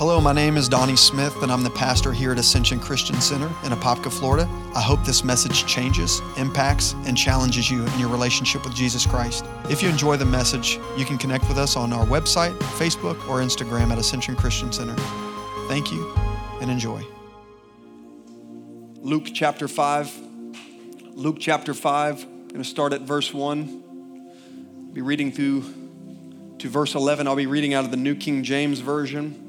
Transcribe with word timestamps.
Hello, 0.00 0.18
my 0.18 0.32
name 0.32 0.56
is 0.56 0.66
Donnie 0.66 0.96
Smith, 0.96 1.42
and 1.42 1.52
I'm 1.52 1.62
the 1.62 1.68
pastor 1.68 2.10
here 2.10 2.32
at 2.32 2.38
Ascension 2.38 2.80
Christian 2.80 3.20
Center 3.20 3.48
in 3.64 3.72
Apopka, 3.72 4.10
Florida. 4.10 4.48
I 4.74 4.80
hope 4.80 5.04
this 5.04 5.22
message 5.22 5.66
changes, 5.66 6.22
impacts, 6.38 6.94
and 7.04 7.14
challenges 7.14 7.70
you 7.70 7.84
in 7.84 7.98
your 7.98 8.08
relationship 8.08 8.64
with 8.64 8.74
Jesus 8.74 9.04
Christ. 9.04 9.44
If 9.68 9.82
you 9.82 9.90
enjoy 9.90 10.16
the 10.16 10.24
message, 10.24 10.80
you 10.96 11.04
can 11.04 11.18
connect 11.18 11.46
with 11.48 11.58
us 11.58 11.76
on 11.76 11.92
our 11.92 12.06
website, 12.06 12.58
Facebook, 12.78 13.16
or 13.28 13.40
Instagram 13.40 13.90
at 13.90 13.98
Ascension 13.98 14.36
Christian 14.36 14.72
Center. 14.72 14.96
Thank 15.68 15.92
you 15.92 16.10
and 16.62 16.70
enjoy. 16.70 17.04
Luke 19.02 19.26
chapter 19.34 19.68
5. 19.68 20.18
Luke 21.10 21.36
chapter 21.38 21.74
5. 21.74 22.24
I'm 22.24 22.48
going 22.48 22.62
to 22.62 22.64
start 22.64 22.94
at 22.94 23.02
verse 23.02 23.34
1. 23.34 23.82
I'll 24.78 24.94
Be 24.94 25.02
reading 25.02 25.30
through 25.30 25.60
to 26.60 26.70
verse 26.70 26.94
11. 26.94 27.28
I'll 27.28 27.36
be 27.36 27.44
reading 27.44 27.74
out 27.74 27.84
of 27.84 27.90
the 27.90 27.98
New 27.98 28.14
King 28.14 28.44
James 28.44 28.80
Version. 28.80 29.48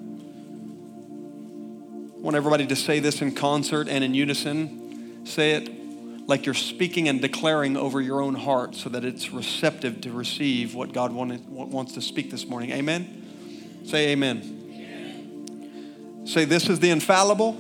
I 2.22 2.24
want 2.24 2.36
everybody 2.36 2.68
to 2.68 2.76
say 2.76 3.00
this 3.00 3.24
in 3.24 3.34
concert 3.34 3.90
and 3.90 4.04
in 4.04 4.14
unison. 4.14 5.26
Say 5.26 5.54
it 5.54 6.28
like 6.28 6.46
you're 6.46 6.54
speaking 6.54 7.08
and 7.08 7.20
declaring 7.20 7.76
over 7.76 8.00
your 8.00 8.22
own 8.22 8.36
heart 8.36 8.76
so 8.76 8.90
that 8.90 9.04
it's 9.04 9.32
receptive 9.32 10.02
to 10.02 10.12
receive 10.12 10.76
what 10.76 10.94
God 10.94 11.14
wanted, 11.14 11.50
wants 11.50 11.94
to 11.94 12.02
speak 12.02 12.30
this 12.30 12.46
morning. 12.46 12.70
Amen? 12.74 13.82
Say 13.88 14.10
amen. 14.10 14.38
amen. 14.38 16.28
Say, 16.28 16.46
This 16.46 16.70
is 16.70 16.80
the 16.80 16.92
infallible, 16.92 17.58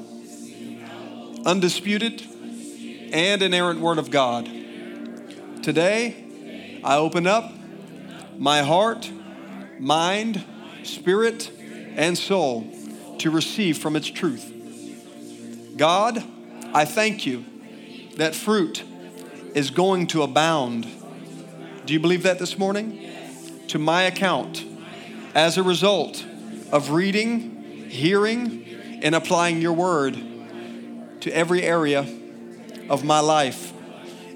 undisputed, 1.43 2.21
and 3.12 3.41
inerrant 3.41 3.79
Word 3.79 3.98
of 3.98 4.12
God. 4.12 4.45
Today, 5.63 6.79
I 6.84 6.98
open 6.98 7.25
up 7.25 7.51
my 8.37 8.62
heart, 8.62 9.12
mind, 9.79 10.45
spirit, 10.84 11.49
and 11.95 12.15
soul 12.15 12.71
to 13.17 13.31
receive 13.31 13.79
from 13.79 13.95
its 13.95 14.07
truth. 14.07 14.51
God, 15.82 16.24
I 16.76 16.85
thank 16.85 17.26
you 17.26 17.43
that 18.18 18.35
fruit 18.35 18.84
is 19.55 19.71
going 19.71 20.05
to 20.05 20.21
abound. 20.21 20.85
Do 21.88 21.93
you 21.93 21.99
believe 21.99 22.21
that 22.21 22.38
this 22.38 22.55
morning? 22.55 23.10
To 23.70 23.79
my 23.79 24.04
account, 24.04 24.63
as 25.34 25.57
a 25.57 25.63
result 25.63 26.23
of 26.71 26.91
reading, 26.91 27.90
hearing, 27.90 28.63
and 29.01 29.15
applying 29.15 29.60
your 29.60 29.73
word 29.73 30.21
to 31.21 31.32
every 31.35 31.63
area 31.63 32.07
of 32.88 33.04
my 33.04 33.20
life. 33.20 33.73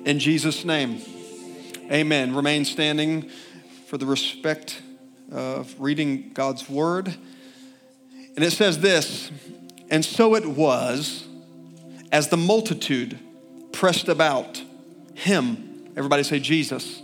In 0.03 0.17
Jesus' 0.17 0.65
name, 0.65 0.99
amen. 1.91 2.33
Remain 2.33 2.65
standing 2.65 3.29
for 3.85 3.99
the 3.99 4.07
respect 4.07 4.81
of 5.31 5.75
reading 5.79 6.31
God's 6.33 6.67
word. 6.67 7.15
And 8.35 8.43
it 8.43 8.49
says 8.49 8.79
this, 8.79 9.29
and 9.91 10.03
so 10.03 10.33
it 10.33 10.47
was 10.47 11.24
as 12.15 12.29
the 12.29 12.37
multitude 12.37 13.19
pressed 13.73 14.07
about 14.07 14.63
him, 15.15 15.91
everybody 15.97 16.23
say 16.23 16.39
Jesus, 16.39 17.01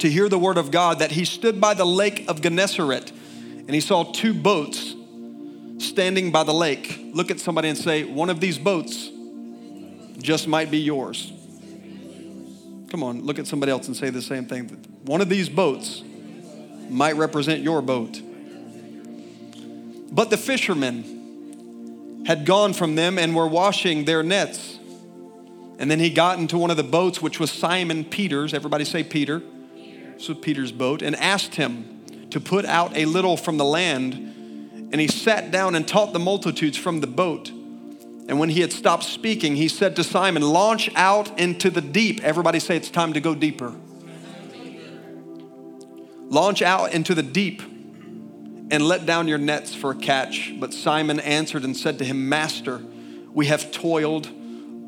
to 0.00 0.10
hear 0.10 0.28
the 0.28 0.38
word 0.38 0.58
of 0.58 0.70
God, 0.70 0.98
that 0.98 1.12
he 1.12 1.24
stood 1.24 1.58
by 1.62 1.72
the 1.72 1.86
lake 1.86 2.28
of 2.28 2.42
Gennesaret 2.42 3.10
and 3.10 3.70
he 3.70 3.80
saw 3.80 4.04
two 4.04 4.34
boats 4.34 4.94
standing 5.78 6.30
by 6.30 6.42
the 6.44 6.52
lake. 6.52 7.00
Look 7.14 7.30
at 7.30 7.40
somebody 7.40 7.70
and 7.70 7.78
say, 7.78 8.04
One 8.04 8.28
of 8.28 8.38
these 8.38 8.58
boats 8.58 9.08
just 10.18 10.46
might 10.46 10.70
be 10.70 10.76
yours. 10.76 11.32
Come 12.90 13.02
on, 13.02 13.22
look 13.22 13.38
at 13.38 13.46
somebody 13.46 13.72
else 13.72 13.86
and 13.86 13.96
say 13.96 14.10
the 14.10 14.20
same 14.20 14.44
thing. 14.44 14.66
One 15.06 15.22
of 15.22 15.30
these 15.30 15.48
boats 15.48 16.02
might 16.90 17.16
represent 17.16 17.62
your 17.62 17.80
boat. 17.80 18.20
But 20.10 20.28
the 20.28 20.36
fishermen 20.36 21.21
had 22.26 22.46
gone 22.46 22.72
from 22.72 22.94
them 22.94 23.18
and 23.18 23.34
were 23.34 23.46
washing 23.46 24.04
their 24.04 24.22
nets. 24.22 24.78
And 25.78 25.90
then 25.90 25.98
he 25.98 26.10
got 26.10 26.38
into 26.38 26.58
one 26.58 26.70
of 26.70 26.76
the 26.76 26.84
boats, 26.84 27.20
which 27.20 27.40
was 27.40 27.50
Simon 27.50 28.04
Peter's. 28.04 28.54
Everybody 28.54 28.84
say 28.84 29.02
Peter. 29.02 29.42
This 30.14 30.28
was 30.28 30.38
Peter's 30.38 30.70
boat, 30.70 31.02
and 31.02 31.16
asked 31.16 31.56
him 31.56 32.28
to 32.30 32.38
put 32.38 32.64
out 32.64 32.96
a 32.96 33.04
little 33.06 33.36
from 33.36 33.58
the 33.58 33.64
land. 33.64 34.14
And 34.92 35.00
he 35.00 35.08
sat 35.08 35.50
down 35.50 35.74
and 35.74 35.88
taught 35.88 36.12
the 36.12 36.18
multitudes 36.18 36.76
from 36.76 37.00
the 37.00 37.06
boat. 37.06 37.50
And 38.28 38.38
when 38.38 38.50
he 38.50 38.60
had 38.60 38.72
stopped 38.72 39.02
speaking, 39.02 39.56
he 39.56 39.66
said 39.66 39.96
to 39.96 40.04
Simon, 40.04 40.42
Launch 40.42 40.90
out 40.94 41.36
into 41.40 41.70
the 41.70 41.80
deep. 41.80 42.22
Everybody 42.22 42.60
say 42.60 42.76
it's 42.76 42.90
time 42.90 43.14
to 43.14 43.20
go 43.20 43.34
deeper. 43.34 43.74
Launch 46.28 46.62
out 46.62 46.92
into 46.92 47.14
the 47.14 47.22
deep 47.22 47.62
and 48.72 48.82
let 48.82 49.04
down 49.04 49.28
your 49.28 49.38
nets 49.38 49.74
for 49.74 49.90
a 49.90 49.94
catch. 49.94 50.54
But 50.58 50.72
Simon 50.72 51.20
answered 51.20 51.62
and 51.62 51.76
said 51.76 51.98
to 51.98 52.04
him, 52.04 52.30
Master, 52.30 52.80
we 53.34 53.46
have 53.46 53.70
toiled 53.70 54.28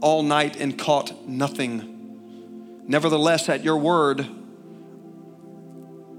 all 0.01 0.23
night 0.23 0.57
and 0.57 0.77
caught 0.79 1.29
nothing. 1.29 2.83
Nevertheless, 2.89 3.51
at 3.51 3.63
your 3.63 3.77
word, 3.77 4.27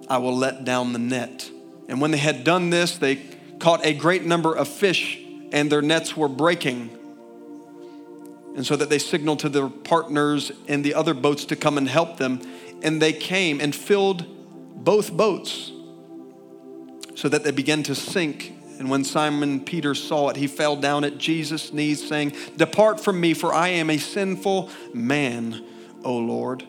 I 0.08 0.20
will 0.20 0.38
let 0.38 0.64
down 0.64 0.94
the 0.94 1.00
net. 1.00 1.50
And 1.90 2.00
when 2.00 2.12
they 2.12 2.20
had 2.20 2.44
done 2.44 2.70
this, 2.70 3.00
they 3.00 3.16
caught 3.60 3.84
a 3.84 3.94
great 3.94 4.24
number 4.24 4.54
of 4.56 4.68
fish, 4.68 5.20
and 5.52 5.72
their 5.72 5.82
nets 5.82 6.16
were 6.16 6.30
breaking. 6.30 6.92
And 8.56 8.64
so 8.64 8.76
that 8.76 8.90
they 8.92 9.00
signaled 9.00 9.40
to 9.40 9.50
their 9.50 9.70
partners 9.70 10.52
in 10.68 10.84
the 10.84 10.94
other 10.94 11.16
boats 11.16 11.46
to 11.46 11.56
come 11.56 11.80
and 11.80 11.90
help 11.90 12.18
them. 12.18 12.42
And 12.84 13.02
they 13.02 13.12
came 13.12 13.60
and 13.60 13.76
filled 13.76 14.24
both 14.84 15.12
boats 15.12 15.72
so 17.16 17.30
that 17.30 17.44
they 17.44 17.52
began 17.52 17.84
to 17.84 17.96
sink. 17.96 18.54
And 18.78 18.90
when 18.90 19.04
Simon 19.04 19.64
Peter 19.64 19.96
saw 19.96 20.30
it, 20.30 20.36
he 20.36 20.48
fell 20.48 20.76
down 20.76 21.04
at 21.04 21.18
Jesus' 21.18 21.72
knees, 21.72 22.06
saying, 22.08 22.34
Depart 22.58 23.00
from 23.00 23.20
me, 23.20 23.34
for 23.34 23.54
I 23.54 23.70
am 23.70 23.90
a 23.90 23.98
sinful 23.98 24.70
man, 24.94 25.66
O 26.04 26.18
Lord. 26.18 26.64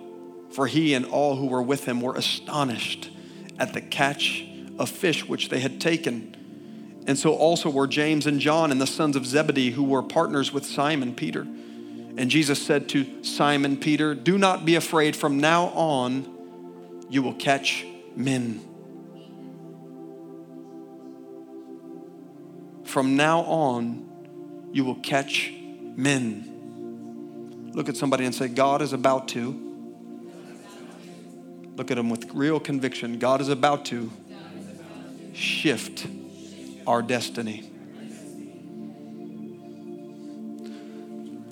For 0.51 0.67
he 0.67 0.95
and 0.95 1.05
all 1.05 1.37
who 1.37 1.47
were 1.47 1.63
with 1.63 1.85
him 1.85 2.01
were 2.01 2.15
astonished 2.15 3.11
at 3.59 3.73
the 3.75 3.81
catch 3.81 4.47
of 4.79 4.89
fish 4.89 5.27
which 5.27 5.49
they 5.49 5.61
had 5.61 5.81
taken. 5.81 6.35
And 7.07 7.19
so 7.19 7.35
also 7.35 7.71
were 7.71 7.87
James 7.87 8.27
and 8.27 8.41
John 8.41 8.71
and 8.71 8.81
the 8.81 8.87
sons 8.87 9.17
of 9.17 9.27
Zebedee, 9.27 9.71
who 9.71 9.85
were 9.85 10.03
partners 10.03 10.53
with 10.53 10.65
Simon 10.65 11.15
Peter. 11.15 11.43
And 11.43 12.31
Jesus 12.31 12.61
said 12.61 12.89
to 12.91 13.25
Simon 13.25 13.77
Peter, 13.77 14.15
Do 14.15 14.39
not 14.39 14.65
be 14.65 14.77
afraid, 14.77 15.15
from 15.15 15.39
now 15.39 15.67
on 15.67 16.35
you 17.09 17.23
will 17.23 17.35
catch 17.35 17.85
men. 18.15 18.61
From 22.97 23.15
now 23.15 23.43
on, 23.43 24.09
you 24.73 24.83
will 24.83 24.95
catch 24.95 25.53
men. 25.53 27.71
Look 27.75 27.91
at 27.91 27.97
somebody 27.99 28.25
and 28.25 28.35
say, 28.35 28.49
God 28.49 28.81
is 28.81 28.95
about 28.95 29.29
to. 29.29 29.51
Look 31.77 31.91
at 31.91 31.99
them 31.99 32.09
with 32.09 32.25
real 32.33 32.59
conviction. 32.59 33.19
God 33.19 33.43
is 33.43 33.51
about 33.51 33.85
to 33.87 34.11
shift 35.35 36.07
our 36.87 37.03
destiny. 37.03 37.71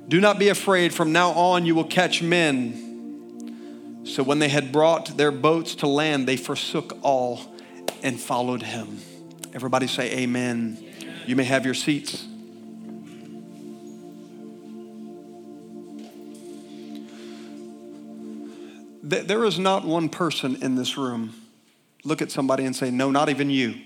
Do 0.09 0.23
not 0.23 0.39
be 0.39 0.49
afraid. 0.49 0.95
From 0.95 1.13
now 1.13 1.33
on, 1.33 1.67
you 1.67 1.75
will 1.75 1.85
catch 1.85 2.23
men. 2.23 4.07
So 4.07 4.23
when 4.23 4.39
they 4.39 4.49
had 4.49 4.73
brought 4.73 5.19
their 5.19 5.31
boats 5.31 5.75
to 5.75 5.87
land, 5.87 6.27
they 6.27 6.39
forsook 6.39 6.97
all 7.03 7.43
and 8.03 8.19
followed 8.19 8.63
him. 8.63 9.01
Everybody 9.53 9.89
say, 9.89 10.11
Amen. 10.21 10.84
You 11.27 11.37
may 11.37 11.45
have 11.45 11.65
your 11.65 11.75
seats. 11.75 12.27
There 19.03 19.45
is 19.45 19.59
not 19.59 19.85
one 19.85 20.09
person 20.09 20.63
in 20.63 20.77
this 20.77 20.97
room. 20.97 21.35
Look 22.05 22.23
at 22.23 22.31
somebody 22.31 22.65
and 22.65 22.75
say, 22.75 22.91
No, 22.91 23.11
not 23.11 23.29
even 23.29 23.51
you. 23.51 23.77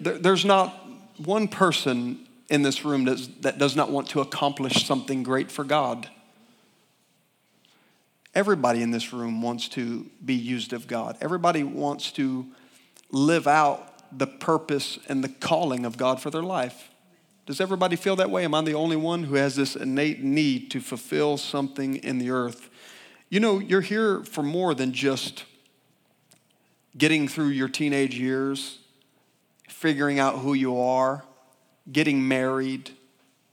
There's 0.00 0.44
not 0.44 0.74
one 1.16 1.48
person 1.48 2.26
in 2.48 2.62
this 2.62 2.84
room 2.84 3.04
that 3.40 3.58
does 3.58 3.74
not 3.74 3.90
want 3.90 4.08
to 4.10 4.20
accomplish 4.20 4.86
something 4.86 5.22
great 5.22 5.50
for 5.50 5.64
God. 5.64 6.08
Everybody 8.34 8.82
in 8.82 8.90
this 8.90 9.12
room 9.12 9.40
wants 9.40 9.68
to 9.70 10.06
be 10.24 10.34
used 10.34 10.74
of 10.74 10.86
God. 10.86 11.16
Everybody 11.22 11.64
wants 11.64 12.12
to 12.12 12.46
live 13.10 13.46
out 13.46 13.95
the 14.16 14.26
purpose 14.26 14.98
and 15.08 15.22
the 15.22 15.28
calling 15.28 15.84
of 15.84 15.96
God 15.96 16.20
for 16.20 16.30
their 16.30 16.42
life. 16.42 16.90
Does 17.46 17.60
everybody 17.60 17.94
feel 17.94 18.16
that 18.16 18.30
way? 18.30 18.44
Am 18.44 18.54
I 18.54 18.62
the 18.62 18.74
only 18.74 18.96
one 18.96 19.24
who 19.24 19.36
has 19.36 19.54
this 19.54 19.76
innate 19.76 20.22
need 20.22 20.70
to 20.72 20.80
fulfill 20.80 21.36
something 21.36 21.96
in 21.96 22.18
the 22.18 22.30
earth? 22.30 22.70
You 23.28 23.40
know, 23.40 23.58
you're 23.58 23.80
here 23.80 24.24
for 24.24 24.42
more 24.42 24.74
than 24.74 24.92
just 24.92 25.44
getting 26.96 27.28
through 27.28 27.48
your 27.48 27.68
teenage 27.68 28.18
years, 28.18 28.78
figuring 29.68 30.18
out 30.18 30.38
who 30.38 30.54
you 30.54 30.80
are, 30.80 31.24
getting 31.90 32.26
married, 32.26 32.90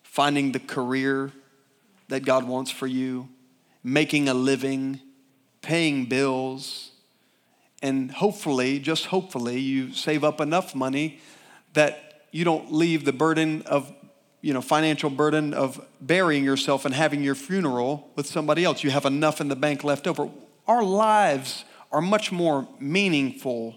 finding 0.02 0.54
the 0.54 0.60
career 0.60 1.32
that 2.08 2.22
God 2.22 2.48
wants 2.48 2.72
for 2.72 2.88
you, 2.88 3.30
making 3.84 4.30
a 4.30 4.34
living, 4.34 5.00
paying 5.62 6.06
bills 6.06 6.93
and 7.84 8.10
hopefully, 8.10 8.80
just 8.80 9.08
hopefully, 9.08 9.60
you 9.60 9.92
save 9.92 10.24
up 10.24 10.40
enough 10.40 10.74
money 10.74 11.20
that 11.74 12.28
you 12.32 12.46
don't 12.46 12.72
leave 12.72 13.04
the 13.04 13.12
burden 13.12 13.62
of 13.64 13.94
you 14.42 14.54
know 14.54 14.62
financial 14.62 15.10
burden 15.10 15.54
of 15.54 15.86
burying 16.00 16.46
yourself 16.46 16.86
and 16.86 16.96
having 16.96 17.22
your 17.22 17.36
funeral 17.36 18.10
with 18.16 18.26
somebody 18.26 18.64
else. 18.64 18.84
You 18.84 18.90
have 18.92 19.06
enough 19.06 19.42
in 19.42 19.50
the 19.50 19.56
bank 19.58 19.84
left 19.84 20.08
over. 20.08 20.30
Our 20.66 20.82
lives 20.82 21.66
are 21.92 22.02
much 22.02 22.32
more 22.32 22.68
meaningful 22.80 23.76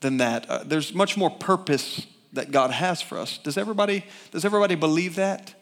than 0.00 0.18
that. 0.18 0.48
Uh, 0.48 0.62
there's 0.64 0.92
much 0.92 1.16
more 1.16 1.30
purpose 1.30 2.06
that 2.34 2.50
god 2.50 2.70
has 2.70 3.00
for 3.00 3.16
us. 3.16 3.38
Does 3.38 3.56
everybody 3.56 4.04
does 4.30 4.44
everybody 4.44 4.74
believe 4.74 5.14
that? 5.14 5.54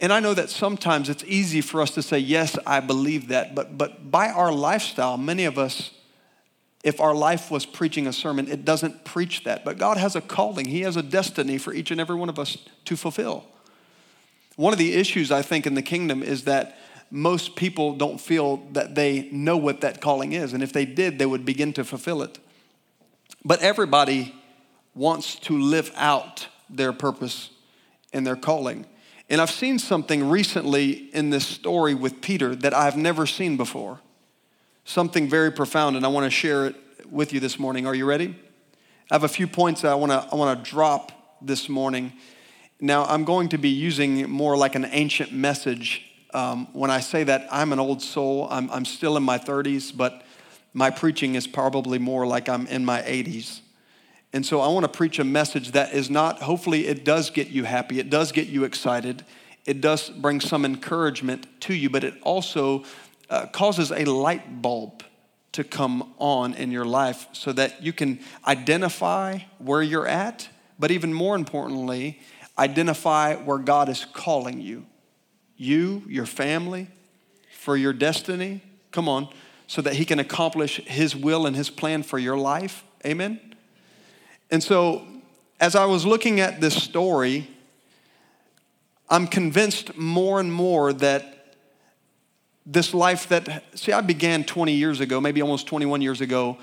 And 0.00 0.12
i 0.12 0.20
know 0.20 0.34
that 0.34 0.48
sometimes 0.48 1.08
it's 1.08 1.24
easy 1.24 1.60
for 1.60 1.80
us 1.80 1.90
to 1.92 2.02
say 2.02 2.20
yes 2.20 2.56
i 2.68 2.78
believe 2.78 3.28
that. 3.28 3.56
But 3.56 3.76
but 3.76 4.12
by 4.12 4.28
our 4.28 4.52
lifestyle 4.52 5.16
many 5.16 5.44
of 5.44 5.58
us 5.58 5.90
if 6.84 7.00
our 7.00 7.14
life 7.14 7.50
was 7.50 7.64
preaching 7.64 8.06
a 8.06 8.12
sermon, 8.12 8.46
it 8.46 8.64
doesn't 8.64 9.04
preach 9.04 9.42
that. 9.44 9.64
But 9.64 9.78
God 9.78 9.96
has 9.96 10.14
a 10.14 10.20
calling, 10.20 10.66
He 10.66 10.82
has 10.82 10.96
a 10.96 11.02
destiny 11.02 11.56
for 11.56 11.72
each 11.72 11.90
and 11.90 12.00
every 12.00 12.14
one 12.14 12.28
of 12.28 12.38
us 12.38 12.58
to 12.84 12.94
fulfill. 12.94 13.46
One 14.56 14.72
of 14.72 14.78
the 14.78 14.92
issues 14.92 15.32
I 15.32 15.42
think 15.42 15.66
in 15.66 15.74
the 15.74 15.82
kingdom 15.82 16.22
is 16.22 16.44
that 16.44 16.78
most 17.10 17.56
people 17.56 17.94
don't 17.94 18.20
feel 18.20 18.58
that 18.72 18.94
they 18.94 19.28
know 19.32 19.56
what 19.56 19.80
that 19.80 20.00
calling 20.00 20.32
is. 20.32 20.52
And 20.52 20.62
if 20.62 20.72
they 20.72 20.84
did, 20.84 21.18
they 21.18 21.26
would 21.26 21.44
begin 21.44 21.72
to 21.72 21.84
fulfill 21.84 22.22
it. 22.22 22.38
But 23.44 23.62
everybody 23.62 24.34
wants 24.94 25.36
to 25.36 25.58
live 25.58 25.90
out 25.96 26.48
their 26.68 26.92
purpose 26.92 27.50
and 28.12 28.26
their 28.26 28.36
calling. 28.36 28.86
And 29.30 29.40
I've 29.40 29.50
seen 29.50 29.78
something 29.78 30.28
recently 30.28 31.08
in 31.14 31.30
this 31.30 31.46
story 31.46 31.94
with 31.94 32.20
Peter 32.20 32.54
that 32.56 32.74
I've 32.74 32.96
never 32.96 33.26
seen 33.26 33.56
before 33.56 34.00
something 34.84 35.28
very 35.28 35.50
profound, 35.50 35.96
and 35.96 36.04
I 36.04 36.08
want 36.08 36.24
to 36.24 36.30
share 36.30 36.66
it 36.66 36.76
with 37.10 37.32
you 37.32 37.40
this 37.40 37.58
morning. 37.58 37.86
Are 37.86 37.94
you 37.94 38.04
ready? 38.04 38.36
I 39.10 39.14
have 39.14 39.24
a 39.24 39.28
few 39.28 39.46
points 39.46 39.82
that 39.82 39.92
I 39.92 39.94
want 39.94 40.12
to 40.12 40.28
I 40.30 40.34
want 40.36 40.64
to 40.64 40.70
drop 40.70 41.12
this 41.42 41.68
morning. 41.68 42.12
Now, 42.80 43.04
I'm 43.04 43.24
going 43.24 43.48
to 43.50 43.58
be 43.58 43.68
using 43.68 44.28
more 44.28 44.56
like 44.56 44.74
an 44.74 44.86
ancient 44.90 45.32
message. 45.32 46.04
Um, 46.32 46.66
when 46.72 46.90
I 46.90 47.00
say 47.00 47.24
that, 47.24 47.46
I'm 47.50 47.72
an 47.72 47.78
old 47.78 48.02
soul. 48.02 48.48
I'm, 48.50 48.70
I'm 48.70 48.84
still 48.84 49.16
in 49.16 49.22
my 49.22 49.38
30s, 49.38 49.96
but 49.96 50.22
my 50.72 50.90
preaching 50.90 51.36
is 51.36 51.46
probably 51.46 51.98
more 51.98 52.26
like 52.26 52.48
I'm 52.48 52.66
in 52.66 52.84
my 52.84 53.00
80s. 53.02 53.60
And 54.32 54.44
so 54.44 54.60
I 54.60 54.66
want 54.68 54.84
to 54.84 54.88
preach 54.88 55.20
a 55.20 55.24
message 55.24 55.70
that 55.72 55.94
is 55.94 56.10
not, 56.10 56.42
hopefully, 56.42 56.88
it 56.88 57.04
does 57.04 57.30
get 57.30 57.48
you 57.48 57.62
happy, 57.64 58.00
it 58.00 58.10
does 58.10 58.32
get 58.32 58.48
you 58.48 58.64
excited, 58.64 59.24
it 59.64 59.80
does 59.80 60.10
bring 60.10 60.40
some 60.40 60.64
encouragement 60.64 61.46
to 61.60 61.74
you, 61.74 61.88
but 61.88 62.02
it 62.02 62.14
also 62.22 62.84
uh, 63.34 63.46
causes 63.46 63.90
a 63.90 64.04
light 64.04 64.62
bulb 64.62 65.02
to 65.50 65.64
come 65.64 66.14
on 66.18 66.54
in 66.54 66.70
your 66.70 66.84
life 66.84 67.26
so 67.32 67.52
that 67.52 67.82
you 67.82 67.92
can 67.92 68.20
identify 68.46 69.38
where 69.58 69.82
you're 69.82 70.06
at, 70.06 70.48
but 70.78 70.92
even 70.92 71.12
more 71.12 71.34
importantly, 71.34 72.20
identify 72.56 73.34
where 73.34 73.58
God 73.58 73.88
is 73.88 74.04
calling 74.04 74.60
you. 74.60 74.86
You, 75.56 76.04
your 76.06 76.26
family, 76.26 76.86
for 77.58 77.76
your 77.76 77.92
destiny. 77.92 78.62
Come 78.92 79.08
on, 79.08 79.28
so 79.66 79.82
that 79.82 79.94
He 79.94 80.04
can 80.04 80.20
accomplish 80.20 80.76
His 80.84 81.16
will 81.16 81.44
and 81.44 81.56
His 81.56 81.70
plan 81.70 82.04
for 82.04 82.20
your 82.20 82.36
life. 82.36 82.84
Amen? 83.04 83.40
And 84.48 84.62
so, 84.62 85.04
as 85.58 85.74
I 85.74 85.86
was 85.86 86.06
looking 86.06 86.38
at 86.38 86.60
this 86.60 86.80
story, 86.80 87.48
I'm 89.08 89.26
convinced 89.26 89.96
more 89.96 90.38
and 90.38 90.52
more 90.52 90.92
that 90.92 91.33
this 92.66 92.94
life 92.94 93.28
that, 93.28 93.64
see, 93.74 93.92
I 93.92 94.00
began 94.00 94.44
20 94.44 94.72
years 94.72 95.00
ago, 95.00 95.20
maybe 95.20 95.42
almost 95.42 95.66
21 95.66 96.00
years 96.00 96.20
ago. 96.20 96.58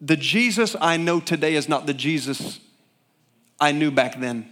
The 0.00 0.16
Jesus 0.16 0.74
I 0.80 0.96
know 0.96 1.20
today 1.20 1.54
is 1.54 1.68
not 1.68 1.86
the 1.86 1.94
Jesus 1.94 2.58
I 3.60 3.72
knew 3.72 3.90
back 3.90 4.18
then 4.18 4.48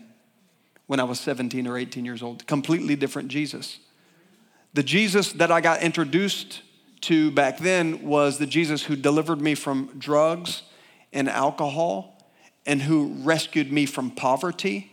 when 0.87 1.01
I 1.01 1.05
was 1.05 1.19
17 1.21 1.67
or 1.67 1.77
18 1.77 2.05
years 2.05 2.23
old. 2.23 2.47
Completely 2.47 2.97
different 2.97 3.29
Jesus. 3.29 3.79
The 4.75 4.83
Jesus 4.83 5.33
that 5.33 5.51
I 5.51 5.61
got 5.61 5.83
introduced 5.83 6.63
to 7.03 7.31
back 7.31 7.59
then 7.59 8.05
was 8.05 8.39
the 8.39 8.47
Jesus 8.47 8.85
who 8.85 8.97
delivered 8.97 9.41
me 9.41 9.55
from 9.55 9.91
drugs 9.99 10.63
and 11.13 11.29
alcohol 11.29 12.23
and 12.67 12.83
who 12.83 13.15
rescued 13.23 13.73
me 13.73 13.87
from 13.87 14.11
poverty, 14.11 14.91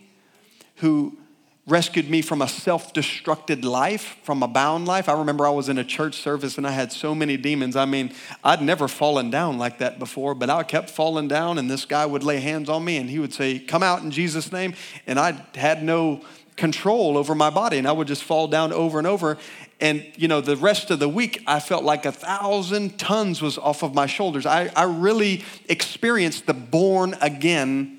who 0.76 1.18
rescued 1.66 2.08
me 2.08 2.22
from 2.22 2.42
a 2.42 2.48
self 2.48 2.94
destructed 2.94 3.64
life, 3.64 4.16
from 4.22 4.42
a 4.42 4.48
bound 4.48 4.86
life. 4.86 5.08
I 5.08 5.14
remember 5.14 5.46
I 5.46 5.50
was 5.50 5.68
in 5.68 5.78
a 5.78 5.84
church 5.84 6.14
service 6.16 6.58
and 6.58 6.66
I 6.66 6.70
had 6.70 6.92
so 6.92 7.14
many 7.14 7.36
demons. 7.36 7.74
I 7.74 7.84
mean, 7.84 8.12
I'd 8.44 8.62
never 8.62 8.86
fallen 8.86 9.30
down 9.30 9.58
like 9.58 9.78
that 9.78 9.98
before, 9.98 10.34
but 10.34 10.48
I 10.48 10.62
kept 10.62 10.90
falling 10.90 11.28
down, 11.28 11.58
and 11.58 11.68
this 11.68 11.84
guy 11.84 12.06
would 12.06 12.22
lay 12.22 12.40
hands 12.40 12.68
on 12.68 12.84
me 12.84 12.96
and 12.96 13.10
he 13.10 13.18
would 13.18 13.34
say, 13.34 13.58
Come 13.58 13.82
out 13.82 14.02
in 14.02 14.10
Jesus' 14.10 14.52
name. 14.52 14.74
And 15.06 15.18
I 15.18 15.44
had 15.54 15.82
no 15.82 16.22
control 16.56 17.18
over 17.18 17.34
my 17.34 17.50
body, 17.50 17.78
and 17.78 17.86
I 17.86 17.92
would 17.92 18.08
just 18.08 18.22
fall 18.22 18.48
down 18.48 18.72
over 18.72 18.98
and 18.98 19.06
over. 19.06 19.36
And, 19.78 20.06
you 20.16 20.26
know, 20.26 20.40
the 20.40 20.56
rest 20.56 20.90
of 20.90 21.00
the 21.00 21.08
week, 21.08 21.42
I 21.46 21.60
felt 21.60 21.84
like 21.84 22.06
a 22.06 22.12
thousand 22.12 22.98
tons 22.98 23.42
was 23.42 23.58
off 23.58 23.82
of 23.82 23.94
my 23.94 24.06
shoulders. 24.06 24.46
I, 24.46 24.70
I 24.74 24.84
really 24.84 25.44
experienced 25.68 26.46
the 26.46 26.54
born 26.54 27.14
again 27.20 27.98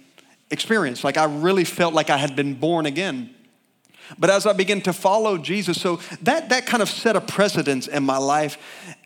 experience. 0.50 1.04
Like, 1.04 1.18
I 1.18 1.25
really 1.25 1.66
felt 1.66 1.94
like 1.94 2.10
I 2.10 2.18
had 2.18 2.36
been 2.36 2.56
born 2.56 2.88
again. 2.88 3.36
But 4.18 4.30
as 4.30 4.45
I 4.45 4.54
begin 4.54 4.81
to 4.81 4.94
follow 4.94 5.38
Jesus, 5.38 5.81
so 5.81 6.00
that, 6.21 6.50
that 6.50 6.65
kind 6.65 6.81
of 6.81 6.89
set 6.89 7.15
a 7.15 7.21
precedence 7.21 7.88
in 7.88 8.04
my 8.04 8.18
life 8.18 8.57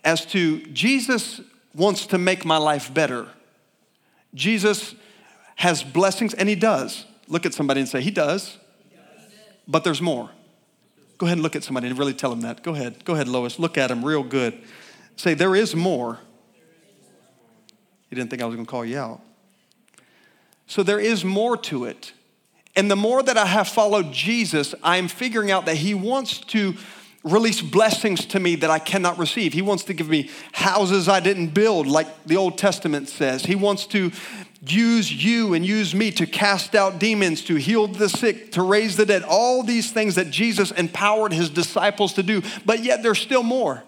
as 0.03 0.25
to 0.27 0.61
Jesus 0.67 1.41
wants 1.73 2.05
to 2.07 2.17
make 2.17 2.45
my 2.45 2.57
life 2.57 2.93
better. 2.93 3.27
Jesus 4.33 4.95
has 5.55 5.83
blessings, 5.83 6.33
and 6.33 6.47
He 6.47 6.55
does. 6.55 7.05
Look 7.27 7.45
at 7.45 7.53
somebody 7.53 7.81
and 7.81 7.89
say, 7.89 8.01
He 8.01 8.11
does, 8.11 8.57
but 9.67 9.83
there's 9.83 10.01
more. 10.01 10.29
Go 11.17 11.27
ahead 11.27 11.37
and 11.37 11.43
look 11.43 11.55
at 11.55 11.63
somebody 11.63 11.87
and 11.87 11.97
really 11.97 12.13
tell 12.13 12.31
them 12.31 12.41
that. 12.41 12.63
Go 12.63 12.73
ahead. 12.73 13.05
Go 13.05 13.13
ahead, 13.13 13.27
Lois. 13.27 13.59
Look 13.59 13.77
at 13.77 13.91
him 13.91 14.03
real 14.03 14.23
good. 14.23 14.59
Say, 15.15 15.33
There 15.33 15.55
is 15.55 15.75
more. 15.75 16.19
You 18.09 18.15
didn't 18.15 18.29
think 18.29 18.41
I 18.41 18.45
was 18.45 18.55
going 18.55 18.65
to 18.65 18.69
call 18.69 18.83
you 18.83 18.97
out. 18.97 19.21
So 20.67 20.83
there 20.83 20.99
is 20.99 21.23
more 21.23 21.57
to 21.57 21.85
it. 21.85 22.13
And 22.75 22.89
the 22.89 22.95
more 22.95 23.21
that 23.21 23.37
I 23.37 23.45
have 23.45 23.67
followed 23.67 24.11
Jesus, 24.11 24.73
I'm 24.83 25.07
figuring 25.07 25.51
out 25.51 25.65
that 25.65 25.77
He 25.77 25.93
wants 25.93 26.39
to 26.39 26.75
release 27.23 27.61
blessings 27.61 28.25
to 28.25 28.39
me 28.39 28.55
that 28.55 28.71
I 28.71 28.79
cannot 28.79 29.17
receive. 29.17 29.53
He 29.53 29.61
wants 29.61 29.83
to 29.85 29.93
give 29.93 30.09
me 30.09 30.29
houses 30.53 31.07
I 31.07 31.19
didn't 31.19 31.49
build, 31.49 31.85
like 31.85 32.23
the 32.23 32.37
Old 32.37 32.57
Testament 32.57 33.09
says. 33.09 33.45
He 33.45 33.55
wants 33.55 33.85
to 33.87 34.11
use 34.65 35.11
you 35.11 35.53
and 35.53 35.65
use 35.65 35.93
me 35.93 36.11
to 36.11 36.25
cast 36.25 36.75
out 36.75 36.99
demons, 36.99 37.43
to 37.45 37.55
heal 37.55 37.87
the 37.87 38.09
sick, 38.09 38.51
to 38.53 38.61
raise 38.61 38.95
the 38.95 39.05
dead, 39.05 39.23
all 39.23 39.63
these 39.63 39.91
things 39.91 40.15
that 40.15 40.29
Jesus 40.29 40.71
empowered 40.71 41.33
his 41.33 41.49
disciples 41.49 42.13
to 42.13 42.23
do. 42.23 42.41
But 42.65 42.83
yet 42.83 43.03
there's 43.03 43.19
still 43.19 43.43
more. 43.43 43.83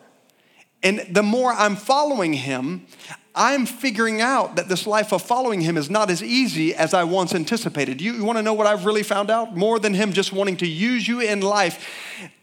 And 0.81 0.99
the 1.09 1.23
more 1.23 1.53
I'm 1.53 1.75
following 1.75 2.33
him, 2.33 2.85
I'm 3.35 3.65
figuring 3.65 4.21
out 4.21 4.57
that 4.57 4.69
this 4.69 4.85
life 4.85 5.11
of 5.11 5.23
following 5.23 5.61
him 5.61 5.75
is 5.75 5.89
not 5.89 6.11
as 6.11 6.21
easy 6.21 6.75
as 6.75 6.93
I 6.93 7.03
once 7.03 7.33
anticipated. 7.33 7.99
You, 7.99 8.13
you 8.13 8.23
want 8.23 8.37
to 8.37 8.43
know 8.43 8.53
what 8.53 8.67
I've 8.67 8.85
really 8.85 9.01
found 9.01 9.31
out? 9.31 9.55
More 9.55 9.79
than 9.79 9.95
him 9.95 10.13
just 10.13 10.31
wanting 10.31 10.57
to 10.57 10.67
use 10.67 11.07
you 11.07 11.19
in 11.19 11.41
life, 11.41 11.83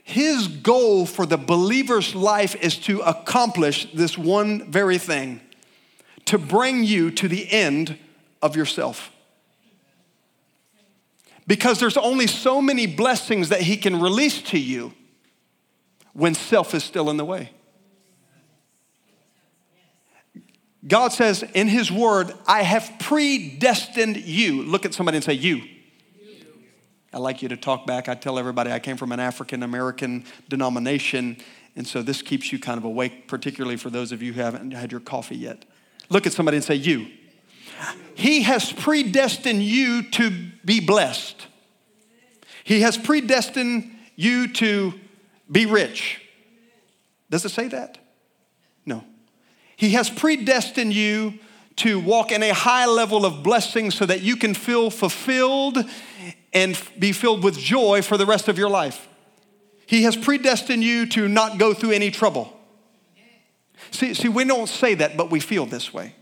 his 0.02 0.49
goal 0.49 1.06
for 1.06 1.26
the 1.26 1.38
believer's 1.38 2.14
life 2.14 2.56
is 2.56 2.76
to 2.78 3.00
accomplish 3.00 3.92
this 3.92 4.18
one 4.18 4.70
very 4.70 4.99
thing 4.99 5.40
to 6.25 6.38
bring 6.38 6.85
you 6.85 7.11
to 7.11 7.28
the 7.28 7.50
end 7.50 7.97
of 8.42 8.56
yourself. 8.56 9.12
Because 11.47 11.80
there's 11.80 11.97
only 11.97 12.26
so 12.26 12.61
many 12.61 12.87
blessings 12.87 13.49
that 13.49 13.61
he 13.62 13.76
can 13.76 14.00
release 14.00 14.42
to 14.42 14.59
you 14.59 14.92
when 16.12 16.35
self 16.35 16.75
is 16.75 16.85
still 16.85 17.11
in 17.11 17.16
the 17.16 17.25
way. 17.25 17.50
God 20.87 21.12
says 21.12 21.44
in 21.54 21.68
His 21.68 21.92
Word, 21.92 22.32
I 22.46 22.62
have 22.62 22.90
predestined 22.99 24.16
you. 24.16 24.62
Look 24.62 24.84
at 24.84 24.94
somebody 24.94 25.16
and 25.16 25.25
say, 25.25 25.34
You. 25.34 25.62
I 27.12 27.18
like 27.18 27.42
you 27.42 27.49
to 27.49 27.56
talk 27.56 27.87
back. 27.87 28.08
I 28.08 28.14
tell 28.14 28.38
everybody 28.38 28.70
I 28.70 28.78
came 28.78 28.96
from 28.96 29.10
an 29.12 29.18
African 29.18 29.62
American 29.62 30.25
denomination, 30.49 31.38
and 31.75 31.87
so 31.87 32.02
this 32.02 32.22
keeps 32.22 32.52
you 32.52 32.58
kind 32.58 32.78
of 32.78 32.84
awake, 32.84 33.26
particularly 33.26 33.76
for 33.76 33.90
those 33.90 34.12
of 34.12 34.22
you 34.22 34.32
who 34.32 34.40
haven't 34.40 34.70
had 34.70 34.92
your 34.92 35.00
coffee 35.00 35.37
yet. 35.37 35.64
Look 36.08 36.26
at 36.26 36.32
somebody 36.32 36.56
and 36.56 36.64
say, 36.64 36.76
You. 36.76 37.08
He 38.14 38.42
has 38.42 38.72
predestined 38.72 39.62
you 39.62 40.02
to 40.10 40.30
be 40.64 40.80
blessed. 40.80 41.46
He 42.64 42.80
has 42.82 42.96
predestined 42.96 43.96
you 44.16 44.49
to 44.54 44.94
be 45.50 45.66
rich. 45.66 46.20
Does 47.30 47.44
it 47.44 47.50
say 47.50 47.68
that? 47.68 47.99
No. 48.84 49.04
He 49.80 49.92
has 49.92 50.10
predestined 50.10 50.92
you 50.92 51.38
to 51.76 51.99
walk 51.99 52.32
in 52.32 52.42
a 52.42 52.52
high 52.52 52.84
level 52.84 53.25
of 53.25 53.42
blessing 53.42 53.90
so 53.90 54.04
that 54.04 54.20
you 54.20 54.37
can 54.37 54.52
feel 54.52 54.90
fulfilled 54.90 55.78
and 56.52 56.78
be 56.99 57.12
filled 57.12 57.42
with 57.42 57.58
joy 57.58 58.02
for 58.02 58.18
the 58.18 58.26
rest 58.26 58.46
of 58.49 58.58
your 58.58 58.68
life. 58.68 59.08
He 59.87 60.02
has 60.02 60.18
predestined 60.18 60.84
you 60.84 61.06
to 61.06 61.28
not 61.28 61.58
go 61.58 61.72
through 61.72 61.92
any 61.92 62.10
trouble. 62.10 62.54
See, 63.90 64.12
see, 64.12 64.28
we 64.28 64.44
don't 64.44 64.68
say 64.68 64.92
that, 64.96 65.16
but 65.16 65.30
we 65.30 65.40
feel 65.40 65.64
this 65.64 65.94
way. 65.94 66.14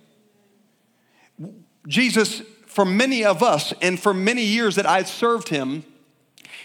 Jesus 1.88 2.43
for 2.69 2.85
many 2.85 3.25
of 3.25 3.43
us 3.43 3.75
and 3.83 3.99
for 3.99 4.15
many 4.15 4.45
years 4.45 4.77
that 4.77 4.87
I 4.87 5.03
served 5.03 5.49
him, 5.49 5.83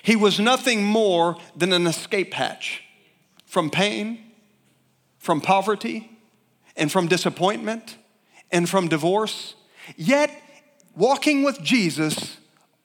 he 0.04 0.16
was 0.16 0.40
nothing 0.40 0.84
more 0.84 1.38
than 1.56 1.74
an 1.74 1.88
escape 1.88 2.36
hatch 2.36 2.84
from 3.48 3.72
pain, 3.72 4.20
from 5.18 5.42
poverty, 5.42 6.13
and 6.76 6.92
from 6.92 7.08
disappointment, 7.08 7.98
and 8.52 8.70
from 8.70 8.88
divorce. 8.88 9.56
Yet, 9.96 10.32
walking 10.96 11.44
with 11.44 11.62
Jesus, 11.62 12.38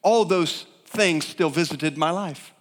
all 0.03 0.25
those 0.25 0.67
things 0.87 1.27
still 1.27 1.51
visited 1.51 1.97
my 1.97 2.11
life. 2.11 2.53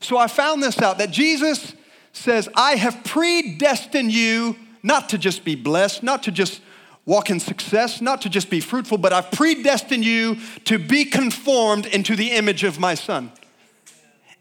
So 0.00 0.18
I 0.18 0.26
found 0.26 0.62
this 0.62 0.80
out 0.80 0.98
that 0.98 1.10
Jesus 1.10 1.74
says, 2.12 2.48
I 2.54 2.76
have 2.76 3.04
predestined 3.04 4.12
you 4.12 4.56
not 4.82 5.10
to 5.10 5.18
just 5.18 5.44
be 5.44 5.54
blessed, 5.54 6.02
not 6.02 6.24
to 6.24 6.32
just 6.32 6.60
walk 7.04 7.30
in 7.30 7.40
success, 7.40 8.00
not 8.00 8.22
to 8.22 8.28
just 8.28 8.50
be 8.50 8.60
fruitful, 8.60 8.98
but 8.98 9.12
I've 9.12 9.30
predestined 9.30 10.04
you 10.04 10.36
to 10.64 10.78
be 10.78 11.04
conformed 11.04 11.86
into 11.86 12.16
the 12.16 12.32
image 12.32 12.64
of 12.64 12.78
my 12.78 12.94
son. 12.94 13.32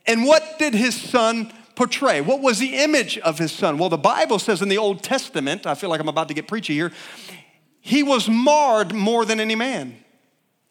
And 0.06 0.26
what 0.26 0.58
did 0.60 0.74
his 0.74 1.00
son 1.00 1.52
portray? 1.82 2.22
What 2.22 2.42
was 2.42 2.60
the 2.60 2.76
image 2.76 3.18
of 3.18 3.40
his 3.40 3.52
son? 3.52 3.80
Well, 3.80 3.90
the 3.90 3.98
Bible 3.98 4.38
says 4.38 4.62
in 4.62 4.70
the 4.70 4.78
Old 4.78 5.02
Testament, 5.02 5.66
I 5.66 5.74
feel 5.74 5.90
like 5.90 6.00
I'm 6.00 6.08
about 6.08 6.28
to 6.28 6.36
get 6.36 6.48
preachy 6.48 6.76
here, 6.76 6.92
he 7.80 8.04
was 8.04 8.30
marred 8.30 8.94
more 8.94 9.26
than 9.26 9.40
any 9.40 9.56
man. 9.56 9.96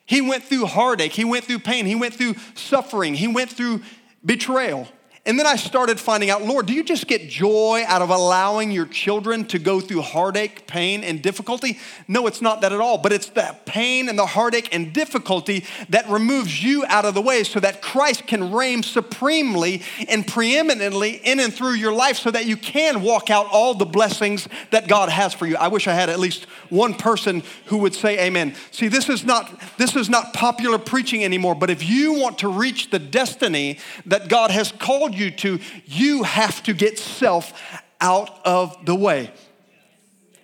He 0.06 0.20
went 0.20 0.44
through 0.44 0.66
heartache, 0.66 1.10
he 1.10 1.24
went 1.24 1.46
through 1.46 1.58
pain, 1.58 1.84
he 1.84 1.96
went 1.96 2.14
through 2.14 2.36
suffering, 2.54 3.14
he 3.14 3.26
went 3.26 3.50
through 3.50 3.82
betrayal. 4.24 4.86
And 5.26 5.38
then 5.38 5.46
I 5.46 5.56
started 5.56 6.00
finding 6.00 6.30
out, 6.30 6.42
Lord, 6.42 6.64
do 6.64 6.72
you 6.72 6.82
just 6.82 7.06
get 7.06 7.28
joy 7.28 7.84
out 7.86 8.00
of 8.00 8.08
allowing 8.08 8.70
your 8.70 8.86
children 8.86 9.44
to 9.48 9.58
go 9.58 9.78
through 9.78 10.00
heartache, 10.00 10.66
pain, 10.66 11.04
and 11.04 11.20
difficulty? 11.20 11.78
No, 12.08 12.26
it's 12.26 12.40
not 12.40 12.62
that 12.62 12.72
at 12.72 12.80
all. 12.80 12.96
But 12.96 13.12
it's 13.12 13.28
the 13.28 13.54
pain 13.66 14.08
and 14.08 14.18
the 14.18 14.24
heartache 14.24 14.74
and 14.74 14.94
difficulty 14.94 15.66
that 15.90 16.08
removes 16.08 16.64
you 16.64 16.86
out 16.86 17.04
of 17.04 17.12
the 17.12 17.20
way 17.20 17.44
so 17.44 17.60
that 17.60 17.82
Christ 17.82 18.26
can 18.26 18.50
reign 18.50 18.82
supremely 18.82 19.82
and 20.08 20.26
preeminently 20.26 21.20
in 21.22 21.38
and 21.38 21.52
through 21.52 21.74
your 21.74 21.92
life 21.92 22.16
so 22.16 22.30
that 22.30 22.46
you 22.46 22.56
can 22.56 23.02
walk 23.02 23.28
out 23.28 23.46
all 23.52 23.74
the 23.74 23.84
blessings 23.84 24.48
that 24.70 24.88
God 24.88 25.10
has 25.10 25.34
for 25.34 25.46
you. 25.46 25.56
I 25.56 25.68
wish 25.68 25.86
I 25.86 25.92
had 25.92 26.08
at 26.08 26.18
least 26.18 26.46
one 26.70 26.94
person 26.94 27.42
who 27.66 27.76
would 27.78 27.94
say 27.94 28.26
amen. 28.26 28.54
See, 28.70 28.88
this 28.88 29.10
is 29.10 29.24
not 29.24 29.60
this 29.76 29.96
is 29.96 30.08
not 30.08 30.32
popular 30.32 30.78
preaching 30.78 31.24
anymore, 31.24 31.54
but 31.54 31.68
if 31.68 31.86
you 31.86 32.14
want 32.14 32.38
to 32.38 32.48
reach 32.48 32.88
the 32.88 32.98
destiny 32.98 33.78
that 34.06 34.28
God 34.28 34.50
has 34.50 34.72
called 34.72 35.09
called 35.10 35.20
you 35.20 35.30
to, 35.30 35.60
you 35.86 36.22
have 36.22 36.62
to 36.64 36.72
get 36.72 36.98
self 36.98 37.52
out 38.00 38.30
of 38.44 38.84
the 38.84 38.94
way. 38.94 39.30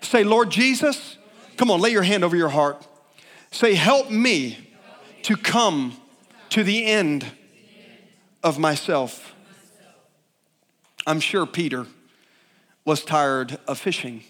Say, 0.00 0.24
Lord 0.24 0.50
Jesus, 0.50 1.18
come 1.56 1.70
on, 1.70 1.80
lay 1.80 1.90
your 1.90 2.02
hand 2.02 2.24
over 2.24 2.36
your 2.36 2.48
heart. 2.48 2.86
Say, 3.50 3.74
help 3.74 4.10
me 4.10 4.58
to 5.22 5.36
come 5.36 5.96
to 6.50 6.62
the 6.62 6.86
end 6.86 7.26
of 8.42 8.58
myself. 8.58 9.34
I'm 11.06 11.20
sure 11.20 11.46
Peter 11.46 11.86
was 12.84 13.04
tired 13.04 13.58
of 13.66 13.78
fishing. 13.78 14.22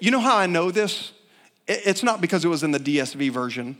You 0.00 0.10
know 0.10 0.20
how 0.20 0.36
I 0.36 0.46
know 0.46 0.70
this? 0.70 1.12
It's 1.68 2.02
not 2.02 2.20
because 2.20 2.44
it 2.44 2.48
was 2.48 2.62
in 2.62 2.70
the 2.70 2.80
DSV 2.80 3.30
version. 3.30 3.76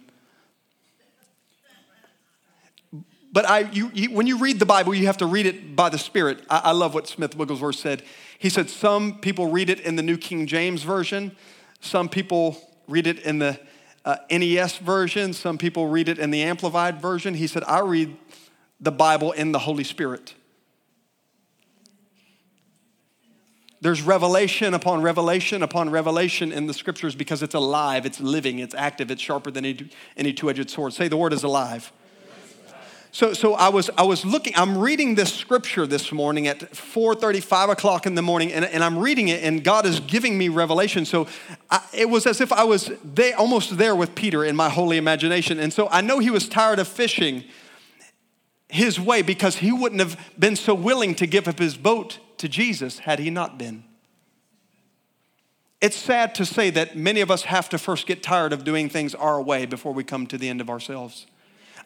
But 3.33 3.49
I, 3.49 3.61
you, 3.61 3.91
you, 3.95 4.11
when 4.11 4.27
you 4.27 4.39
read 4.39 4.59
the 4.59 4.67
Bible, 4.67 4.95
you 4.95 5.07
have 5.07 5.19
to 5.19 5.27
read 5.27 5.47
it 5.47 5.77
by 5.77 5.89
the 5.89 5.99
Spirit. 5.99 6.45
I, 6.51 6.63
I 6.65 6.71
love 6.73 6.95
what 6.95 7.07
Smith 7.07 7.37
Wigglesworth 7.37 7.77
said. 7.77 8.03
He 8.39 8.49
said 8.49 8.69
some 8.69 9.19
people 9.21 9.51
read 9.51 9.71
it 9.71 9.81
in 9.81 9.97
the 9.97 10.03
New 10.03 10.17
King 10.17 10.47
James 10.47 10.83
Version, 10.83 11.37
some 11.81 12.09
people 12.09 12.57
read 12.89 13.07
it 13.07 13.21
in 13.21 13.39
the 13.39 13.59
uh, 14.05 14.17
NES 14.31 14.79
version, 14.79 15.33
some 15.33 15.59
people 15.59 15.89
read 15.89 16.09
it 16.09 16.19
in 16.19 16.31
the 16.31 16.43
Amplified 16.43 17.01
version. 17.01 17.35
He 17.35 17.47
said, 17.47 17.63
I 17.65 17.81
read 17.81 18.17
the 18.81 18.91
Bible 18.91 19.33
in 19.33 19.53
the 19.53 19.61
Holy 19.61 19.85
Spirit. 19.85 20.35
There's 23.83 24.03
revelation 24.03 24.75
upon 24.75 25.01
revelation 25.01 25.63
upon 25.63 25.89
revelation 25.89 26.53
in 26.53 26.67
the 26.67 26.75
scriptures 26.75 27.15
because 27.15 27.43
it's 27.43 27.55
alive, 27.55 28.05
it's 28.05 28.21
living, 28.21 28.59
it's 28.59 28.75
active, 28.75 29.11
it's 29.11 29.23
sharper 29.23 29.51
than 29.51 29.65
any, 30.17 30.33
two 30.33 30.51
edged 30.51 30.69
sword. 30.69 30.93
Say 30.93 31.09
the 31.09 31.17
word 31.17 31.33
is 31.33 31.45
alive. 31.45 31.91
So, 33.13 33.33
so 33.33 33.55
I, 33.55 33.71
was, 33.71 33.91
I 33.99 34.05
was 34.05 34.25
looking, 34.25 34.53
I'm 34.57 34.79
reading 34.79 35.17
this 35.17 35.35
scripture 35.35 35.85
this 35.85 36.13
morning 36.13 36.47
at 36.47 36.61
4.30, 36.61 37.43
5 37.43 37.71
o'clock 37.71 38.07
in 38.07 38.15
the 38.15 38.23
morning, 38.23 38.53
and, 38.53 38.65
and 38.65 38.85
I'm 38.85 38.99
reading 38.99 39.29
it, 39.29 39.43
and 39.43 39.65
God 39.65 39.85
is 39.85 39.99
giving 39.99 40.39
me 40.39 40.49
revelation. 40.49 41.05
So 41.05 41.27
I, 41.71 41.85
it 41.93 42.09
was 42.09 42.25
as 42.25 42.41
if 42.41 42.53
I 42.53 42.63
was 42.63 42.91
they, 43.03 43.33
almost 43.33 43.79
there 43.79 43.97
with 43.97 44.15
Peter 44.15 44.45
in 44.45 44.55
my 44.55 44.69
holy 44.69 44.97
imagination. 44.97 45.59
And 45.59 45.73
so 45.73 45.89
I 45.91 46.03
know 46.03 46.21
he 46.21 46.31
was 46.31 46.49
tired 46.49 46.79
of 46.79 46.87
fishing 46.87 47.45
his 48.69 49.01
way 49.01 49.23
because 49.23 49.57
he 49.57 49.73
wouldn't 49.73 50.01
have 50.01 50.19
been 50.39 50.55
so 50.55 50.73
willing 50.73 51.17
to 51.17 51.27
give 51.27 51.49
up 51.49 51.59
his 51.59 51.77
boat 51.77 52.21
to 52.39 52.49
Jesus 52.49 53.01
had 53.01 53.19
he 53.19 53.29
not 53.29 53.59
been. 53.59 53.83
It's 55.81 55.97
sad 55.97 56.35
to 56.37 56.47
say 56.47 56.71
that 56.71 56.97
many 56.97 57.23
of 57.23 57.31
us 57.31 57.43
have 57.43 57.69
to 57.71 57.79
first 57.79 58.07
get 58.07 58.23
tired 58.23 58.53
of 58.53 58.63
doing 58.63 58.89
things 58.89 59.17
our 59.17 59.43
way 59.43 59.67
before 59.67 59.93
we 59.93 60.05
come 60.05 60.29
to 60.29 60.39
the 60.39 60.49
end 60.49 60.61
of 60.61 60.71
ourselves. 60.71 61.27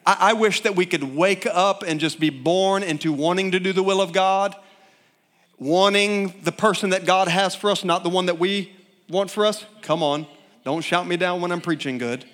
I, 0.05 0.17
I 0.19 0.33
wish 0.33 0.61
that 0.61 0.75
we 0.75 0.85
could 0.85 1.15
wake 1.15 1.45
up 1.45 1.83
and 1.83 1.99
just 1.99 2.19
be 2.19 2.29
born 2.29 2.83
into 2.83 3.11
wanting 3.11 3.51
to 3.51 3.59
do 3.59 3.73
the 3.73 3.83
will 3.83 4.01
of 4.01 4.13
God, 4.13 4.55
wanting 5.57 6.33
the 6.43 6.51
person 6.51 6.91
that 6.91 7.05
God 7.05 7.27
has 7.27 7.55
for 7.55 7.71
us, 7.71 7.83
not 7.83 8.03
the 8.03 8.09
one 8.09 8.27
that 8.27 8.39
we 8.39 8.73
want 9.09 9.31
for 9.31 9.45
us. 9.45 9.65
Come 9.81 10.03
on, 10.03 10.27
don't 10.63 10.81
shout 10.81 11.07
me 11.07 11.17
down 11.17 11.41
when 11.41 11.51
I'm 11.51 11.61
preaching 11.61 11.97
good. 11.97 12.25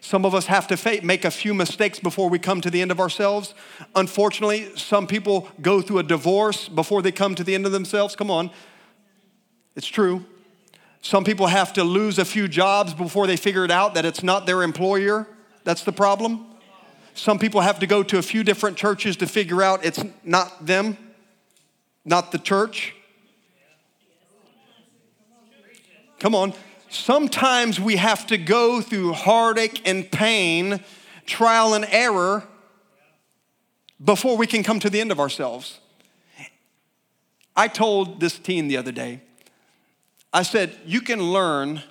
Some 0.00 0.26
of 0.26 0.34
us 0.34 0.46
have 0.46 0.66
to 0.66 1.00
make 1.02 1.24
a 1.24 1.30
few 1.30 1.54
mistakes 1.54 1.98
before 1.98 2.28
we 2.28 2.38
come 2.38 2.60
to 2.60 2.70
the 2.70 2.82
end 2.82 2.90
of 2.90 3.00
ourselves. 3.00 3.54
Unfortunately, 3.94 4.76
some 4.76 5.06
people 5.06 5.48
go 5.62 5.80
through 5.80 5.98
a 5.98 6.02
divorce 6.02 6.68
before 6.68 7.00
they 7.00 7.10
come 7.10 7.34
to 7.34 7.44
the 7.44 7.54
end 7.54 7.64
of 7.64 7.72
themselves. 7.72 8.14
Come 8.14 8.30
on, 8.30 8.50
it's 9.74 9.86
true. 9.86 10.24
Some 11.00 11.24
people 11.24 11.46
have 11.46 11.72
to 11.74 11.84
lose 11.84 12.18
a 12.18 12.24
few 12.24 12.48
jobs 12.48 12.92
before 12.92 13.26
they 13.26 13.36
figure 13.36 13.64
it 13.64 13.70
out 13.70 13.94
that 13.94 14.04
it's 14.04 14.22
not 14.22 14.46
their 14.46 14.62
employer 14.62 15.26
that's 15.64 15.82
the 15.82 15.92
problem. 15.92 16.46
Some 17.14 17.38
people 17.38 17.60
have 17.60 17.78
to 17.78 17.86
go 17.86 18.02
to 18.02 18.18
a 18.18 18.22
few 18.22 18.42
different 18.42 18.76
churches 18.76 19.16
to 19.18 19.28
figure 19.28 19.62
out 19.62 19.84
it's 19.84 20.04
not 20.24 20.66
them, 20.66 20.98
not 22.04 22.32
the 22.32 22.38
church. 22.38 22.94
Come 26.18 26.34
on. 26.34 26.52
Sometimes 26.88 27.80
we 27.80 27.96
have 27.96 28.26
to 28.26 28.36
go 28.36 28.80
through 28.80 29.12
heartache 29.12 29.88
and 29.88 30.10
pain, 30.10 30.80
trial 31.24 31.74
and 31.74 31.86
error 31.88 32.44
before 34.04 34.36
we 34.36 34.46
can 34.46 34.64
come 34.64 34.80
to 34.80 34.90
the 34.90 35.00
end 35.00 35.12
of 35.12 35.20
ourselves. 35.20 35.78
I 37.56 37.68
told 37.68 38.18
this 38.18 38.38
teen 38.38 38.66
the 38.66 38.76
other 38.76 38.92
day, 38.92 39.20
I 40.32 40.42
said, 40.42 40.76
you 40.84 41.00
can 41.00 41.22
learn 41.22 41.84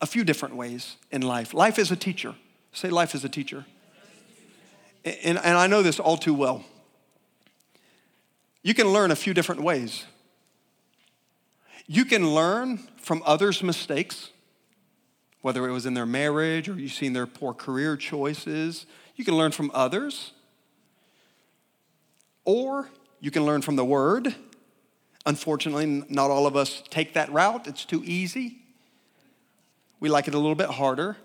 a 0.00 0.06
few 0.06 0.24
different 0.24 0.56
ways 0.56 0.96
in 1.10 1.20
life. 1.20 1.52
Life 1.52 1.78
is 1.78 1.90
a 1.90 1.96
teacher. 1.96 2.34
Say, 2.72 2.88
life 2.88 3.14
is 3.14 3.22
a 3.22 3.28
teacher 3.28 3.66
and, 5.04 5.38
and 5.38 5.58
I 5.58 5.66
know 5.66 5.82
this 5.82 5.98
all 5.98 6.16
too 6.16 6.34
well. 6.34 6.64
You 8.62 8.74
can 8.74 8.88
learn 8.88 9.10
a 9.10 9.16
few 9.16 9.34
different 9.34 9.62
ways. 9.62 10.04
You 11.86 12.04
can 12.04 12.34
learn 12.34 12.78
from 12.96 13.22
others' 13.26 13.62
mistakes, 13.62 14.30
whether 15.40 15.68
it 15.68 15.72
was 15.72 15.84
in 15.84 15.94
their 15.94 16.06
marriage 16.06 16.68
or 16.68 16.78
you've 16.78 16.92
seen 16.92 17.12
their 17.12 17.26
poor 17.26 17.52
career 17.52 17.96
choices. 17.96 18.86
You 19.16 19.24
can 19.24 19.36
learn 19.36 19.50
from 19.50 19.70
others. 19.74 20.32
Or 22.44 22.88
you 23.20 23.30
can 23.30 23.44
learn 23.44 23.62
from 23.62 23.76
the 23.76 23.84
Word. 23.84 24.34
Unfortunately, 25.26 26.04
not 26.08 26.30
all 26.30 26.46
of 26.46 26.56
us 26.56 26.82
take 26.90 27.14
that 27.14 27.32
route, 27.32 27.66
it's 27.66 27.84
too 27.84 28.02
easy. 28.04 28.58
We 30.00 30.08
like 30.08 30.26
it 30.26 30.34
a 30.34 30.38
little 30.38 30.56
bit 30.56 30.70
harder. 30.70 31.16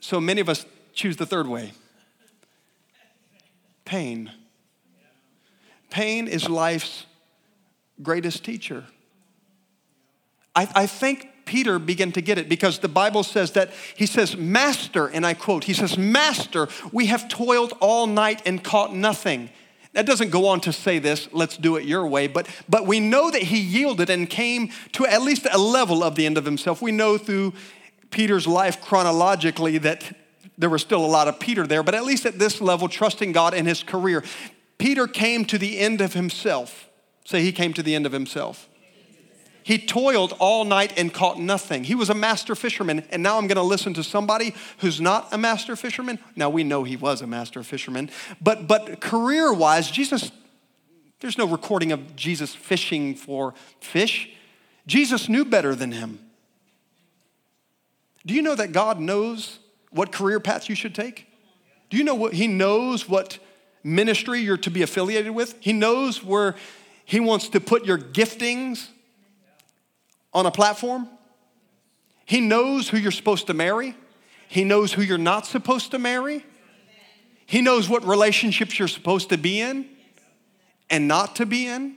So 0.00 0.20
many 0.20 0.40
of 0.40 0.48
us 0.48 0.66
choose 0.92 1.16
the 1.16 1.24
third 1.24 1.46
way 1.46 1.72
pain. 3.92 4.32
Pain 5.90 6.26
is 6.26 6.48
life's 6.48 7.04
greatest 8.02 8.42
teacher. 8.42 8.84
I, 10.56 10.66
I 10.74 10.86
think 10.86 11.28
Peter 11.44 11.78
began 11.78 12.10
to 12.12 12.22
get 12.22 12.38
it 12.38 12.48
because 12.48 12.78
the 12.78 12.88
Bible 12.88 13.22
says 13.22 13.50
that 13.52 13.70
he 13.94 14.06
says, 14.06 14.34
Master, 14.34 15.08
and 15.08 15.26
I 15.26 15.34
quote, 15.34 15.64
he 15.64 15.74
says, 15.74 15.98
Master, 15.98 16.68
we 16.90 17.06
have 17.06 17.28
toiled 17.28 17.74
all 17.80 18.06
night 18.06 18.40
and 18.46 18.64
caught 18.64 18.94
nothing. 18.94 19.50
That 19.92 20.06
doesn't 20.06 20.30
go 20.30 20.46
on 20.46 20.62
to 20.62 20.72
say 20.72 20.98
this, 20.98 21.28
let's 21.30 21.58
do 21.58 21.76
it 21.76 21.84
your 21.84 22.06
way, 22.06 22.28
but, 22.28 22.48
but 22.70 22.86
we 22.86 22.98
know 22.98 23.30
that 23.30 23.42
he 23.42 23.58
yielded 23.58 24.08
and 24.08 24.26
came 24.26 24.70
to 24.92 25.06
at 25.06 25.20
least 25.20 25.46
a 25.52 25.58
level 25.58 26.02
of 26.02 26.14
the 26.14 26.24
end 26.24 26.38
of 26.38 26.46
himself. 26.46 26.80
We 26.80 26.92
know 26.92 27.18
through 27.18 27.52
Peter's 28.10 28.46
life 28.46 28.80
chronologically 28.80 29.76
that 29.76 30.16
there 30.58 30.70
was 30.70 30.82
still 30.82 31.04
a 31.04 31.06
lot 31.06 31.28
of 31.28 31.40
Peter 31.40 31.66
there, 31.66 31.82
but 31.82 31.94
at 31.94 32.04
least 32.04 32.26
at 32.26 32.38
this 32.38 32.60
level, 32.60 32.88
trusting 32.88 33.32
God 33.32 33.54
in 33.54 33.66
his 33.66 33.82
career, 33.82 34.22
Peter 34.78 35.06
came 35.06 35.44
to 35.46 35.58
the 35.58 35.78
end 35.78 36.00
of 36.00 36.14
himself. 36.14 36.88
Say, 37.24 37.42
he 37.42 37.52
came 37.52 37.72
to 37.74 37.82
the 37.82 37.94
end 37.94 38.06
of 38.06 38.12
himself. 38.12 38.68
He 39.64 39.78
toiled 39.78 40.34
all 40.40 40.64
night 40.64 40.98
and 40.98 41.14
caught 41.14 41.38
nothing. 41.38 41.84
He 41.84 41.94
was 41.94 42.10
a 42.10 42.14
master 42.14 42.56
fisherman, 42.56 43.04
and 43.10 43.22
now 43.22 43.38
I'm 43.38 43.46
going 43.46 43.56
to 43.56 43.62
listen 43.62 43.94
to 43.94 44.02
somebody 44.02 44.54
who's 44.78 45.00
not 45.00 45.28
a 45.32 45.38
master 45.38 45.76
fisherman. 45.76 46.18
Now 46.34 46.50
we 46.50 46.64
know 46.64 46.82
he 46.82 46.96
was 46.96 47.22
a 47.22 47.28
master 47.28 47.62
fisherman, 47.62 48.10
but 48.40 48.66
but 48.66 49.00
career-wise, 49.00 49.90
Jesus 49.90 50.32
there's 51.20 51.38
no 51.38 51.46
recording 51.46 51.92
of 51.92 52.16
Jesus 52.16 52.52
fishing 52.52 53.14
for 53.14 53.54
fish. 53.78 54.30
Jesus 54.88 55.28
knew 55.28 55.44
better 55.44 55.76
than 55.76 55.92
him. 55.92 56.18
Do 58.26 58.34
you 58.34 58.42
know 58.42 58.56
that 58.56 58.72
God 58.72 58.98
knows 58.98 59.60
what 59.92 60.12
career 60.12 60.40
path 60.40 60.68
you 60.68 60.74
should 60.74 60.94
take? 60.94 61.26
Do 61.90 61.96
you 61.96 62.04
know 62.04 62.14
what 62.14 62.34
He 62.34 62.46
knows 62.46 63.08
what 63.08 63.38
ministry 63.84 64.40
you're 64.40 64.56
to 64.58 64.70
be 64.70 64.82
affiliated 64.82 65.32
with? 65.32 65.56
He 65.60 65.72
knows 65.72 66.22
where 66.22 66.54
He 67.04 67.20
wants 67.20 67.48
to 67.50 67.60
put 67.60 67.84
your 67.84 67.98
giftings 67.98 68.88
on 70.32 70.46
a 70.46 70.50
platform. 70.50 71.08
He 72.24 72.40
knows 72.40 72.88
who 72.88 72.96
you're 72.96 73.10
supposed 73.10 73.48
to 73.48 73.54
marry. 73.54 73.94
He 74.48 74.64
knows 74.64 74.92
who 74.92 75.02
you're 75.02 75.18
not 75.18 75.46
supposed 75.46 75.90
to 75.90 75.98
marry. 75.98 76.44
He 77.46 77.60
knows 77.60 77.88
what 77.88 78.04
relationships 78.04 78.78
you're 78.78 78.88
supposed 78.88 79.28
to 79.30 79.38
be 79.38 79.60
in 79.60 79.86
and 80.88 81.08
not 81.08 81.36
to 81.36 81.46
be 81.46 81.66
in. 81.66 81.96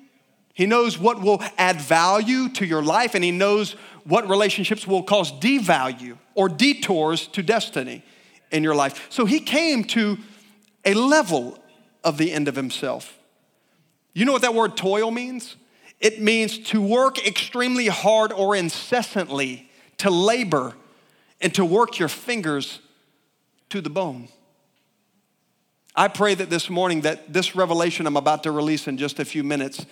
He 0.55 0.65
knows 0.65 0.97
what 0.97 1.21
will 1.21 1.43
add 1.57 1.81
value 1.81 2.47
to 2.53 2.65
your 2.65 2.81
life, 2.81 3.13
and 3.13 3.23
He 3.23 3.31
knows 3.31 3.73
what 4.05 4.27
relationships 4.27 4.87
will 4.87 5.03
cause 5.03 5.31
devalue 5.33 6.17
or 6.33 6.47
detours 6.47 7.27
to 7.27 7.43
destiny 7.43 8.03
in 8.51 8.63
your 8.63 8.73
life. 8.73 9.05
So 9.09 9.25
He 9.25 9.41
came 9.41 9.83
to 9.83 10.17
a 10.85 10.93
level 10.93 11.59
of 12.05 12.17
the 12.17 12.31
end 12.31 12.47
of 12.47 12.55
Himself. 12.55 13.19
You 14.13 14.23
know 14.23 14.31
what 14.31 14.43
that 14.43 14.55
word 14.55 14.77
toil 14.77 15.11
means? 15.11 15.57
It 15.99 16.21
means 16.21 16.57
to 16.69 16.81
work 16.81 17.27
extremely 17.27 17.87
hard 17.87 18.31
or 18.31 18.55
incessantly, 18.55 19.69
to 19.97 20.09
labor, 20.09 20.73
and 21.41 21.53
to 21.55 21.65
work 21.65 21.99
your 21.99 22.07
fingers 22.07 22.79
to 23.69 23.81
the 23.81 23.89
bone. 23.89 24.29
I 25.97 26.07
pray 26.07 26.33
that 26.35 26.49
this 26.49 26.69
morning 26.69 27.01
that 27.01 27.33
this 27.33 27.57
revelation 27.57 28.07
I'm 28.07 28.15
about 28.15 28.43
to 28.43 28.51
release 28.51 28.87
in 28.87 28.97
just 28.97 29.19
a 29.19 29.25
few 29.25 29.43
minutes 29.43 29.85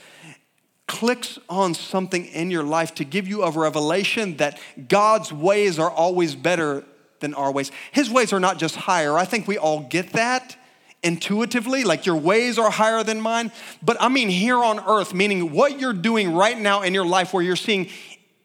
clicks 0.88 1.40
on 1.50 1.74
something 1.74 2.26
in 2.26 2.52
your 2.52 2.64
life 2.64 2.96
to 2.96 3.04
give 3.04 3.28
you 3.28 3.44
a 3.44 3.52
revelation 3.52 4.38
that 4.38 4.60
God's 4.88 5.32
ways 5.32 5.80
are 5.80 5.90
always 5.90 6.36
better 6.36 6.84
than 7.20 7.34
our 7.34 7.52
ways. 7.52 7.72
His 7.92 8.10
ways 8.10 8.34
are 8.34 8.40
not 8.40 8.58
just 8.58 8.76
higher. 8.76 9.18
I 9.18 9.26
think 9.26 9.48
we 9.48 9.58
all 9.58 9.82
get 9.82 10.14
that 10.14 10.58
intuitively, 11.02 11.84
like 11.84 12.06
your 12.06 12.16
ways 12.16 12.58
are 12.58 12.70
higher 12.70 13.04
than 13.04 13.22
mine. 13.22 13.52
But 13.82 13.98
I 14.00 14.10
mean 14.10 14.30
here 14.30 14.58
on 14.58 14.80
earth, 14.80 15.14
meaning 15.14 15.52
what 15.52 15.80
you're 15.80 15.94
doing 15.94 16.34
right 16.34 16.58
now 16.58 16.82
in 16.82 16.94
your 16.94 17.06
life 17.06 17.34
where 17.34 17.44
you're 17.44 17.56
seeing 17.56 17.90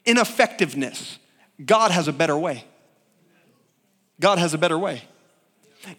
ineffectiveness, 0.05 1.19
God 1.65 1.91
has 1.91 2.09
a 2.09 2.13
better 2.13 2.37
way. 2.37 2.65
God 4.21 4.39
has 4.39 4.55
a 4.55 4.59
better 4.59 4.79
way. 4.79 5.03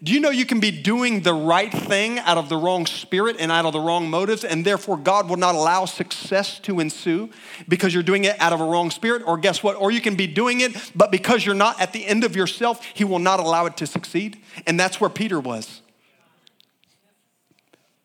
Do 0.02 0.12
you 0.12 0.20
know 0.20 0.30
you 0.30 0.46
can 0.46 0.60
be 0.60 0.70
doing 0.70 1.22
the 1.22 1.32
right 1.32 1.72
thing 1.72 2.18
out 2.18 2.36
of 2.36 2.48
the 2.48 2.56
wrong 2.56 2.86
spirit 2.86 3.36
and 3.38 3.50
out 3.50 3.64
of 3.64 3.72
the 3.72 3.80
wrong 3.80 4.10
motives, 4.10 4.44
and 4.44 4.64
therefore 4.64 4.96
God 4.96 5.28
will 5.28 5.36
not 5.36 5.54
allow 5.54 5.84
success 5.86 6.58
to 6.60 6.80
ensue 6.80 7.30
because 7.66 7.94
you're 7.94 8.02
doing 8.02 8.24
it 8.24 8.38
out 8.40 8.52
of 8.52 8.60
a 8.60 8.64
wrong 8.64 8.90
spirit? 8.90 9.22
Or 9.26 9.38
guess 9.38 9.62
what? 9.62 9.76
Or 9.76 9.90
you 9.90 10.00
can 10.00 10.16
be 10.16 10.26
doing 10.26 10.60
it, 10.60 10.92
but 10.94 11.10
because 11.10 11.44
you're 11.44 11.54
not 11.54 11.80
at 11.80 11.92
the 11.92 12.06
end 12.06 12.24
of 12.24 12.36
yourself, 12.36 12.84
He 12.94 13.04
will 13.04 13.18
not 13.18 13.40
allow 13.40 13.66
it 13.66 13.76
to 13.78 13.86
succeed. 13.86 14.38
And 14.66 14.78
that's 14.78 15.00
where 15.00 15.10
Peter 15.10 15.40
was. 15.40 15.80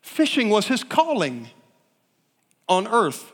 Fishing 0.06 0.48
was 0.48 0.68
his 0.68 0.82
calling 0.82 1.50
on 2.68 2.86
earth 2.86 3.32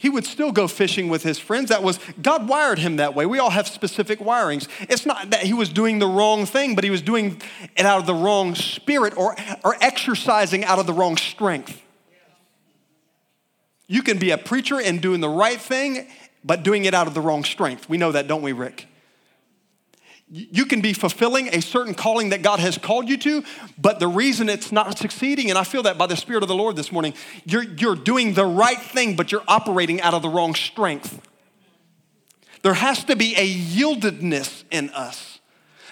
he 0.00 0.08
would 0.08 0.24
still 0.24 0.52
go 0.52 0.68
fishing 0.68 1.08
with 1.08 1.24
his 1.24 1.40
friends. 1.40 1.70
That 1.70 1.82
was, 1.82 1.98
God 2.22 2.48
wired 2.48 2.78
him 2.78 2.96
that 2.96 3.16
way. 3.16 3.26
We 3.26 3.40
all 3.40 3.50
have 3.50 3.66
specific 3.66 4.20
wirings. 4.20 4.68
It's 4.88 5.04
not 5.04 5.30
that 5.30 5.42
he 5.42 5.52
was 5.52 5.70
doing 5.70 5.98
the 5.98 6.06
wrong 6.06 6.46
thing, 6.46 6.76
but 6.76 6.84
he 6.84 6.90
was 6.90 7.02
doing 7.02 7.42
it 7.76 7.84
out 7.84 7.98
of 7.98 8.06
the 8.06 8.14
wrong 8.14 8.54
spirit 8.54 9.16
or, 9.16 9.34
or 9.64 9.74
exercising 9.80 10.64
out 10.64 10.78
of 10.78 10.86
the 10.86 10.92
wrong 10.92 11.16
strength. 11.16 11.82
You 13.88 14.02
can 14.02 14.18
be 14.18 14.30
a 14.30 14.38
preacher 14.38 14.80
and 14.80 15.02
doing 15.02 15.20
the 15.20 15.28
right 15.28 15.60
thing, 15.60 16.06
but 16.44 16.62
doing 16.62 16.84
it 16.84 16.94
out 16.94 17.08
of 17.08 17.14
the 17.14 17.20
wrong 17.20 17.42
strength. 17.42 17.88
We 17.88 17.98
know 17.98 18.12
that, 18.12 18.28
don't 18.28 18.42
we, 18.42 18.52
Rick? 18.52 18.86
You 20.30 20.66
can 20.66 20.82
be 20.82 20.92
fulfilling 20.92 21.48
a 21.48 21.62
certain 21.62 21.94
calling 21.94 22.30
that 22.30 22.42
God 22.42 22.60
has 22.60 22.76
called 22.76 23.08
you 23.08 23.16
to, 23.18 23.42
but 23.78 23.98
the 23.98 24.08
reason 24.08 24.50
it's 24.50 24.70
not 24.70 24.98
succeeding, 24.98 25.48
and 25.48 25.58
I 25.58 25.64
feel 25.64 25.82
that 25.84 25.96
by 25.96 26.06
the 26.06 26.16
Spirit 26.16 26.42
of 26.42 26.48
the 26.48 26.54
Lord 26.54 26.76
this 26.76 26.92
morning, 26.92 27.14
you're, 27.46 27.62
you're 27.62 27.96
doing 27.96 28.34
the 28.34 28.44
right 28.44 28.78
thing, 28.78 29.16
but 29.16 29.32
you're 29.32 29.44
operating 29.48 30.02
out 30.02 30.12
of 30.12 30.20
the 30.20 30.28
wrong 30.28 30.54
strength. 30.54 31.22
There 32.62 32.74
has 32.74 33.04
to 33.04 33.16
be 33.16 33.34
a 33.36 33.48
yieldedness 33.48 34.64
in 34.70 34.90
us. 34.90 35.38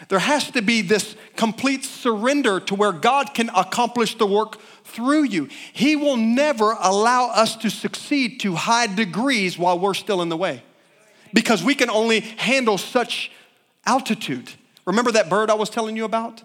There 0.08 0.18
has 0.18 0.50
to 0.50 0.60
be 0.60 0.82
this 0.82 1.16
complete 1.36 1.84
surrender 1.84 2.60
to 2.60 2.74
where 2.74 2.92
God 2.92 3.32
can 3.32 3.48
accomplish 3.56 4.16
the 4.16 4.26
work 4.26 4.58
through 4.84 5.24
you. 5.24 5.48
He 5.72 5.96
will 5.96 6.16
never 6.16 6.76
allow 6.78 7.30
us 7.30 7.56
to 7.56 7.70
succeed 7.70 8.40
to 8.40 8.54
high 8.54 8.88
degrees 8.88 9.58
while 9.58 9.78
we're 9.78 9.94
still 9.94 10.20
in 10.20 10.28
the 10.28 10.36
way 10.36 10.62
because 11.32 11.62
we 11.62 11.74
can 11.74 11.88
only 11.88 12.20
handle 12.20 12.76
such 12.76 13.30
altitude. 13.86 14.52
Remember 14.84 15.12
that 15.12 15.28
bird 15.28 15.50
I 15.50 15.54
was 15.54 15.70
telling 15.70 15.96
you 15.96 16.04
about? 16.04 16.42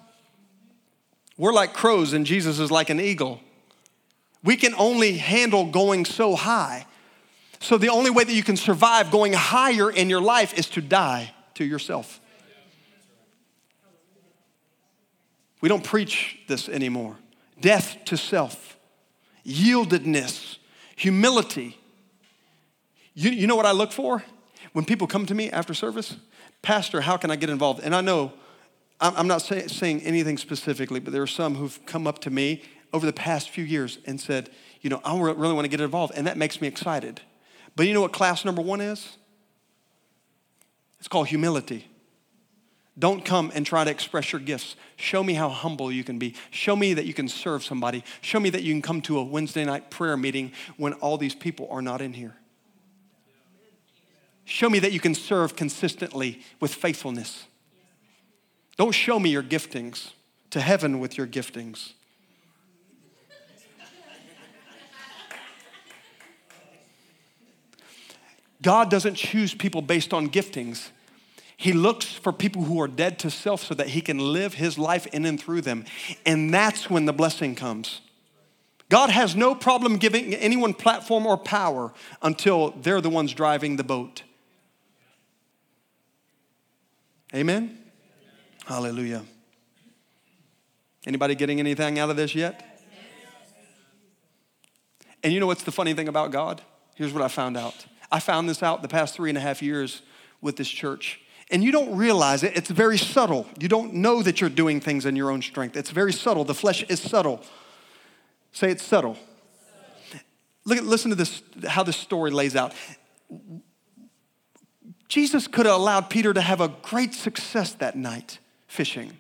We're 1.38 1.54
like 1.54 1.74
crows, 1.74 2.14
and 2.14 2.26
Jesus 2.26 2.60
is 2.60 2.72
like 2.72 2.90
an 2.90 3.00
eagle. 3.00 3.42
We 4.44 4.56
can 4.56 4.74
only 4.76 5.18
handle 5.18 5.66
going 5.66 6.06
so 6.06 6.36
high. 6.36 6.86
So, 7.60 7.78
the 7.78 7.90
only 7.90 8.10
way 8.10 8.24
that 8.24 8.34
you 8.34 8.44
can 8.44 8.58
survive 8.58 9.12
going 9.12 9.34
higher 9.34 9.92
in 9.92 10.10
your 10.10 10.22
life 10.22 10.58
is 10.58 10.68
to 10.70 10.82
die 10.82 11.34
to 11.56 11.64
yourself. 11.64 12.20
We 15.62 15.70
don't 15.70 15.84
preach 15.84 16.40
this 16.48 16.68
anymore. 16.68 17.18
Death 17.60 17.98
to 18.06 18.18
self, 18.18 18.78
yieldedness, 19.46 20.58
humility. 20.96 21.78
You, 23.14 23.30
you 23.30 23.46
know 23.46 23.56
what 23.56 23.68
I 23.68 23.72
look 23.72 23.92
for? 23.92 24.24
When 24.74 24.86
people 24.86 25.06
come 25.06 25.26
to 25.28 25.36
me 25.36 25.52
after 25.52 25.74
service, 25.76 26.16
Pastor, 26.62 27.02
how 27.02 27.18
can 27.18 27.32
I 27.32 27.36
get 27.36 27.50
involved? 27.50 27.82
And 27.84 27.96
I 27.96 28.02
know, 28.02 28.34
I'm 29.00 29.28
not 29.28 29.42
say, 29.42 29.68
saying 29.68 30.02
anything 30.04 30.38
specifically, 30.38 31.00
but 31.00 31.12
there 31.12 31.24
are 31.24 31.28
some 31.28 31.56
who've 31.56 31.84
come 31.86 32.06
up 32.06 32.20
to 32.20 32.30
me 32.30 32.64
over 32.94 33.06
the 33.06 33.14
past 33.14 33.50
few 33.50 33.64
years 33.64 33.98
and 34.06 34.20
said, 34.20 34.50
you 34.82 34.90
know, 34.90 35.02
I 35.04 35.18
really 35.20 35.54
want 35.54 35.66
to 35.66 35.70
get 35.70 35.82
involved, 35.82 36.14
and 36.16 36.28
that 36.28 36.38
makes 36.38 36.62
me 36.62 36.68
excited. 36.68 37.22
But 37.76 37.88
you 37.88 37.94
know 37.94 38.02
what 38.02 38.14
class 38.14 38.46
number 38.46 38.62
one 38.62 38.82
is? 38.82 39.18
It's 41.00 41.08
called 41.08 41.28
humility. 41.28 41.88
Don't 43.00 43.24
come 43.24 43.52
and 43.56 43.66
try 43.66 43.84
to 43.84 43.90
express 43.90 44.32
your 44.32 44.42
gifts. 44.42 44.76
Show 44.98 45.24
me 45.24 45.34
how 45.34 45.50
humble 45.50 45.92
you 45.92 46.04
can 46.04 46.20
be. 46.20 46.36
Show 46.52 46.76
me 46.76 46.94
that 46.94 47.06
you 47.06 47.14
can 47.14 47.28
serve 47.28 47.64
somebody. 47.64 48.04
Show 48.22 48.40
me 48.40 48.50
that 48.52 48.62
you 48.64 48.74
can 48.74 48.82
come 48.82 49.02
to 49.04 49.18
a 49.18 49.24
Wednesday 49.24 49.66
night 49.66 49.90
prayer 49.90 50.18
meeting 50.18 50.52
when 50.78 50.94
all 50.94 51.18
these 51.18 51.34
people 51.34 51.68
are 51.72 51.82
not 51.82 52.02
in 52.02 52.14
here. 52.14 52.36
Show 54.52 54.70
me 54.70 54.80
that 54.80 54.92
you 54.92 55.00
can 55.00 55.16
serve 55.16 55.56
consistently 55.56 56.42
with 56.60 56.74
faithfulness. 56.74 57.46
Don't 58.76 58.92
show 58.92 59.18
me 59.18 59.30
your 59.30 59.42
giftings, 59.42 60.12
to 60.50 60.60
heaven 60.60 61.00
with 61.00 61.18
your 61.18 61.26
giftings. 61.26 61.94
God 68.62 68.92
doesn't 68.92 69.16
choose 69.16 69.54
people 69.54 69.82
based 69.82 70.14
on 70.14 70.28
giftings. 70.28 70.90
He 71.56 71.72
looks 71.72 72.12
for 72.12 72.34
people 72.34 72.64
who 72.64 72.82
are 72.82 72.90
dead 72.90 73.20
to 73.20 73.32
self 73.32 73.64
so 73.64 73.74
that 73.76 73.88
he 73.88 74.02
can 74.02 74.20
live 74.20 74.56
his 74.56 74.78
life 74.78 75.08
in 75.08 75.26
and 75.26 75.40
through 75.40 75.62
them. 75.62 75.86
And 76.26 76.54
that's 76.54 76.90
when 76.90 77.06
the 77.06 77.14
blessing 77.14 77.56
comes. 77.56 78.02
God 78.90 79.12
has 79.12 79.34
no 79.34 79.56
problem 79.56 79.96
giving 79.96 80.36
anyone 80.36 80.74
platform 80.74 81.26
or 81.26 81.38
power 81.38 81.94
until 82.22 82.72
they're 82.72 83.00
the 83.00 83.10
ones 83.10 83.34
driving 83.34 83.78
the 83.78 83.86
boat. 83.86 84.24
Amen? 87.34 87.78
Hallelujah. 88.66 89.24
Anybody 91.06 91.36
getting 91.36 91.60
anything 91.60 91.98
out 91.98 92.10
of 92.10 92.16
this 92.16 92.36
yet? 92.36 92.68
And 95.24 95.32
you 95.32 95.40
know 95.40 95.48
what's 95.48 95.64
the 95.64 95.72
funny 95.72 95.94
thing 95.94 96.08
about 96.08 96.32
God? 96.32 96.62
Here's 96.96 97.14
what 97.14 97.24
I 97.24 97.28
found 97.28 97.58
out. 97.58 97.86
I 98.12 98.20
found 98.20 98.50
this 98.50 98.62
out 98.62 98.82
the 98.82 98.88
past 98.88 99.16
three 99.16 99.30
and 99.30 99.38
a 99.38 99.42
half 99.42 99.62
years 99.62 100.02
with 100.42 100.58
this 100.58 100.68
church. 100.68 101.22
And 101.50 101.64
you 101.64 101.72
don't 101.72 101.96
realize 101.96 102.44
it, 102.44 102.56
it's 102.56 102.70
very 102.70 102.98
subtle. 102.98 103.48
You 103.60 103.68
don't 103.68 103.94
know 103.96 104.22
that 104.24 104.42
you're 104.42 104.50
doing 104.50 104.80
things 104.80 105.06
in 105.06 105.16
your 105.16 105.32
own 105.32 105.42
strength. 105.42 105.76
It's 105.76 105.90
very 105.90 106.14
subtle. 106.14 106.44
The 106.44 106.54
flesh 106.54 106.84
is 106.84 107.02
subtle. 107.02 107.42
Say 108.52 108.72
it's 108.72 108.84
subtle. 108.84 109.18
Look 110.66 110.82
listen 110.82 111.10
to 111.10 111.16
this, 111.16 111.42
how 111.68 111.84
this 111.84 111.98
story 111.98 112.32
lays 112.32 112.56
out. 112.56 112.74
Jesus 115.12 115.46
could 115.46 115.66
have 115.66 115.76
allowed 115.76 116.10
Peter 116.10 116.34
to 116.34 116.40
have 116.40 116.62
a 116.62 116.70
great 116.70 117.14
success 117.14 117.74
that 117.74 117.98
night 117.98 118.40
fishing. 118.66 119.12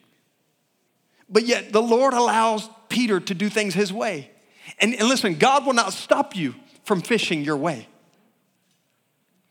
But 1.29 1.45
yet 1.45 1.73
the 1.73 1.81
Lord 1.81 2.13
allows 2.13 2.69
Peter 2.87 3.19
to 3.19 3.33
do 3.33 3.49
things 3.49 3.73
his 3.73 3.91
way. 3.91 4.31
And, 4.79 4.95
and 4.95 5.09
listen, 5.09 5.35
God 5.35 5.65
will 5.65 5.73
not 5.73 5.91
stop 5.91 6.33
you 6.33 6.55
from 6.85 7.01
fishing 7.01 7.43
your 7.43 7.57
way. 7.57 7.89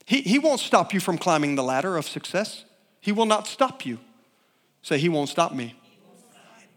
He, 0.07 0.23
he 0.23 0.39
won't 0.39 0.61
stop 0.61 0.95
you 0.95 0.99
from 0.99 1.19
climbing 1.19 1.57
the 1.57 1.63
ladder 1.63 1.99
of 1.99 2.09
success. 2.09 2.65
He 3.03 3.13
will 3.13 3.27
not 3.27 3.47
stop 3.47 3.85
you. 3.85 3.99
Say, 4.81 4.97
He 4.97 5.11
won't 5.11 5.29
stop 5.29 5.53
me. 5.53 5.75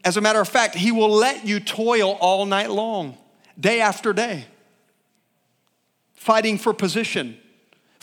As 0.03 0.17
a 0.17 0.21
matter 0.21 0.41
of 0.41 0.49
fact, 0.49 0.75
He 0.75 0.91
will 0.91 1.09
let 1.09 1.47
you 1.47 1.61
toil 1.61 2.17
all 2.19 2.45
night 2.45 2.69
long, 2.69 3.17
day 3.57 3.79
after 3.79 4.11
day, 4.11 4.43
fighting 6.15 6.57
for 6.57 6.73
position, 6.73 7.37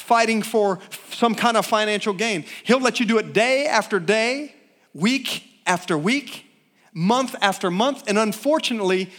fighting 0.01 0.43
for 0.43 0.79
some 1.11 1.35
kind 1.35 1.57
of 1.57 1.67
financial 1.67 2.13
gain. 2.13 2.45
He'll 2.65 2.81
let 2.81 3.01
you 3.01 3.07
do 3.07 3.19
it 3.19 3.33
day 3.33 3.67
after 3.67 4.01
day, 4.01 4.55
week 4.95 5.45
after 5.67 5.97
week, 5.97 6.47
month 6.93 7.37
after 7.41 7.71
month, 7.71 8.05
and 8.09 8.19
unfortunately, 8.19 9.11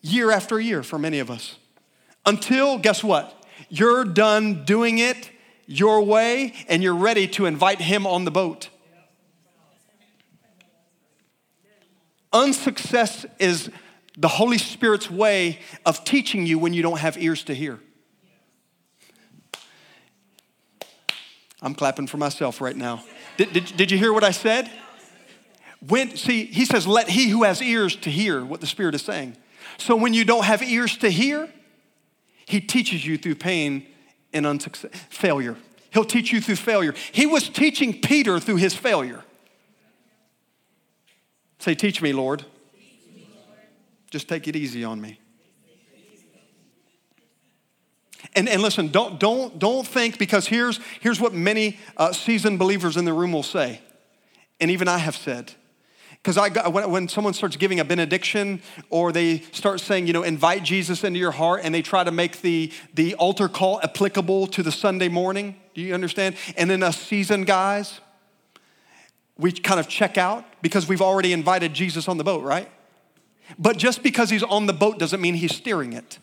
year 0.00 0.30
after 0.30 0.58
year 0.60 0.82
for 0.82 0.98
many 0.98 1.18
of 1.18 1.30
us. 1.30 1.56
Until, 2.26 2.78
guess 2.78 3.04
what? 3.04 3.44
You're 3.68 4.04
done 4.04 4.64
doing 4.64 4.98
it 4.98 5.30
your 5.66 6.02
way 6.02 6.52
and 6.68 6.82
you're 6.82 6.94
ready 6.94 7.26
to 7.28 7.46
invite 7.46 7.80
Him 7.80 8.06
on 8.06 8.24
the 8.24 8.30
boat. 8.30 8.68
Unsuccess 12.32 13.24
is 13.38 13.70
the 14.18 14.28
Holy 14.28 14.58
Spirit's 14.58 15.10
way 15.10 15.60
of 15.86 16.04
teaching 16.04 16.46
you 16.46 16.58
when 16.58 16.72
you 16.72 16.82
don't 16.82 16.98
have 16.98 17.16
ears 17.16 17.44
to 17.44 17.54
hear. 17.54 17.80
I'm 21.64 21.74
clapping 21.74 22.06
for 22.06 22.18
myself 22.18 22.60
right 22.60 22.76
now. 22.76 23.02
Did, 23.38 23.54
did, 23.54 23.76
did 23.76 23.90
you 23.90 23.96
hear 23.96 24.12
what 24.12 24.22
I 24.22 24.32
said? 24.32 24.70
When, 25.88 26.14
see, 26.14 26.44
he 26.44 26.66
says, 26.66 26.86
let 26.86 27.08
he 27.08 27.30
who 27.30 27.42
has 27.42 27.62
ears 27.62 27.96
to 27.96 28.10
hear 28.10 28.44
what 28.44 28.60
the 28.60 28.66
Spirit 28.66 28.94
is 28.94 29.02
saying. 29.02 29.36
So 29.78 29.96
when 29.96 30.12
you 30.12 30.26
don't 30.26 30.44
have 30.44 30.62
ears 30.62 30.98
to 30.98 31.08
hear, 31.10 31.48
he 32.44 32.60
teaches 32.60 33.06
you 33.06 33.16
through 33.16 33.36
pain 33.36 33.86
and 34.34 34.46
unsuccess, 34.46 34.90
failure. 35.08 35.56
He'll 35.90 36.04
teach 36.04 36.32
you 36.32 36.42
through 36.42 36.56
failure. 36.56 36.94
He 37.12 37.24
was 37.24 37.48
teaching 37.48 37.98
Peter 37.98 38.38
through 38.38 38.56
his 38.56 38.74
failure. 38.74 39.24
Say, 41.60 41.74
Teach 41.74 42.02
me, 42.02 42.12
Lord. 42.12 42.44
Just 44.10 44.28
take 44.28 44.46
it 44.48 44.54
easy 44.54 44.84
on 44.84 45.00
me. 45.00 45.18
And, 48.34 48.48
and 48.48 48.62
listen, 48.62 48.88
don't, 48.88 49.20
don't, 49.20 49.58
don't 49.58 49.86
think, 49.86 50.18
because 50.18 50.48
here's, 50.48 50.80
here's 51.00 51.20
what 51.20 51.32
many 51.32 51.78
uh, 51.96 52.12
seasoned 52.12 52.58
believers 52.58 52.96
in 52.96 53.04
the 53.04 53.12
room 53.12 53.32
will 53.32 53.44
say, 53.44 53.80
and 54.60 54.70
even 54.70 54.88
I 54.88 54.98
have 54.98 55.16
said. 55.16 55.52
Because 56.24 56.38
I 56.38 56.48
got, 56.48 56.72
when, 56.72 56.90
when 56.90 57.08
someone 57.08 57.34
starts 57.34 57.56
giving 57.56 57.80
a 57.80 57.84
benediction 57.84 58.62
or 58.88 59.12
they 59.12 59.40
start 59.52 59.80
saying, 59.80 60.06
you 60.06 60.14
know, 60.14 60.22
invite 60.22 60.62
Jesus 60.62 61.04
into 61.04 61.18
your 61.18 61.32
heart 61.32 61.60
and 61.62 61.74
they 61.74 61.82
try 61.82 62.02
to 62.02 62.10
make 62.10 62.40
the, 62.40 62.72
the 62.94 63.14
altar 63.16 63.46
call 63.46 63.78
applicable 63.82 64.46
to 64.48 64.62
the 64.62 64.72
Sunday 64.72 65.08
morning, 65.08 65.54
do 65.74 65.82
you 65.82 65.92
understand? 65.92 66.36
And 66.56 66.70
then 66.70 66.82
us 66.82 66.96
seasoned 66.96 67.46
guys, 67.46 68.00
we 69.36 69.52
kind 69.52 69.78
of 69.78 69.86
check 69.86 70.16
out 70.16 70.46
because 70.62 70.88
we've 70.88 71.02
already 71.02 71.32
invited 71.32 71.74
Jesus 71.74 72.08
on 72.08 72.16
the 72.16 72.24
boat, 72.24 72.42
right? 72.42 72.70
But 73.58 73.76
just 73.76 74.02
because 74.02 74.30
he's 74.30 74.42
on 74.42 74.64
the 74.64 74.72
boat 74.72 74.98
doesn't 74.98 75.20
mean 75.20 75.34
he's 75.34 75.54
steering 75.54 75.92
it. 75.92 76.18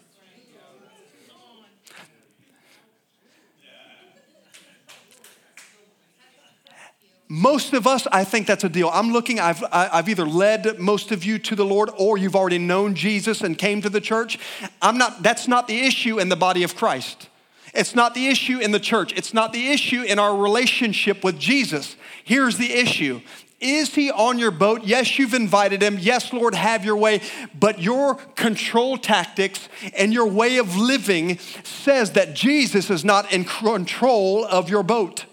Most 7.33 7.71
of 7.71 7.87
us, 7.87 8.07
I 8.11 8.25
think 8.25 8.45
that's 8.45 8.65
a 8.65 8.69
deal. 8.69 8.89
I'm 8.89 9.13
looking, 9.13 9.39
I've, 9.39 9.63
I've 9.71 10.09
either 10.09 10.25
led 10.25 10.79
most 10.79 11.13
of 11.13 11.23
you 11.23 11.39
to 11.39 11.55
the 11.55 11.63
Lord 11.63 11.89
or 11.97 12.17
you've 12.17 12.35
already 12.35 12.57
known 12.57 12.93
Jesus 12.93 13.39
and 13.39 13.57
came 13.57 13.81
to 13.83 13.89
the 13.89 14.01
church. 14.01 14.37
I'm 14.81 14.97
not, 14.97 15.23
that's 15.23 15.47
not 15.47 15.65
the 15.65 15.79
issue 15.79 16.19
in 16.19 16.27
the 16.27 16.35
body 16.35 16.63
of 16.63 16.75
Christ. 16.75 17.29
It's 17.73 17.95
not 17.95 18.15
the 18.15 18.27
issue 18.27 18.59
in 18.59 18.71
the 18.71 18.81
church. 18.81 19.13
It's 19.15 19.33
not 19.33 19.53
the 19.53 19.69
issue 19.69 20.01
in 20.01 20.19
our 20.19 20.35
relationship 20.35 21.23
with 21.23 21.39
Jesus. 21.39 21.95
Here's 22.21 22.57
the 22.57 22.73
issue 22.73 23.21
is 23.61 23.95
he 23.95 24.11
on 24.11 24.37
your 24.37 24.51
boat? 24.51 24.83
Yes, 24.83 25.17
you've 25.17 25.33
invited 25.33 25.81
him. 25.81 25.99
Yes, 25.99 26.33
Lord, 26.33 26.53
have 26.53 26.83
your 26.83 26.97
way. 26.97 27.21
But 27.57 27.79
your 27.79 28.15
control 28.15 28.97
tactics 28.97 29.69
and 29.95 30.11
your 30.11 30.27
way 30.27 30.57
of 30.57 30.75
living 30.75 31.37
says 31.63 32.11
that 32.13 32.33
Jesus 32.33 32.89
is 32.89 33.05
not 33.05 33.31
in 33.31 33.45
control 33.45 34.43
of 34.43 34.69
your 34.69 34.83
boat. 34.83 35.25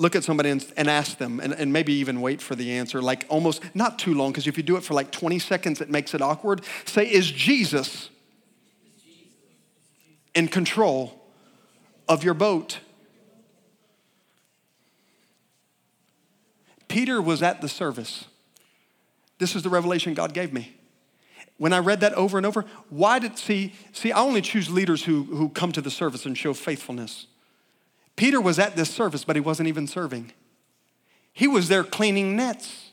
Look 0.00 0.16
at 0.16 0.24
somebody 0.24 0.48
and, 0.48 0.64
and 0.78 0.88
ask 0.88 1.18
them, 1.18 1.40
and, 1.40 1.52
and 1.52 1.74
maybe 1.74 1.92
even 1.92 2.22
wait 2.22 2.40
for 2.40 2.54
the 2.54 2.72
answer, 2.72 3.02
like 3.02 3.26
almost 3.28 3.62
not 3.74 3.98
too 3.98 4.14
long, 4.14 4.32
because 4.32 4.46
if 4.46 4.56
you 4.56 4.62
do 4.62 4.76
it 4.76 4.82
for 4.82 4.94
like 4.94 5.10
20 5.10 5.38
seconds, 5.38 5.82
it 5.82 5.90
makes 5.90 6.14
it 6.14 6.22
awkward. 6.22 6.62
Say, 6.86 7.04
Is 7.04 7.30
Jesus 7.30 8.08
in 10.34 10.48
control 10.48 11.22
of 12.08 12.24
your 12.24 12.32
boat? 12.32 12.78
Peter 16.88 17.20
was 17.20 17.42
at 17.42 17.60
the 17.60 17.68
service. 17.68 18.24
This 19.38 19.54
is 19.54 19.62
the 19.62 19.68
revelation 19.68 20.14
God 20.14 20.32
gave 20.32 20.50
me. 20.50 20.74
When 21.58 21.74
I 21.74 21.78
read 21.78 22.00
that 22.00 22.14
over 22.14 22.38
and 22.38 22.46
over, 22.46 22.64
why 22.88 23.18
did 23.18 23.36
see 23.36 23.74
see 23.92 24.12
I 24.12 24.22
only 24.22 24.40
choose 24.40 24.70
leaders 24.70 25.04
who 25.04 25.24
who 25.24 25.50
come 25.50 25.72
to 25.72 25.82
the 25.82 25.90
service 25.90 26.24
and 26.24 26.38
show 26.38 26.54
faithfulness. 26.54 27.26
Peter 28.20 28.38
was 28.38 28.58
at 28.58 28.76
this 28.76 28.90
service, 28.90 29.24
but 29.24 29.34
he 29.34 29.40
wasn't 29.40 29.66
even 29.66 29.86
serving. 29.86 30.30
He 31.32 31.48
was 31.48 31.68
there 31.68 31.82
cleaning 31.82 32.36
nets. 32.36 32.90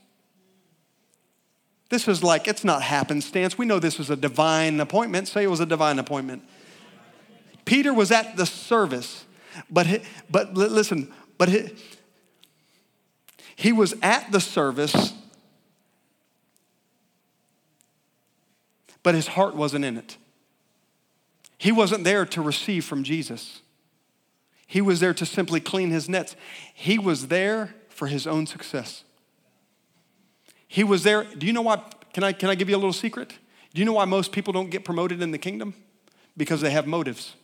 This 1.89 2.07
is 2.07 2.23
like, 2.23 2.47
it's 2.47 2.63
not 2.63 2.81
happenstance. 2.81 3.57
We 3.57 3.65
know 3.65 3.77
this 3.77 3.97
was 3.97 4.09
a 4.09 4.15
divine 4.15 4.79
appointment. 4.79 5.27
Say 5.27 5.43
it 5.43 5.47
was 5.47 5.59
a 5.59 5.65
divine 5.65 5.99
appointment. 5.99 6.43
Peter 7.65 7.93
was 7.93 8.09
at 8.09 8.37
the 8.37 8.45
service, 8.45 9.25
but, 9.69 9.85
he, 9.85 9.99
but 10.31 10.53
listen, 10.53 11.11
but 11.37 11.49
he, 11.49 11.75
he 13.57 13.73
was 13.73 13.95
at 14.01 14.31
the 14.31 14.39
service, 14.39 15.13
but 19.03 19.13
his 19.13 19.27
heart 19.27 19.57
wasn't 19.57 19.83
in 19.83 19.97
it. 19.97 20.15
He 21.57 21.73
wasn't 21.73 22.05
there 22.05 22.25
to 22.27 22.41
receive 22.41 22.85
from 22.85 23.03
Jesus. 23.03 23.61
He 24.67 24.81
was 24.81 24.99
there 24.99 25.13
to 25.13 25.25
simply 25.25 25.61
clean 25.61 25.91
his 25.91 26.09
nets. 26.09 26.35
He 26.73 26.99
was 26.99 27.29
there 27.29 27.73
for 27.89 28.07
his 28.07 28.27
own 28.27 28.45
success. 28.45 29.03
He 30.67 30.83
was 30.83 31.03
there. 31.03 31.23
Do 31.23 31.47
you 31.47 31.53
know 31.53 31.61
why? 31.61 31.81
Can 32.13 32.23
I, 32.23 32.33
can 32.33 32.49
I 32.49 32.55
give 32.55 32.69
you 32.69 32.75
a 32.75 32.77
little 32.77 32.93
secret? 32.93 33.33
Do 33.73 33.79
you 33.79 33.85
know 33.85 33.93
why 33.93 34.05
most 34.05 34.31
people 34.31 34.51
don't 34.51 34.69
get 34.69 34.83
promoted 34.83 35.21
in 35.21 35.31
the 35.31 35.37
kingdom? 35.37 35.73
Because 36.35 36.61
they 36.61 36.71
have 36.71 36.85
motives. 36.85 37.35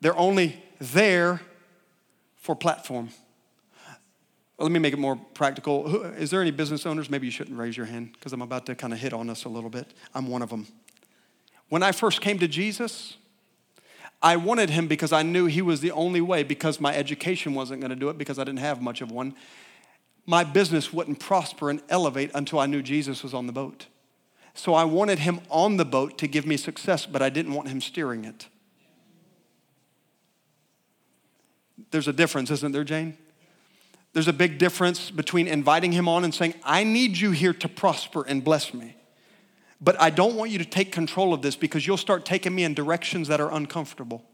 They're 0.00 0.16
only 0.16 0.62
there 0.80 1.40
for 2.36 2.56
platform. 2.56 3.10
Well, 4.56 4.66
let 4.66 4.72
me 4.72 4.78
make 4.78 4.92
it 4.92 4.98
more 4.98 5.16
practical. 5.16 6.04
Is 6.04 6.30
there 6.30 6.40
any 6.40 6.52
business 6.52 6.86
owners? 6.86 7.10
Maybe 7.10 7.26
you 7.26 7.30
shouldn't 7.30 7.58
raise 7.58 7.76
your 7.76 7.86
hand 7.86 8.12
because 8.12 8.32
I'm 8.32 8.42
about 8.42 8.66
to 8.66 8.74
kind 8.74 8.92
of 8.92 8.98
hit 8.98 9.12
on 9.12 9.28
us 9.28 9.44
a 9.44 9.48
little 9.48 9.70
bit. 9.70 9.92
I'm 10.14 10.28
one 10.28 10.42
of 10.42 10.50
them. 10.50 10.66
When 11.68 11.82
I 11.82 11.92
first 11.92 12.20
came 12.20 12.38
to 12.38 12.48
Jesus, 12.48 13.16
I 14.24 14.36
wanted 14.36 14.70
him 14.70 14.88
because 14.88 15.12
I 15.12 15.22
knew 15.22 15.44
he 15.44 15.60
was 15.60 15.82
the 15.82 15.90
only 15.90 16.22
way, 16.22 16.42
because 16.44 16.80
my 16.80 16.96
education 16.96 17.52
wasn't 17.52 17.82
going 17.82 17.90
to 17.90 17.96
do 17.96 18.08
it, 18.08 18.16
because 18.16 18.38
I 18.38 18.44
didn't 18.44 18.60
have 18.60 18.80
much 18.80 19.02
of 19.02 19.12
one. 19.12 19.34
My 20.24 20.44
business 20.44 20.94
wouldn't 20.94 21.20
prosper 21.20 21.68
and 21.68 21.82
elevate 21.90 22.30
until 22.34 22.58
I 22.58 22.64
knew 22.64 22.80
Jesus 22.80 23.22
was 23.22 23.34
on 23.34 23.46
the 23.46 23.52
boat. 23.52 23.86
So 24.54 24.72
I 24.72 24.84
wanted 24.84 25.18
him 25.18 25.42
on 25.50 25.76
the 25.76 25.84
boat 25.84 26.16
to 26.18 26.26
give 26.26 26.46
me 26.46 26.56
success, 26.56 27.04
but 27.04 27.20
I 27.20 27.28
didn't 27.28 27.52
want 27.52 27.68
him 27.68 27.82
steering 27.82 28.24
it. 28.24 28.48
There's 31.90 32.08
a 32.08 32.12
difference, 32.12 32.50
isn't 32.50 32.72
there, 32.72 32.82
Jane? 32.82 33.18
There's 34.14 34.28
a 34.28 34.32
big 34.32 34.56
difference 34.56 35.10
between 35.10 35.46
inviting 35.46 35.92
him 35.92 36.08
on 36.08 36.24
and 36.24 36.34
saying, 36.34 36.54
I 36.64 36.82
need 36.82 37.18
you 37.18 37.32
here 37.32 37.52
to 37.52 37.68
prosper 37.68 38.24
and 38.26 38.42
bless 38.42 38.72
me. 38.72 38.96
But 39.84 40.00
I 40.00 40.08
don't 40.08 40.34
want 40.34 40.50
you 40.50 40.56
to 40.58 40.64
take 40.64 40.92
control 40.92 41.34
of 41.34 41.42
this 41.42 41.56
because 41.56 41.86
you'll 41.86 41.98
start 41.98 42.24
taking 42.24 42.54
me 42.54 42.64
in 42.64 42.72
directions 42.72 43.28
that 43.28 43.38
are 43.38 43.52
uncomfortable. 43.52 44.24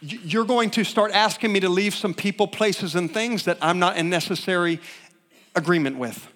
You're 0.00 0.44
going 0.44 0.70
to 0.70 0.84
start 0.84 1.10
asking 1.12 1.52
me 1.52 1.60
to 1.60 1.68
leave 1.68 1.96
some 1.96 2.14
people, 2.14 2.46
places, 2.46 2.94
and 2.94 3.12
things 3.12 3.44
that 3.46 3.58
I'm 3.60 3.80
not 3.80 3.96
in 3.96 4.08
necessary 4.08 4.78
agreement 5.56 5.98
with. 5.98 6.28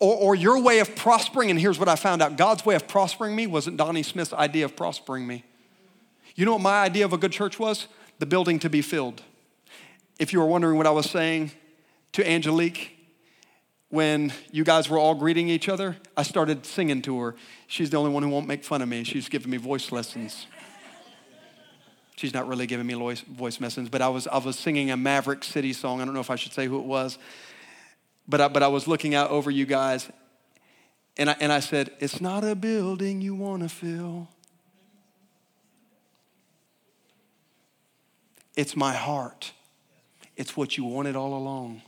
Or, 0.00 0.14
or, 0.16 0.34
your 0.34 0.60
way 0.60 0.80
of 0.80 0.94
prospering, 0.96 1.50
and 1.50 1.58
here's 1.58 1.78
what 1.78 1.88
I 1.88 1.94
found 1.94 2.20
out 2.20 2.36
God's 2.36 2.66
way 2.66 2.74
of 2.74 2.86
prospering 2.86 3.34
me 3.34 3.46
wasn't 3.46 3.78
Donnie 3.78 4.02
Smith's 4.02 4.34
idea 4.34 4.66
of 4.66 4.76
prospering 4.76 5.26
me. 5.26 5.44
You 6.34 6.44
know 6.44 6.52
what 6.52 6.60
my 6.60 6.82
idea 6.82 7.06
of 7.06 7.14
a 7.14 7.16
good 7.16 7.32
church 7.32 7.58
was? 7.58 7.86
The 8.18 8.26
building 8.26 8.58
to 8.58 8.68
be 8.68 8.82
filled. 8.82 9.22
If 10.18 10.32
you 10.32 10.40
were 10.40 10.46
wondering 10.46 10.76
what 10.76 10.86
I 10.86 10.90
was 10.90 11.08
saying 11.08 11.52
to 12.14 12.28
Angelique, 12.28 12.92
when 13.90 14.32
you 14.50 14.64
guys 14.64 14.88
were 14.88 14.98
all 14.98 15.14
greeting 15.14 15.48
each 15.48 15.68
other, 15.68 15.96
I 16.16 16.22
started 16.22 16.64
singing 16.64 17.02
to 17.02 17.20
her. 17.20 17.34
She's 17.66 17.90
the 17.90 17.96
only 17.96 18.10
one 18.10 18.22
who 18.22 18.28
won't 18.28 18.46
make 18.46 18.64
fun 18.64 18.82
of 18.82 18.88
me. 18.88 19.02
She's 19.04 19.28
giving 19.28 19.50
me 19.50 19.56
voice 19.56 19.90
lessons. 19.90 20.46
She's 22.16 22.32
not 22.32 22.46
really 22.46 22.66
giving 22.66 22.86
me 22.86 22.94
voice 22.94 23.60
lessons, 23.60 23.88
but 23.88 24.00
I 24.00 24.08
was, 24.08 24.28
I 24.28 24.38
was 24.38 24.56
singing 24.56 24.92
a 24.92 24.96
Maverick 24.96 25.42
City 25.42 25.72
song. 25.72 26.00
I 26.00 26.04
don't 26.04 26.14
know 26.14 26.20
if 26.20 26.30
I 26.30 26.36
should 26.36 26.52
say 26.52 26.66
who 26.66 26.78
it 26.78 26.84
was, 26.84 27.18
but 28.28 28.40
I, 28.40 28.46
but 28.46 28.62
I 28.62 28.68
was 28.68 28.86
looking 28.86 29.16
out 29.16 29.30
over 29.30 29.50
you 29.50 29.66
guys, 29.66 30.08
And 31.16 31.30
I, 31.30 31.36
and 31.40 31.52
I 31.52 31.58
said, 31.58 31.90
It's 31.98 32.20
not 32.20 32.44
a 32.44 32.54
building 32.54 33.20
you 33.20 33.34
want 33.34 33.64
to 33.64 33.68
fill. 33.68 34.28
It's 38.56 38.76
my 38.76 38.92
heart. 38.92 39.52
It's 40.36 40.56
what 40.56 40.76
you 40.76 40.84
wanted 40.84 41.16
all 41.16 41.36
along. 41.36 41.82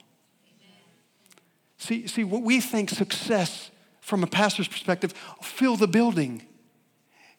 See, 1.87 2.09
see, 2.09 2.25
what 2.25 2.43
we 2.43 2.61
think 2.61 2.91
success 2.91 3.71
from 4.01 4.25
a 4.25 4.27
pastor's 4.27 4.67
perspective, 4.67 5.15
fill 5.41 5.77
the 5.77 5.87
building. 5.87 6.43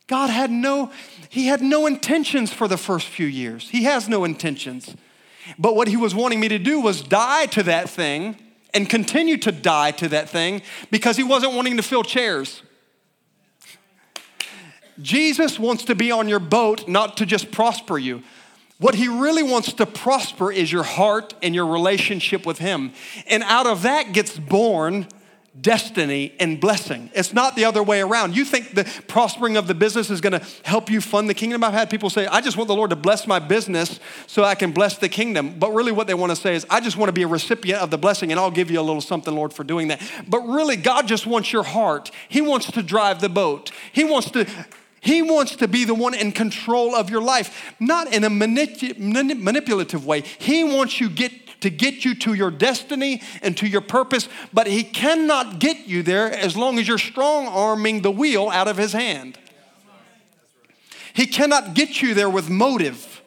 God 0.08 0.30
had 0.30 0.50
no, 0.50 0.90
he 1.28 1.48
had 1.48 1.62
no 1.62 1.86
intentions 1.86 2.54
for 2.54 2.70
the 2.70 2.78
first 2.78 3.08
few 3.08 3.26
years. 3.26 3.70
He 3.70 3.84
has 3.84 4.08
no 4.08 4.24
intentions. 4.24 4.96
But 5.60 5.76
what 5.76 5.90
he 5.90 5.98
was 5.98 6.16
wanting 6.16 6.40
me 6.40 6.48
to 6.48 6.60
do 6.60 6.80
was 6.80 7.02
die 7.02 7.48
to 7.48 7.64
that 7.64 7.90
thing 7.90 8.38
and 8.74 8.90
continue 8.90 9.36
to 9.36 9.52
die 9.52 9.92
to 9.92 10.08
that 10.08 10.30
thing 10.30 10.62
because 10.92 11.18
he 11.18 11.24
wasn't 11.24 11.54
wanting 11.54 11.76
to 11.76 11.84
fill 11.84 12.04
chairs. 12.04 12.64
Jesus 15.02 15.60
wants 15.60 15.84
to 15.84 15.94
be 15.94 16.10
on 16.10 16.30
your 16.30 16.40
boat, 16.40 16.88
not 16.88 17.18
to 17.18 17.26
just 17.26 17.52
prosper 17.52 17.98
you. 17.98 18.24
What 18.80 18.96
he 18.96 19.08
really 19.08 19.44
wants 19.44 19.74
to 19.74 19.86
prosper 19.86 20.52
is 20.52 20.72
your 20.72 20.84
heart 20.84 21.34
and 21.42 21.56
your 21.56 21.66
relationship 21.66 22.46
with 22.46 22.60
him. 22.60 22.94
And 23.26 23.42
out 23.44 23.66
of 23.66 23.82
that 23.82 24.14
gets 24.14 24.38
born 24.38 25.08
destiny 25.60 26.34
and 26.40 26.60
blessing. 26.60 27.10
It's 27.16 27.34
not 27.34 27.56
the 27.56 27.66
other 27.66 27.82
way 27.82 28.02
around. 28.02 28.36
You 28.36 28.46
think 28.46 28.76
the 28.76 28.84
prospering 29.08 29.58
of 29.58 29.68
the 29.68 29.74
business 29.74 30.10
is 30.10 30.22
going 30.22 30.40
to 30.40 30.46
help 30.64 30.90
you 30.90 31.02
fund 31.02 31.30
the 31.30 31.34
kingdom? 31.34 31.64
I've 31.64 31.74
had 31.74 31.90
people 31.90 32.10
say, 32.10 32.28
I 32.28 32.42
just 32.42 32.58
want 32.58 32.68
the 32.68 32.76
Lord 32.76 32.92
to 32.92 32.96
bless 32.96 33.26
my 33.26 33.40
business 33.40 34.00
so 34.28 34.44
I 34.44 34.56
can 34.56 34.72
bless 34.72 34.98
the 34.98 35.10
kingdom. 35.10 35.58
But 35.58 35.72
really, 35.72 35.92
what 35.92 36.08
they 36.08 36.14
want 36.14 36.32
to 36.32 36.36
say 36.36 36.56
is, 36.56 36.66
I 36.70 36.80
just 36.80 36.98
want 36.98 37.10
to 37.10 37.14
be 37.14 37.24
a 37.24 37.28
recipient 37.28 37.82
of 37.82 37.90
the 37.90 37.98
blessing 37.98 38.32
and 38.32 38.40
I'll 38.40 38.52
give 38.52 38.70
you 38.70 38.80
a 38.80 38.82
little 38.82 39.02
something, 39.02 39.34
Lord, 39.34 39.54
for 39.54 39.64
doing 39.64 39.88
that. 39.88 40.02
But 40.28 40.42
really, 40.42 40.76
God 40.76 41.08
just 41.08 41.26
wants 41.26 41.52
your 41.52 41.64
heart. 41.64 42.12
He 42.30 42.42
wants 42.42 42.72
to 42.72 42.84
drive 42.84 43.22
the 43.22 43.30
boat, 43.30 43.72
He 43.92 44.04
wants 44.04 44.30
to. 44.32 44.48
He 45.02 45.22
wants 45.22 45.56
to 45.58 45.68
be 45.68 45.86
the 45.86 45.94
one 45.94 46.14
in 46.14 46.32
control 46.32 46.96
of 46.96 47.10
your 47.10 47.22
life, 47.22 47.76
not 47.80 48.12
in 48.14 48.24
a 48.24 48.30
manip- 48.30 48.98
manipulative 48.98 50.06
way. 50.06 50.22
He 50.22 50.64
wants 50.64 51.00
you 51.00 51.10
get 51.10 51.32
to 51.62 51.70
get 51.70 52.06
you 52.06 52.14
to 52.16 52.34
your 52.34 52.52
destiny 52.52 53.22
and 53.42 53.58
to 53.58 53.68
your 53.68 53.82
purpose, 53.82 54.30
but 54.54 54.68
He 54.68 54.84
cannot 54.84 55.60
get 55.60 55.88
you 55.88 56.04
there 56.04 56.32
as 56.32 56.56
long 56.56 56.78
as 56.80 56.88
you're 56.88 56.98
strong 56.98 57.48
arming 57.48 58.02
the 58.02 58.12
wheel 58.12 58.50
out 58.50 58.68
of 58.68 58.78
His 58.78 58.94
hand. 58.94 59.38
He 61.14 61.26
cannot 61.26 61.74
get 61.74 62.02
you 62.02 62.14
there 62.14 62.30
with 62.30 62.50
motive. 62.50 63.24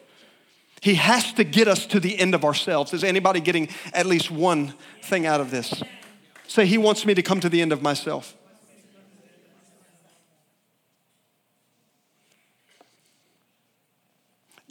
He 0.81 0.95
has 0.95 1.33
to 1.33 1.43
get 1.43 1.67
us 1.67 1.85
to 1.87 1.99
the 1.99 2.17
end 2.17 2.33
of 2.33 2.45
ourselves. 2.45 2.93
Is 2.93 3.03
anybody 3.03 3.39
getting 3.39 3.67
at 3.93 4.05
least 4.05 4.31
one 4.31 4.73
thing 5.03 5.25
out 5.25 5.41
of 5.41 5.51
this? 5.51 5.83
Say, 6.47 6.65
He 6.65 6.77
wants 6.77 7.05
me 7.05 7.13
to 7.13 7.21
come 7.21 7.39
to 7.41 7.49
the 7.49 7.61
end 7.61 7.73
of 7.73 7.81
myself. 7.81 8.35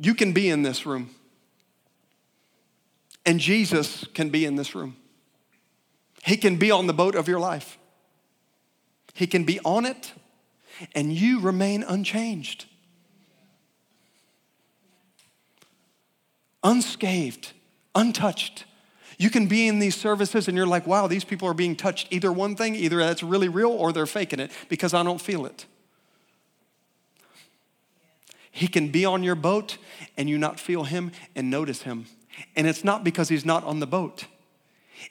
You 0.01 0.15
can 0.15 0.33
be 0.33 0.49
in 0.49 0.63
this 0.63 0.87
room. 0.87 1.11
And 3.27 3.39
Jesus 3.39 4.07
can 4.15 4.31
be 4.31 4.47
in 4.47 4.57
this 4.57 4.75
room. 4.75 4.97
He 6.25 6.37
can 6.37 6.57
be 6.57 6.71
on 6.71 6.87
the 6.87 6.95
boat 6.95 7.15
of 7.15 7.29
your 7.29 7.39
life. 7.39 7.79
He 9.15 9.27
can 9.27 9.45
be 9.45 9.61
on 9.65 9.85
it, 9.85 10.13
and 10.95 11.13
you 11.13 11.41
remain 11.41 11.83
unchanged, 11.83 12.65
unscathed, 16.63 17.53
untouched. 17.95 18.65
You 19.19 19.29
can 19.29 19.49
be 19.49 19.69
in 19.69 19.81
these 19.81 19.97
services 19.97 20.49
and 20.49 20.57
you're 20.57 20.67
like, 20.67 20.87
wow, 20.87 21.07
these 21.07 21.25
people 21.25 21.47
are 21.47 21.55
being 21.55 21.77
touched. 21.77 22.09
Either 22.11 22.33
one 22.33 22.57
thing, 22.57 22.75
either 22.75 22.97
that's 22.97 23.23
really 23.23 23.51
real 23.51 23.71
or 23.71 23.93
they're 23.93 24.07
faking 24.07 24.41
it 24.41 24.51
because 24.71 24.95
I 24.95 25.03
don't 25.03 25.21
feel 25.21 25.45
it. 25.45 25.67
He 28.51 28.69
can 28.69 28.89
be 28.89 29.05
on 29.05 29.23
your 29.23 29.35
boat 29.35 29.79
and 30.17 30.29
you 30.29 30.39
not 30.39 30.59
feel 30.59 30.85
him 30.85 31.13
and 31.35 31.51
notice 31.51 31.83
him. 31.83 32.07
And 32.57 32.67
it's 32.67 32.85
not 32.85 33.05
because 33.05 33.29
he's 33.29 33.45
not 33.45 33.65
on 33.65 33.81
the 33.81 33.87
boat. 33.87 34.27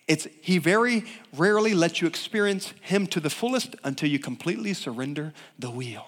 It's 0.07 0.27
he 0.41 0.57
very 0.57 1.05
rarely 1.35 1.73
lets 1.73 2.01
you 2.01 2.07
experience 2.07 2.73
him 2.81 3.07
to 3.07 3.19
the 3.19 3.29
fullest 3.29 3.75
until 3.83 4.09
you 4.09 4.19
completely 4.19 4.73
surrender 4.73 5.33
the 5.57 5.71
wheel. 5.71 6.05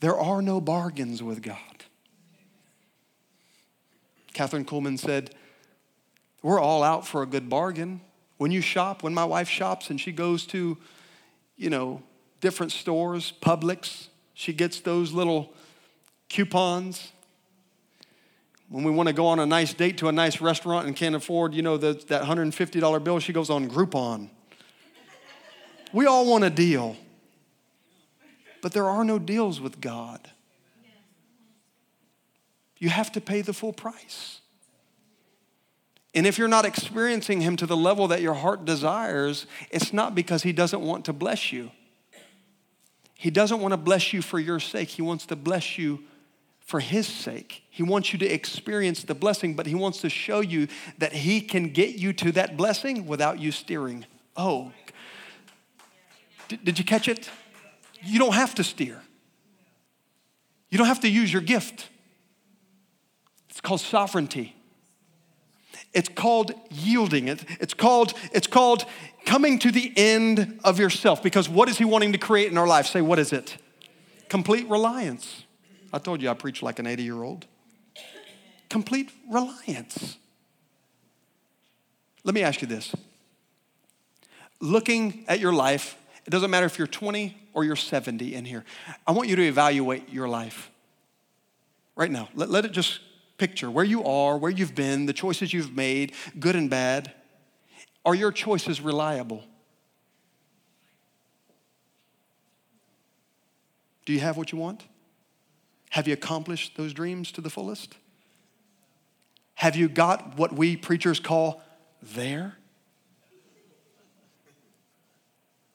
There 0.00 0.16
are 0.16 0.42
no 0.42 0.60
bargains 0.60 1.22
with 1.22 1.42
God. 1.42 1.56
Kathryn 4.32 4.64
Kuhlman 4.64 4.98
said, 4.98 5.34
We're 6.42 6.60
all 6.60 6.82
out 6.82 7.06
for 7.06 7.22
a 7.22 7.26
good 7.26 7.48
bargain. 7.48 8.00
When 8.36 8.52
you 8.52 8.60
shop, 8.60 9.02
when 9.02 9.12
my 9.12 9.24
wife 9.24 9.48
shops 9.48 9.90
and 9.90 10.00
she 10.00 10.12
goes 10.12 10.46
to, 10.46 10.78
you 11.56 11.70
know, 11.70 12.02
different 12.40 12.72
stores, 12.72 13.32
Publix, 13.40 14.08
she 14.34 14.52
gets 14.52 14.80
those 14.80 15.12
little 15.12 15.52
coupons 16.28 17.12
when 18.68 18.84
we 18.84 18.90
want 18.90 19.08
to 19.08 19.12
go 19.14 19.26
on 19.26 19.38
a 19.38 19.46
nice 19.46 19.72
date 19.72 19.98
to 19.98 20.08
a 20.08 20.12
nice 20.12 20.40
restaurant 20.40 20.86
and 20.86 20.94
can't 20.94 21.14
afford, 21.14 21.54
you 21.54 21.62
know, 21.62 21.76
the, 21.76 21.94
that 22.08 22.22
$150 22.22 23.04
bill, 23.04 23.18
she 23.18 23.32
goes 23.32 23.48
on 23.48 23.68
Groupon. 23.68 24.28
We 25.92 26.06
all 26.06 26.26
want 26.26 26.44
a 26.44 26.50
deal. 26.50 26.96
But 28.60 28.72
there 28.72 28.86
are 28.86 29.04
no 29.04 29.18
deals 29.18 29.60
with 29.60 29.80
God. 29.80 30.30
You 32.76 32.90
have 32.90 33.10
to 33.12 33.20
pay 33.20 33.40
the 33.40 33.52
full 33.52 33.72
price. 33.72 34.40
And 36.14 36.26
if 36.26 36.36
you're 36.38 36.48
not 36.48 36.64
experiencing 36.64 37.40
Him 37.40 37.56
to 37.56 37.66
the 37.66 37.76
level 37.76 38.08
that 38.08 38.20
your 38.20 38.34
heart 38.34 38.64
desires, 38.64 39.46
it's 39.70 39.92
not 39.92 40.14
because 40.14 40.42
He 40.42 40.52
doesn't 40.52 40.80
want 40.80 41.04
to 41.06 41.12
bless 41.12 41.52
you. 41.52 41.70
He 43.18 43.30
doesn't 43.30 43.60
want 43.60 43.72
to 43.72 43.76
bless 43.76 44.12
you 44.12 44.22
for 44.22 44.38
your 44.38 44.60
sake, 44.60 44.90
He 44.90 45.02
wants 45.02 45.26
to 45.26 45.36
bless 45.36 45.76
you 45.76 46.04
for 46.60 46.78
His 46.78 47.08
sake. 47.08 47.64
He 47.68 47.82
wants 47.82 48.12
you 48.12 48.18
to 48.20 48.26
experience 48.26 49.02
the 49.02 49.14
blessing, 49.14 49.54
but 49.54 49.66
He 49.66 49.74
wants 49.74 50.00
to 50.02 50.08
show 50.08 50.38
you 50.38 50.68
that 50.98 51.12
He 51.12 51.40
can 51.40 51.70
get 51.70 51.96
you 51.96 52.12
to 52.12 52.30
that 52.32 52.56
blessing 52.56 53.06
without 53.06 53.40
you 53.40 53.50
steering. 53.50 54.06
Oh, 54.36 54.70
did, 56.46 56.64
did 56.64 56.78
you 56.78 56.84
catch 56.84 57.08
it? 57.08 57.28
You 58.04 58.20
don't 58.20 58.34
have 58.34 58.54
to 58.54 58.62
steer, 58.64 59.02
you 60.70 60.78
don't 60.78 60.86
have 60.86 61.00
to 61.00 61.08
use 61.08 61.32
your 61.32 61.42
gift. 61.42 61.88
It's 63.50 63.60
called 63.60 63.80
sovereignty. 63.80 64.54
It's 65.94 66.08
called 66.08 66.52
yielding. 66.70 67.28
It, 67.28 67.44
it's, 67.60 67.74
called, 67.74 68.12
it's 68.32 68.46
called 68.46 68.84
coming 69.24 69.58
to 69.60 69.70
the 69.70 69.92
end 69.96 70.60
of 70.64 70.78
yourself 70.78 71.22
because 71.22 71.48
what 71.48 71.68
is 71.68 71.78
He 71.78 71.84
wanting 71.84 72.12
to 72.12 72.18
create 72.18 72.50
in 72.50 72.58
our 72.58 72.66
life? 72.66 72.86
Say, 72.86 73.00
what 73.00 73.18
is 73.18 73.32
it? 73.32 73.56
Complete 74.28 74.68
reliance. 74.68 75.44
I 75.92 75.98
told 75.98 76.20
you 76.20 76.28
I 76.28 76.34
preach 76.34 76.62
like 76.62 76.78
an 76.78 76.86
80 76.86 77.02
year 77.02 77.22
old. 77.22 77.46
Complete 78.68 79.10
reliance. 79.30 80.18
Let 82.24 82.34
me 82.34 82.42
ask 82.42 82.60
you 82.60 82.68
this. 82.68 82.94
Looking 84.60 85.24
at 85.28 85.40
your 85.40 85.52
life, 85.52 85.96
it 86.26 86.30
doesn't 86.30 86.50
matter 86.50 86.66
if 86.66 86.78
you're 86.78 86.86
20 86.86 87.36
or 87.54 87.64
you're 87.64 87.76
70 87.76 88.34
in 88.34 88.44
here. 88.44 88.64
I 89.06 89.12
want 89.12 89.28
you 89.28 89.36
to 89.36 89.42
evaluate 89.42 90.12
your 90.12 90.28
life 90.28 90.70
right 91.96 92.10
now. 92.10 92.28
Let, 92.34 92.50
let 92.50 92.64
it 92.64 92.72
just 92.72 93.00
picture 93.38 93.70
where 93.70 93.84
you 93.84 94.04
are, 94.04 94.36
where 94.36 94.50
you've 94.50 94.74
been, 94.74 95.06
the 95.06 95.12
choices 95.12 95.52
you've 95.52 95.74
made, 95.74 96.12
good 96.38 96.56
and 96.56 96.68
bad. 96.68 97.12
Are 98.04 98.14
your 98.14 98.32
choices 98.32 98.80
reliable? 98.80 99.44
Do 104.04 104.12
you 104.12 104.20
have 104.20 104.36
what 104.36 104.52
you 104.52 104.58
want? 104.58 104.84
Have 105.90 106.06
you 106.06 106.14
accomplished 106.14 106.76
those 106.76 106.92
dreams 106.92 107.30
to 107.32 107.40
the 107.40 107.50
fullest? 107.50 107.94
Have 109.54 109.76
you 109.76 109.88
got 109.88 110.36
what 110.38 110.52
we 110.52 110.76
preachers 110.76 111.20
call 111.20 111.62
there? 112.02 112.56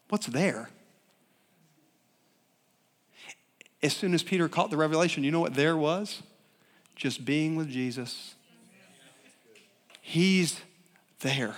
What's 0.09 0.27
there? 0.27 0.69
As 3.81 3.93
soon 3.93 4.13
as 4.13 4.23
Peter 4.23 4.47
caught 4.47 4.69
the 4.69 4.77
revelation, 4.77 5.23
you 5.23 5.31
know 5.31 5.39
what 5.39 5.55
there 5.55 5.75
was? 5.75 6.23
Just 6.95 7.25
being 7.25 7.55
with 7.55 7.69
Jesus. 7.69 8.35
He's 10.01 10.61
there. 11.21 11.55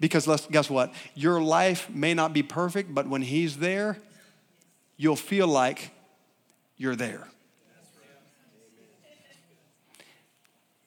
Because 0.00 0.26
guess 0.50 0.68
what? 0.68 0.92
Your 1.14 1.40
life 1.40 1.88
may 1.90 2.14
not 2.14 2.32
be 2.32 2.42
perfect, 2.42 2.94
but 2.94 3.08
when 3.08 3.22
He's 3.22 3.58
there, 3.58 3.98
you'll 4.96 5.16
feel 5.16 5.46
like 5.46 5.90
you're 6.76 6.96
there. 6.96 7.28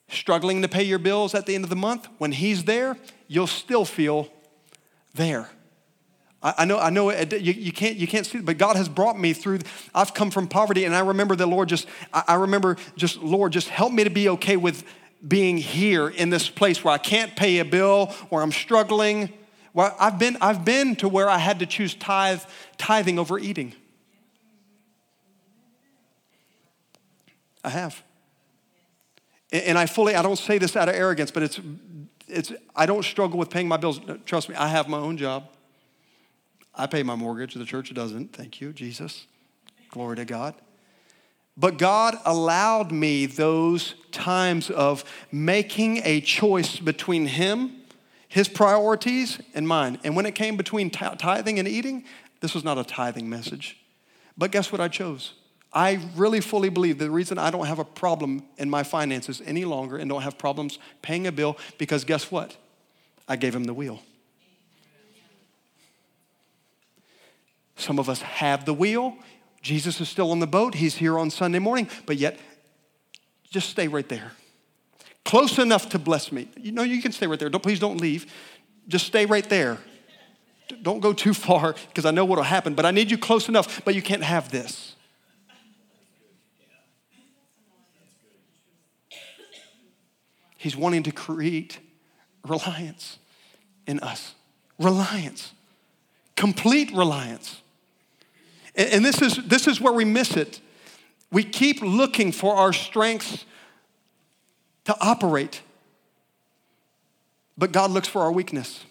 Struggling 0.10 0.62
to 0.64 0.68
pay 0.68 0.84
your 0.84 1.00
bills 1.00 1.36
at 1.36 1.46
the 1.46 1.56
end 1.56 1.64
of 1.64 1.70
the 1.70 1.76
month, 1.76 2.08
when 2.18 2.32
He's 2.32 2.64
there, 2.64 2.98
you'll 3.28 3.48
still 3.48 3.86
feel 3.86 4.30
there. 5.14 5.50
I, 6.42 6.64
know, 6.64 6.80
I 6.80 6.90
know 6.90 7.10
it, 7.10 7.34
you, 7.34 7.52
you, 7.52 7.74
can't, 7.74 7.98
you 7.98 8.08
can't 8.08 8.26
see 8.26 8.38
it, 8.38 8.46
but 8.46 8.58
God 8.58 8.78
has 8.78 8.88
brought 8.88 9.20
me 9.20 9.34
through. 9.34 9.60
I've 9.94 10.14
come 10.14 10.32
from 10.32 10.48
poverty, 10.48 10.86
and 10.86 10.96
I 10.96 11.02
remember 11.02 11.36
the 11.36 11.46
Lord 11.46 11.68
just, 11.68 11.86
I, 12.14 12.36
remember 12.36 12.78
just, 12.96 13.18
Lord, 13.18 13.52
just 13.52 13.68
help 13.68 13.92
me 13.92 14.06
to 14.06 14.10
be 14.10 14.30
okay 14.30 14.56
with 14.56 14.86
being 15.28 15.58
here 15.58 16.08
in 16.08 16.30
this 16.30 16.50
place 16.50 16.82
where 16.82 16.94
I 16.94 16.98
can't 16.98 17.36
pay 17.36 17.60
a 17.60 17.66
bill, 17.66 18.08
where 18.30 18.42
I'm 18.42 18.54
struggling. 18.54 19.34
Where 19.74 19.94
I've 20.00 20.18
been, 20.18 20.38
I've 20.40 20.64
been 20.64 20.96
to 20.98 21.10
where 21.10 21.30
I 21.30 21.38
had 21.38 21.60
to 21.60 21.66
choose 21.66 21.94
tithe, 21.94 22.42
tithing 22.78 23.20
over 23.20 23.38
eating. 23.38 23.76
I 27.66 27.70
have. 27.70 28.02
And 29.52 29.78
I 29.78 29.88
fully, 29.88 30.16
I 30.16 30.22
don't 30.22 30.40
say 30.40 30.58
this 30.58 30.78
out 30.78 30.88
of 30.88 30.96
arrogance, 30.96 31.32
but 31.32 31.44
it's, 31.44 31.60
it's, 32.28 32.54
I 32.76 32.86
don't 32.86 33.04
struggle 33.04 33.38
with 33.38 33.50
paying 33.50 33.68
my 33.68 33.78
bills. 33.78 34.00
Trust 34.26 34.48
me, 34.48 34.56
I 34.56 34.68
have 34.68 34.88
my 34.88 34.98
own 34.98 35.18
job. 35.18 35.50
I 36.80 36.88
pay 36.88 37.04
my 37.04 37.16
mortgage. 37.16 37.56
The 37.56 37.66
church 37.66 37.94
doesn't. 37.94 38.32
Thank 38.32 38.62
you, 38.62 38.72
Jesus. 38.72 39.28
Glory 39.90 40.16
to 40.16 40.24
God. 40.24 40.56
But 41.58 41.78
God 41.78 42.16
allowed 42.24 42.94
me 42.94 43.26
those 43.26 43.96
times 44.14 44.70
of 44.70 45.04
making 45.30 46.02
a 46.06 46.22
choice 46.22 46.80
between 46.80 47.28
Him, 47.28 47.82
His 48.30 48.48
priorities, 48.48 49.42
and 49.54 49.68
mine. 49.68 50.00
And 50.06 50.16
when 50.16 50.26
it 50.26 50.36
came 50.36 50.56
between 50.56 50.90
tithing 50.90 51.60
and 51.60 51.68
eating, 51.68 52.06
this 52.40 52.56
was 52.56 52.64
not 52.64 52.78
a 52.78 52.86
tithing 52.86 53.30
message. 53.30 53.78
But 54.38 54.52
guess 54.52 54.72
what 54.72 54.80
I 54.80 54.88
chose? 54.88 55.34
I 55.74 56.00
really 56.16 56.40
fully 56.40 56.70
believe 56.70 56.98
the 56.98 57.12
reason 57.12 57.38
I 57.38 57.52
don't 57.52 57.66
have 57.66 57.80
a 57.80 57.86
problem 57.86 58.44
in 58.58 58.70
my 58.70 58.84
finances 58.84 59.42
any 59.46 59.66
longer 59.66 59.98
and 59.98 60.10
don't 60.10 60.22
have 60.22 60.38
problems 60.38 60.80
paying 61.02 61.28
a 61.28 61.32
bill 61.34 61.58
because 61.78 62.06
guess 62.06 62.32
what? 62.32 62.56
I 63.28 63.36
gave 63.36 63.54
him 63.54 63.66
the 63.66 63.74
wheel. 63.74 64.00
Some 67.80 67.98
of 67.98 68.10
us 68.10 68.22
have 68.22 68.66
the 68.66 68.74
wheel. 68.74 69.16
Jesus 69.62 70.00
is 70.02 70.10
still 70.10 70.32
on 70.32 70.40
the 70.40 70.48
boat. 70.48 70.76
He's 70.76 70.96
here 70.96 71.18
on 71.18 71.30
Sunday 71.30 71.60
morning, 71.60 71.90
but 72.06 72.18
yet 72.18 72.38
just 73.50 73.70
stay 73.70 73.88
right 73.88 74.08
there. 74.08 74.34
Close 75.26 75.58
enough 75.60 75.90
to 75.90 76.00
bless 76.00 76.32
me. 76.32 76.50
You 76.58 76.72
know, 76.72 76.84
you 76.84 77.02
can 77.02 77.12
stay 77.12 77.28
right 77.28 77.40
there. 77.40 77.50
Don't, 77.50 77.64
please 77.64 77.80
don't 77.80 78.00
leave. 78.00 78.32
Just 78.88 79.06
stay 79.06 79.26
right 79.26 79.48
there. 79.48 79.78
Don't 80.82 81.00
go 81.00 81.14
too 81.14 81.34
far 81.34 81.74
because 81.88 82.06
I 82.06 82.12
know 82.12 82.26
what 82.26 82.38
will 82.38 82.44
happen, 82.44 82.74
but 82.74 82.86
I 82.86 82.92
need 82.92 83.10
you 83.10 83.18
close 83.18 83.50
enough, 83.50 83.84
but 83.86 83.96
you 83.96 84.02
can't 84.02 84.24
have 84.24 84.52
this. 84.52 84.96
He's 90.58 90.76
wanting 90.76 91.04
to 91.04 91.12
create 91.12 91.80
reliance 92.46 93.18
in 93.88 94.00
us. 94.02 94.36
Reliance. 94.78 95.54
Complete 96.36 96.92
reliance. 96.94 97.62
And, 98.76 99.04
this, 99.04 99.22
is, 99.22 99.38
this 99.46 99.68
is 99.68 99.82
where 99.82 99.94
we 99.94 100.06
miss 100.06 100.38
it. 100.38 100.62
We 101.32 101.44
keep 101.44 101.82
looking 101.82 102.32
for 102.32 102.56
our 102.56 102.74
strengths 102.74 103.46
to 104.86 104.96
operate, 105.00 105.62
but 107.58 107.72
God 107.72 107.92
looks 107.92 108.08
for 108.08 108.22
our 108.22 108.32
weakness. 108.32 108.86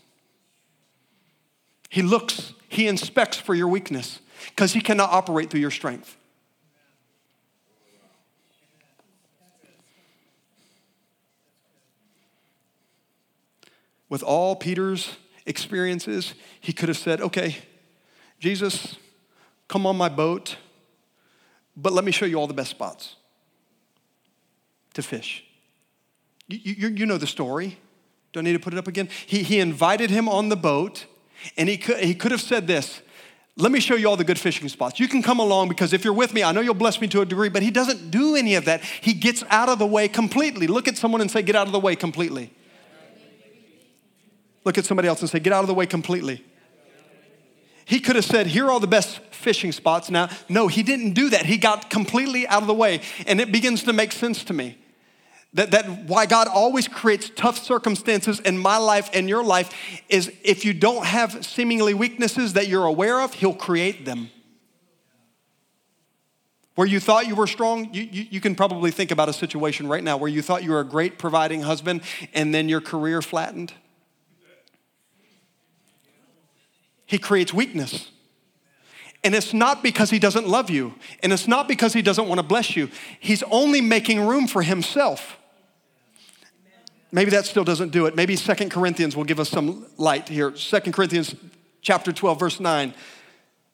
He 1.89 2.03
looks, 2.03 2.53
He 2.69 2.87
inspects 2.87 3.39
for 3.39 3.55
your 3.55 3.69
weakness 3.69 4.21
because 4.51 4.73
He 4.73 4.81
cannot 4.81 5.11
operate 5.11 5.51
through 5.51 5.61
your 5.61 5.71
strength. 5.71 6.19
with 14.09 14.23
all 14.23 14.57
Peter's 14.57 15.17
experiences, 15.47 16.35
he 16.61 16.73
could 16.73 16.89
have 16.89 16.99
said, 16.99 17.21
Okay, 17.21 17.59
Jesus, 18.41 18.97
come 19.69 19.87
on 19.87 19.97
my 19.97 20.09
boat, 20.09 20.57
but 21.77 21.93
let 21.93 22.05
me 22.05 22.11
show 22.11 22.27
you 22.27 22.37
all 22.37 22.47
the 22.47 22.55
best 22.55 22.71
spots 22.71 23.17
to 24.95 25.03
fish. 25.03 25.45
You, 26.49 26.59
you, 26.65 26.89
you 26.89 27.07
know 27.07 27.19
the 27.19 27.27
story. 27.27 27.79
Don't 28.33 28.45
need 28.45 28.55
to 28.55 28.59
put 28.59 28.73
it 28.73 28.79
up 28.79 28.89
again. 28.89 29.09
He, 29.27 29.43
he 29.43 29.61
invited 29.61 30.11
him 30.11 30.29
on 30.29 30.49
the 30.49 30.57
boat, 30.57 31.07
and 31.57 31.69
he 31.69 31.77
could, 31.77 31.99
he 31.99 32.15
could 32.15 32.33
have 32.33 32.41
said 32.41 32.67
this 32.67 33.03
let 33.59 33.73
me 33.73 33.81
show 33.81 33.97
you 33.97 34.09
all 34.09 34.17
the 34.17 34.23
good 34.23 34.39
fishing 34.39 34.69
spots. 34.69 35.01
You 35.01 35.09
can 35.09 35.21
come 35.21 35.41
along 35.41 35.69
because 35.69 35.93
if 35.93 36.05
you're 36.05 36.13
with 36.13 36.33
me, 36.33 36.45
I 36.45 36.53
know 36.53 36.61
you'll 36.61 36.75
bless 36.75 37.01
me 37.01 37.09
to 37.09 37.23
a 37.23 37.27
degree, 37.27 37.49
but 37.49 37.61
he 37.61 37.73
doesn't 37.73 38.13
do 38.13 38.37
any 38.37 38.55
of 38.55 38.67
that. 38.67 38.85
He 38.85 39.13
gets 39.13 39.43
out 39.51 39.69
of 39.69 39.81
the 39.81 39.87
way 39.87 40.07
completely. 40.07 40.69
Look 40.69 40.87
at 40.87 40.97
someone 40.97 41.21
and 41.21 41.29
say, 41.29 41.43
Get 41.43 41.57
out 41.57 41.67
of 41.67 41.73
the 41.73 41.81
way 41.81 41.97
completely. 41.97 42.53
Look 44.65 44.79
at 44.79 44.85
somebody 44.85 45.09
else 45.09 45.21
and 45.23 45.29
say, 45.29 45.41
Get 45.41 45.53
out 45.53 45.63
of 45.63 45.67
the 45.67 45.75
way 45.75 45.87
completely. 45.87 46.45
He 47.85 47.99
could 47.99 48.15
have 48.15 48.25
said, 48.25 48.47
Here 48.47 48.67
are 48.67 48.71
all 48.71 48.79
the 48.79 48.87
best 48.87 49.19
fishing 49.39 49.73
spots. 49.73 50.11
Now, 50.11 50.29
no, 50.49 50.69
he 50.69 50.83
didn't 50.83 51.13
do 51.13 51.31
that. 51.31 51.47
He 51.47 51.57
got 51.57 51.89
completely 51.89 52.47
out 52.47 52.63
of 52.63 52.69
the 52.69 52.75
way. 52.75 53.01
And 53.27 53.41
it 53.41 53.51
begins 53.51 53.85
to 53.85 53.93
make 53.93 54.13
sense 54.13 54.45
to 54.45 54.53
me. 54.53 54.77
That, 55.55 55.71
that 55.71 56.05
why 56.05 56.27
God 56.27 56.47
always 56.47 56.89
creates 56.89 57.31
tough 57.35 57.59
circumstances 57.59 58.39
in 58.41 58.59
my 58.59 58.77
life 58.77 59.09
and 59.15 59.29
your 59.29 59.43
life 59.43 59.73
is 60.09 60.31
if 60.45 60.65
you 60.65 60.75
don't 60.75 61.07
have 61.07 61.45
seemingly 61.47 61.95
weaknesses 61.95 62.53
that 62.53 62.69
you're 62.69 62.85
aware 62.85 63.21
of, 63.23 63.33
He'll 63.33 63.55
create 63.55 64.05
them. 64.05 64.31
Where 66.75 66.87
you 66.87 67.01
thought 67.01 67.27
you 67.27 67.35
were 67.35 67.47
strong, 67.47 67.93
you, 67.93 68.03
you, 68.03 68.27
you, 68.31 68.41
can 68.41 68.55
probably 68.55 68.93
think 68.93 69.11
about 69.11 69.29
a 69.29 69.33
situation 69.33 69.89
right 69.89 70.05
now 70.05 70.17
where 70.17 70.29
you 70.31 70.43
thought 70.43 70.63
you 70.63 70.71
were 70.71 70.81
a 70.81 70.85
great 70.85 71.19
providing 71.19 71.63
husband 71.63 72.03
and 72.35 72.55
then 72.55 72.69
your 72.69 72.81
career 72.81 73.21
flattened. 73.21 73.73
he 77.09 77.19
creates 77.19 77.55
weakness. 77.55 78.11
And 79.25 79.35
it's 79.35 79.53
not 79.53 79.83
because 79.83 80.11
he 80.11 80.19
doesn't 80.19 80.47
love 80.47 80.71
you, 80.71 80.95
and 81.23 81.33
it's 81.33 81.49
not 81.49 81.67
because 81.67 81.93
he 81.93 82.03
doesn't 82.03 82.29
want 82.29 82.39
to 82.39 82.47
bless 82.47 82.77
you. 82.77 82.89
He's 83.19 83.43
only 83.45 83.81
making 83.81 84.27
room 84.27 84.47
for 84.47 84.63
himself. 84.63 85.37
Maybe 87.11 87.31
that 87.31 87.47
still 87.47 87.65
doesn't 87.65 87.91
do 87.91 88.07
it. 88.07 88.15
Maybe 88.15 88.37
Second 88.37 88.71
Corinthians 88.71 89.17
will 89.17 89.25
give 89.25 89.41
us 89.41 89.49
some 89.49 89.87
light 89.97 90.29
here. 90.29 90.55
Second 90.57 90.93
Corinthians 90.93 91.35
chapter 91.81 92.13
12 92.13 92.39
verse 92.39 92.61
9. 92.61 92.95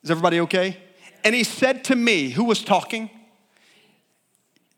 Is 0.03 0.11
everybody 0.11 0.41
okay? 0.41 0.77
And 1.25 1.35
he 1.35 1.43
said 1.43 1.85
to 1.85 1.97
me, 1.97 2.31
who 2.31 2.45
was 2.45 2.63
talking? 2.63 3.11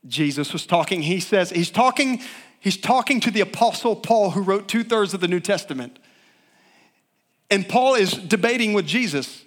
Jesus 0.07 0.53
was 0.53 0.65
talking. 0.65 1.03
He 1.03 1.21
says, 1.21 1.51
he's 1.51 1.71
talking, 1.71 2.23
he's 2.61 2.77
talking 2.77 3.21
to 3.21 3.31
the 3.31 3.41
apostle 3.41 3.97
Paul 3.97 4.31
who 4.31 4.43
wrote 4.43 4.69
two-thirds 4.69 5.13
of 5.13 5.21
the 5.21 5.29
New 5.29 5.41
Testament. 5.41 5.99
And 7.51 7.69
Paul 7.69 7.95
is 7.95 8.13
debating 8.13 8.73
with 8.73 8.87
Jesus. 8.87 9.45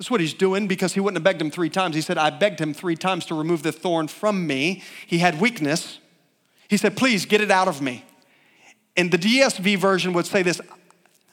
That's 0.00 0.10
what 0.10 0.22
he's 0.22 0.32
doing 0.32 0.66
because 0.66 0.94
he 0.94 1.00
wouldn't 1.00 1.18
have 1.18 1.24
begged 1.24 1.42
him 1.42 1.50
three 1.50 1.68
times. 1.68 1.94
He 1.94 2.00
said, 2.00 2.16
I 2.16 2.30
begged 2.30 2.58
him 2.58 2.72
three 2.72 2.96
times 2.96 3.26
to 3.26 3.34
remove 3.34 3.62
the 3.62 3.70
thorn 3.70 4.08
from 4.08 4.46
me. 4.46 4.82
He 5.06 5.18
had 5.18 5.38
weakness. 5.38 5.98
He 6.68 6.78
said, 6.78 6.96
Please 6.96 7.26
get 7.26 7.42
it 7.42 7.50
out 7.50 7.68
of 7.68 7.82
me. 7.82 8.02
And 8.96 9.10
the 9.10 9.18
DSV 9.18 9.76
version 9.76 10.14
would 10.14 10.24
say 10.24 10.42
this. 10.42 10.58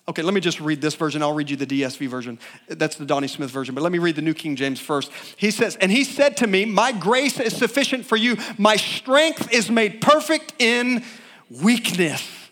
Okay, 0.10 0.21
let 0.21 0.34
me 0.34 0.41
just 0.41 0.60
read 0.60 0.82
this 0.82 0.95
version. 0.95 1.23
I'll 1.23 1.32
read 1.32 1.49
you 1.49 1.56
the 1.56 1.65
DSV 1.65 2.10
version. 2.10 2.39
That's 2.67 2.97
the 2.97 3.06
Donnie 3.06 3.30
Smith 3.30 3.51
version, 3.51 3.73
but 3.73 3.86
let 3.86 3.93
me 3.93 3.99
read 3.99 4.17
the 4.17 4.21
New 4.21 4.34
King 4.34 4.58
James 4.58 4.82
first. 4.82 5.13
He 5.38 5.49
says, 5.49 5.77
And 5.77 5.89
he 5.89 6.03
said 6.03 6.36
to 6.38 6.47
me, 6.47 6.65
My 6.65 6.91
grace 6.91 7.39
is 7.39 7.56
sufficient 7.56 8.06
for 8.06 8.17
you. 8.17 8.36
My 8.58 8.75
strength 8.75 9.49
is 9.53 9.71
made 9.71 10.01
perfect 10.01 10.53
in 10.60 11.06
weakness. 11.49 12.46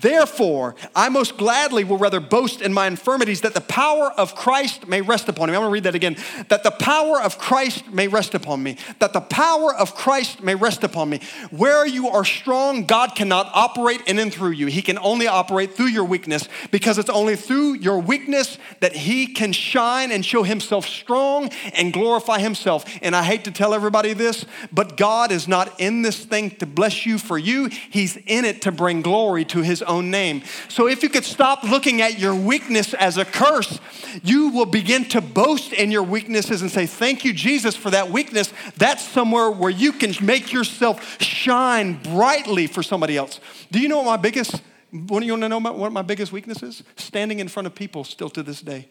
Therefore, 0.00 0.74
I 0.96 1.08
most 1.08 1.36
gladly 1.36 1.84
will 1.84 1.98
rather 1.98 2.18
boast 2.18 2.60
in 2.60 2.72
my 2.72 2.88
infirmities 2.88 3.42
that 3.42 3.54
the 3.54 3.60
power 3.60 4.10
of 4.16 4.34
Christ 4.34 4.88
may 4.88 5.00
rest 5.00 5.28
upon 5.28 5.48
me. 5.48 5.54
I'm 5.54 5.62
gonna 5.62 5.70
read 5.70 5.84
that 5.84 5.94
again. 5.94 6.16
That 6.48 6.64
the 6.64 6.72
power 6.72 7.20
of 7.20 7.38
Christ 7.38 7.92
may 7.92 8.08
rest 8.08 8.34
upon 8.34 8.62
me. 8.62 8.76
That 8.98 9.12
the 9.12 9.20
power 9.20 9.72
of 9.72 9.94
Christ 9.94 10.42
may 10.42 10.56
rest 10.56 10.82
upon 10.82 11.10
me. 11.10 11.20
Where 11.50 11.86
you 11.86 12.08
are 12.08 12.24
strong, 12.24 12.86
God 12.86 13.14
cannot 13.14 13.48
operate 13.54 14.00
in 14.08 14.18
and 14.18 14.34
through 14.34 14.50
you. 14.50 14.66
He 14.66 14.82
can 14.82 14.98
only 14.98 15.28
operate 15.28 15.74
through 15.74 15.86
your 15.86 16.04
weakness 16.04 16.48
because 16.72 16.98
it's 16.98 17.10
only 17.10 17.36
through 17.36 17.74
your 17.74 18.00
weakness 18.00 18.58
that 18.80 18.96
He 18.96 19.28
can 19.28 19.52
shine 19.52 20.10
and 20.10 20.24
show 20.24 20.42
Himself 20.42 20.86
strong 20.86 21.50
and 21.72 21.92
glorify 21.92 22.40
Himself. 22.40 22.84
And 23.00 23.14
I 23.14 23.22
hate 23.22 23.44
to 23.44 23.52
tell 23.52 23.72
everybody 23.72 24.12
this, 24.12 24.44
but 24.72 24.96
God 24.96 25.30
is 25.30 25.46
not 25.46 25.78
in 25.78 26.02
this 26.02 26.24
thing 26.24 26.50
to 26.56 26.66
bless 26.66 27.06
you 27.06 27.18
for 27.18 27.38
you, 27.38 27.70
He's 27.90 28.16
in 28.16 28.44
it 28.44 28.62
to 28.62 28.72
bring 28.72 29.00
glory 29.00 29.44
to 29.46 29.60
His 29.60 29.83
own 29.84 30.10
name. 30.10 30.42
So 30.68 30.88
if 30.88 31.02
you 31.02 31.08
could 31.08 31.24
stop 31.24 31.62
looking 31.62 32.02
at 32.02 32.18
your 32.18 32.34
weakness 32.34 32.94
as 32.94 33.16
a 33.16 33.24
curse, 33.24 33.78
you 34.22 34.50
will 34.50 34.66
begin 34.66 35.04
to 35.10 35.20
boast 35.20 35.72
in 35.72 35.90
your 35.90 36.02
weaknesses 36.02 36.62
and 36.62 36.70
say, 36.70 36.86
Thank 36.86 37.24
you, 37.24 37.32
Jesus, 37.32 37.76
for 37.76 37.90
that 37.90 38.10
weakness. 38.10 38.52
That's 38.76 39.02
somewhere 39.02 39.50
where 39.50 39.70
you 39.70 39.92
can 39.92 40.14
make 40.24 40.52
yourself 40.52 41.20
shine 41.20 42.02
brightly 42.02 42.66
for 42.66 42.82
somebody 42.82 43.16
else. 43.16 43.40
Do 43.70 43.80
you 43.80 43.88
know 43.88 43.98
what 43.98 44.06
my 44.06 44.16
biggest, 44.16 44.60
what 44.90 45.20
do 45.20 45.26
you 45.26 45.32
want 45.32 45.42
to 45.42 45.48
know 45.48 45.58
about 45.58 45.78
what 45.78 45.92
my 45.92 46.02
biggest 46.02 46.32
weakness 46.32 46.62
is? 46.62 46.82
Standing 46.96 47.40
in 47.40 47.48
front 47.48 47.66
of 47.66 47.74
people 47.74 48.04
still 48.04 48.30
to 48.30 48.42
this 48.42 48.60
day. 48.60 48.88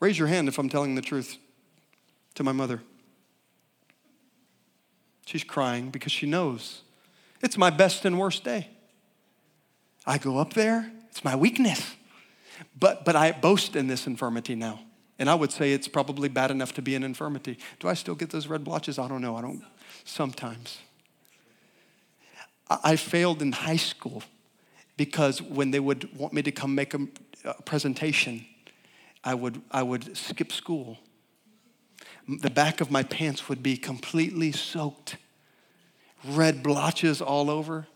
Raise 0.00 0.18
your 0.18 0.28
hand 0.28 0.48
if 0.48 0.58
I'm 0.58 0.68
telling 0.68 0.94
the 0.94 1.02
truth 1.02 1.38
to 2.34 2.44
my 2.44 2.52
mother. 2.52 2.82
She's 5.26 5.44
crying 5.44 5.90
because 5.90 6.12
she 6.12 6.26
knows 6.26 6.82
it's 7.44 7.58
my 7.58 7.70
best 7.70 8.04
and 8.04 8.18
worst 8.18 8.42
day. 8.42 8.68
I 10.06 10.18
go 10.18 10.38
up 10.38 10.54
there, 10.54 10.90
it's 11.10 11.24
my 11.24 11.36
weakness. 11.36 11.94
But, 12.78 13.04
but 13.04 13.16
I 13.16 13.32
boast 13.32 13.76
in 13.76 13.86
this 13.86 14.06
infirmity 14.06 14.54
now. 14.54 14.80
And 15.18 15.30
I 15.30 15.34
would 15.34 15.52
say 15.52 15.72
it's 15.72 15.86
probably 15.86 16.28
bad 16.28 16.50
enough 16.50 16.72
to 16.74 16.82
be 16.82 16.94
an 16.94 17.04
infirmity. 17.04 17.58
Do 17.78 17.88
I 17.88 17.94
still 17.94 18.14
get 18.14 18.30
those 18.30 18.46
red 18.46 18.64
blotches? 18.64 18.98
I 18.98 19.06
don't 19.06 19.20
know. 19.20 19.36
I 19.36 19.42
don't. 19.42 19.62
sometimes. 20.04 20.78
I 22.68 22.96
failed 22.96 23.42
in 23.42 23.52
high 23.52 23.76
school 23.76 24.22
because 24.96 25.42
when 25.42 25.70
they 25.70 25.80
would 25.80 26.16
want 26.16 26.32
me 26.32 26.42
to 26.42 26.50
come 26.50 26.74
make 26.74 26.94
a, 26.94 27.06
presentation, 27.66 28.46
I 29.22 29.34
would, 29.34 29.60
I 29.70 29.82
would 29.82 30.16
skip 30.16 30.50
school. 30.50 30.98
The 32.26 32.48
back 32.48 32.80
of 32.80 32.90
my 32.90 33.02
pants 33.02 33.50
would 33.50 33.62
be 33.62 33.76
completely 33.76 34.50
soaked, 34.50 35.16
red 36.28 36.62
blotches 36.62 37.20
all 37.20 37.50
over. 37.50 37.86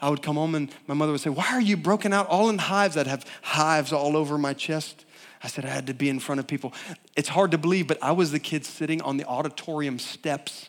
I 0.00 0.10
would 0.10 0.22
come 0.22 0.36
home 0.36 0.54
and 0.54 0.72
my 0.86 0.94
mother 0.94 1.12
would 1.12 1.20
say, 1.20 1.30
Why 1.30 1.48
are 1.48 1.60
you 1.60 1.76
broken 1.76 2.12
out 2.12 2.28
all 2.28 2.48
in 2.48 2.58
hives? 2.58 2.96
I'd 2.96 3.06
have 3.06 3.24
hives 3.42 3.92
all 3.92 4.16
over 4.16 4.38
my 4.38 4.54
chest. 4.54 5.04
I 5.42 5.48
said, 5.48 5.64
I 5.64 5.68
had 5.68 5.86
to 5.86 5.94
be 5.94 6.08
in 6.08 6.18
front 6.18 6.40
of 6.40 6.46
people. 6.46 6.72
It's 7.16 7.28
hard 7.28 7.52
to 7.52 7.58
believe, 7.58 7.86
but 7.86 7.98
I 8.02 8.12
was 8.12 8.32
the 8.32 8.40
kid 8.40 8.64
sitting 8.64 9.00
on 9.02 9.16
the 9.16 9.24
auditorium 9.24 9.98
steps 9.98 10.68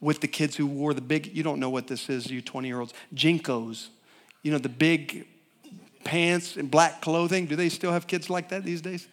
with 0.00 0.20
the 0.20 0.28
kids 0.28 0.56
who 0.56 0.66
wore 0.66 0.94
the 0.94 1.00
big, 1.00 1.36
you 1.36 1.42
don't 1.42 1.60
know 1.60 1.70
what 1.70 1.86
this 1.86 2.08
is, 2.08 2.30
you 2.30 2.40
20 2.40 2.66
year 2.66 2.80
olds, 2.80 2.94
JNCOs. 3.14 3.88
You 4.42 4.52
know, 4.52 4.58
the 4.58 4.70
big 4.70 5.26
pants 6.04 6.56
and 6.56 6.70
black 6.70 7.00
clothing. 7.02 7.46
Do 7.46 7.56
they 7.56 7.68
still 7.68 7.92
have 7.92 8.06
kids 8.06 8.30
like 8.30 8.48
that 8.48 8.64
these 8.64 8.80
days? 8.80 9.06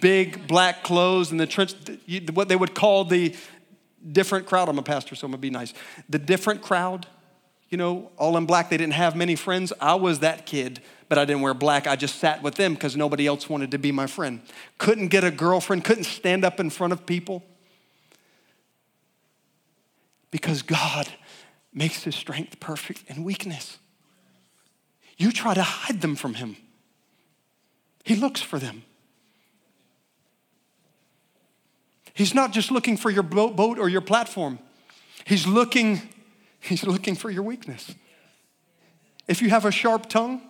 Big 0.00 0.46
black 0.46 0.82
clothes 0.82 1.30
and 1.30 1.38
the 1.38 1.46
trench, 1.46 1.74
what 2.32 2.48
they 2.48 2.56
would 2.56 2.74
call 2.74 3.04
the 3.04 3.36
different 4.10 4.46
crowd. 4.46 4.68
I'm 4.68 4.78
a 4.78 4.82
pastor, 4.82 5.14
so 5.14 5.26
I'm 5.26 5.30
gonna 5.30 5.40
be 5.40 5.50
nice. 5.50 5.74
The 6.08 6.18
different 6.18 6.62
crowd, 6.62 7.06
you 7.68 7.78
know, 7.78 8.10
all 8.18 8.36
in 8.36 8.46
black. 8.46 8.70
They 8.70 8.76
didn't 8.76 8.94
have 8.94 9.16
many 9.16 9.36
friends. 9.36 9.72
I 9.80 9.94
was 9.94 10.20
that 10.20 10.46
kid, 10.46 10.80
but 11.08 11.18
I 11.18 11.24
didn't 11.24 11.42
wear 11.42 11.54
black. 11.54 11.86
I 11.86 11.96
just 11.96 12.16
sat 12.16 12.42
with 12.42 12.56
them 12.56 12.74
because 12.74 12.96
nobody 12.96 13.26
else 13.26 13.48
wanted 13.48 13.70
to 13.70 13.78
be 13.78 13.92
my 13.92 14.06
friend. 14.06 14.42
Couldn't 14.78 15.08
get 15.08 15.24
a 15.24 15.30
girlfriend, 15.30 15.84
couldn't 15.84 16.04
stand 16.04 16.44
up 16.44 16.60
in 16.60 16.70
front 16.70 16.92
of 16.92 17.06
people. 17.06 17.42
Because 20.30 20.62
God 20.62 21.08
makes 21.72 22.04
his 22.04 22.14
strength 22.14 22.60
perfect 22.60 23.04
in 23.08 23.24
weakness. 23.24 23.78
You 25.16 25.32
try 25.32 25.54
to 25.54 25.62
hide 25.62 26.00
them 26.00 26.16
from 26.16 26.34
him. 26.34 26.56
He 28.04 28.16
looks 28.16 28.42
for 28.42 28.58
them. 28.58 28.84
He's 32.14 32.34
not 32.34 32.52
just 32.52 32.70
looking 32.70 32.96
for 32.96 33.10
your 33.10 33.22
boat 33.22 33.78
or 33.78 33.88
your 33.88 34.00
platform. 34.00 34.58
He's 35.24 35.46
looking, 35.46 36.02
he's 36.60 36.84
looking 36.84 37.14
for 37.14 37.30
your 37.30 37.42
weakness. 37.42 37.94
If 39.28 39.40
you 39.40 39.50
have 39.50 39.64
a 39.64 39.70
sharp 39.70 40.08
tongue, 40.08 40.42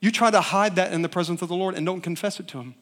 you 0.00 0.12
try 0.12 0.30
to 0.30 0.40
hide 0.40 0.76
that 0.76 0.92
in 0.92 1.02
the 1.02 1.08
presence 1.08 1.42
of 1.42 1.48
the 1.48 1.56
Lord 1.56 1.74
and 1.74 1.84
don't 1.84 2.02
confess 2.02 2.38
it 2.38 2.46
to 2.48 2.58
him. 2.58 2.74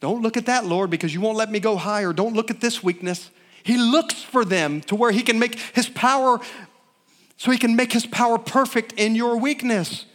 Don't 0.00 0.22
look 0.22 0.36
at 0.36 0.46
that, 0.46 0.64
Lord, 0.64 0.90
because 0.90 1.12
you 1.12 1.20
won't 1.20 1.36
let 1.36 1.50
me 1.50 1.60
go 1.60 1.76
higher. 1.76 2.12
Don't 2.12 2.34
look 2.34 2.50
at 2.50 2.60
this 2.60 2.82
weakness. 2.82 3.30
He 3.62 3.76
looks 3.76 4.22
for 4.22 4.44
them 4.44 4.80
to 4.82 4.94
where 4.94 5.10
he 5.10 5.22
can 5.22 5.38
make 5.38 5.58
his 5.58 5.88
power, 5.88 6.40
so 7.36 7.50
he 7.50 7.58
can 7.58 7.76
make 7.76 7.92
his 7.92 8.06
power 8.06 8.38
perfect 8.38 8.92
in 8.92 9.14
your 9.14 9.36
weakness. 9.36 10.06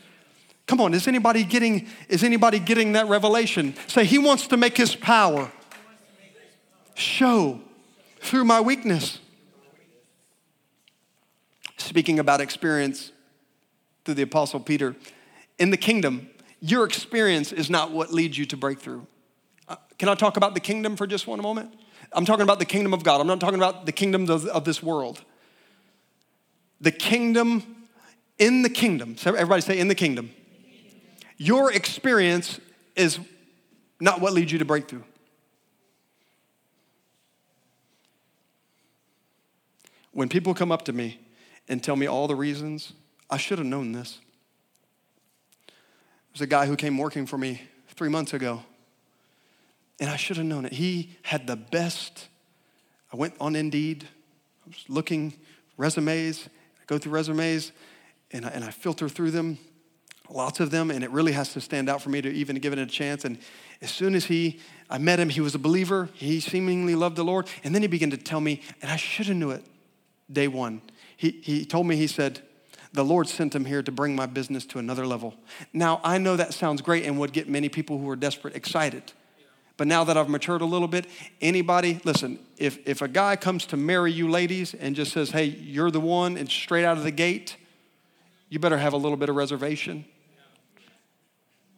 Come 0.67 0.81
on, 0.81 0.95
is 0.95 1.07
anybody 1.07 1.43
getting, 1.43 1.87
is 2.09 2.23
anybody 2.23 2.57
getting 2.57 2.93
that 2.93 3.07
revelation? 3.07 3.75
Say, 3.87 4.05
he 4.05 4.17
wants 4.17 4.47
to 4.47 4.57
make 4.57 4.75
his 4.77 4.95
power 4.95 5.51
show 6.95 7.59
through 8.19 8.45
my 8.45 8.59
weakness. 8.59 9.19
Speaking 11.77 12.17
about 12.19 12.41
experience 12.41 13.11
through 14.03 14.15
the 14.15 14.23
Apostle 14.23 14.59
Peter, 14.59 14.95
in 15.59 15.69
the 15.69 15.77
kingdom, 15.77 16.29
your 16.59 16.85
experience 16.85 17.51
is 17.51 17.69
not 17.69 17.91
what 17.91 18.11
leads 18.11 18.37
you 18.37 18.45
to 18.47 18.57
breakthrough. 18.57 19.03
Uh, 19.67 19.75
can 19.99 20.09
I 20.09 20.15
talk 20.15 20.37
about 20.37 20.53
the 20.53 20.59
kingdom 20.59 20.95
for 20.95 21.05
just 21.05 21.27
one 21.27 21.41
moment? 21.41 21.73
I'm 22.11 22.25
talking 22.25 22.43
about 22.43 22.59
the 22.59 22.65
kingdom 22.65 22.93
of 22.93 23.03
God. 23.03 23.21
I'm 23.21 23.27
not 23.27 23.39
talking 23.39 23.59
about 23.59 23.85
the 23.85 23.91
kingdoms 23.91 24.29
of, 24.29 24.45
of 24.47 24.63
this 24.63 24.81
world. 24.81 25.21
The 26.81 26.91
kingdom, 26.91 27.85
in 28.39 28.61
the 28.61 28.69
kingdom. 28.69 29.17
So 29.17 29.33
everybody 29.33 29.61
say, 29.61 29.79
in 29.79 29.87
the 29.87 29.95
kingdom. 29.95 30.31
Your 31.37 31.71
experience 31.71 32.59
is 32.95 33.19
not 33.99 34.21
what 34.21 34.33
leads 34.33 34.51
you 34.51 34.59
to 34.59 34.65
breakthrough. 34.65 35.03
When 40.15 40.29
people 40.29 40.53
come 40.53 40.71
up 40.71 40.85
to 40.85 40.93
me 40.93 41.19
and 41.67 41.83
tell 41.83 41.97
me 41.97 42.07
all 42.07 42.29
the 42.29 42.37
reasons, 42.37 42.93
I 43.29 43.35
should 43.35 43.57
have 43.57 43.67
known 43.67 43.91
this. 43.91 44.19
There's 46.31 46.39
a 46.39 46.47
guy 46.47 46.67
who 46.67 46.77
came 46.77 46.97
working 46.97 47.25
for 47.25 47.37
me 47.37 47.63
three 47.97 48.07
months 48.07 48.33
ago, 48.33 48.63
and 49.99 50.09
I 50.09 50.15
should 50.15 50.37
have 50.37 50.45
known 50.45 50.63
it. 50.63 50.71
He 50.71 51.17
had 51.23 51.47
the 51.47 51.57
best. 51.57 52.29
I 53.11 53.17
went 53.17 53.33
on 53.41 53.57
Indeed, 53.57 54.07
I 54.65 54.69
was 54.69 54.85
looking 54.87 55.33
resumes, 55.75 56.47
I 56.47 56.85
go 56.87 56.97
through 56.97 57.11
resumes, 57.11 57.73
and 58.31 58.45
I, 58.45 58.49
and 58.51 58.63
I 58.63 58.71
filter 58.71 59.09
through 59.09 59.31
them, 59.31 59.57
lots 60.29 60.61
of 60.61 60.71
them, 60.71 60.91
and 60.91 61.03
it 61.03 61.11
really 61.11 61.33
has 61.33 61.51
to 61.53 61.59
stand 61.59 61.89
out 61.89 62.01
for 62.01 62.09
me 62.09 62.21
to 62.21 62.31
even 62.31 62.55
give 62.59 62.71
it 62.71 62.79
a 62.79 62.85
chance. 62.85 63.25
And 63.25 63.37
as 63.81 63.91
soon 63.91 64.15
as 64.15 64.23
he, 64.23 64.61
I 64.89 64.97
met 64.97 65.19
him, 65.19 65.27
he 65.27 65.41
was 65.41 65.55
a 65.55 65.59
believer. 65.59 66.07
He 66.13 66.39
seemingly 66.39 66.95
loved 66.95 67.17
the 67.17 67.25
Lord, 67.25 67.49
and 67.65 67.75
then 67.75 67.81
he 67.81 67.89
began 67.89 68.11
to 68.11 68.17
tell 68.17 68.39
me, 68.39 68.61
and 68.81 68.89
I 68.89 68.95
should 68.95 69.25
have 69.25 69.35
knew 69.35 69.51
it 69.51 69.65
day 70.31 70.47
one. 70.47 70.81
He, 71.17 71.41
he 71.43 71.65
told 71.65 71.87
me, 71.87 71.95
he 71.95 72.07
said, 72.07 72.41
the 72.93 73.03
Lord 73.03 73.27
sent 73.27 73.53
him 73.53 73.65
here 73.65 73.83
to 73.83 73.91
bring 73.91 74.15
my 74.15 74.25
business 74.25 74.65
to 74.67 74.79
another 74.79 75.05
level. 75.05 75.35
Now, 75.73 75.99
I 76.03 76.17
know 76.17 76.37
that 76.37 76.53
sounds 76.53 76.81
great 76.81 77.05
and 77.05 77.19
would 77.19 77.33
get 77.33 77.49
many 77.49 77.69
people 77.69 77.97
who 77.97 78.09
are 78.09 78.15
desperate 78.15 78.55
excited. 78.55 79.11
But 79.77 79.87
now 79.87 80.05
that 80.05 80.15
I've 80.15 80.29
matured 80.29 80.61
a 80.61 80.65
little 80.65 80.87
bit, 80.87 81.05
anybody, 81.41 81.99
listen, 82.05 82.39
if, 82.57 82.79
if 82.87 83.01
a 83.01 83.09
guy 83.09 83.35
comes 83.35 83.65
to 83.67 83.77
marry 83.77 84.11
you 84.11 84.29
ladies 84.29 84.73
and 84.73 84.95
just 84.95 85.11
says, 85.11 85.31
hey, 85.31 85.45
you're 85.45 85.91
the 85.91 85.99
one, 85.99 86.37
and 86.37 86.49
straight 86.49 86.85
out 86.85 86.97
of 86.97 87.03
the 87.03 87.11
gate, 87.11 87.57
you 88.47 88.57
better 88.57 88.77
have 88.77 88.93
a 88.93 88.97
little 88.97 89.17
bit 89.17 89.27
of 89.27 89.35
reservation. 89.35 90.05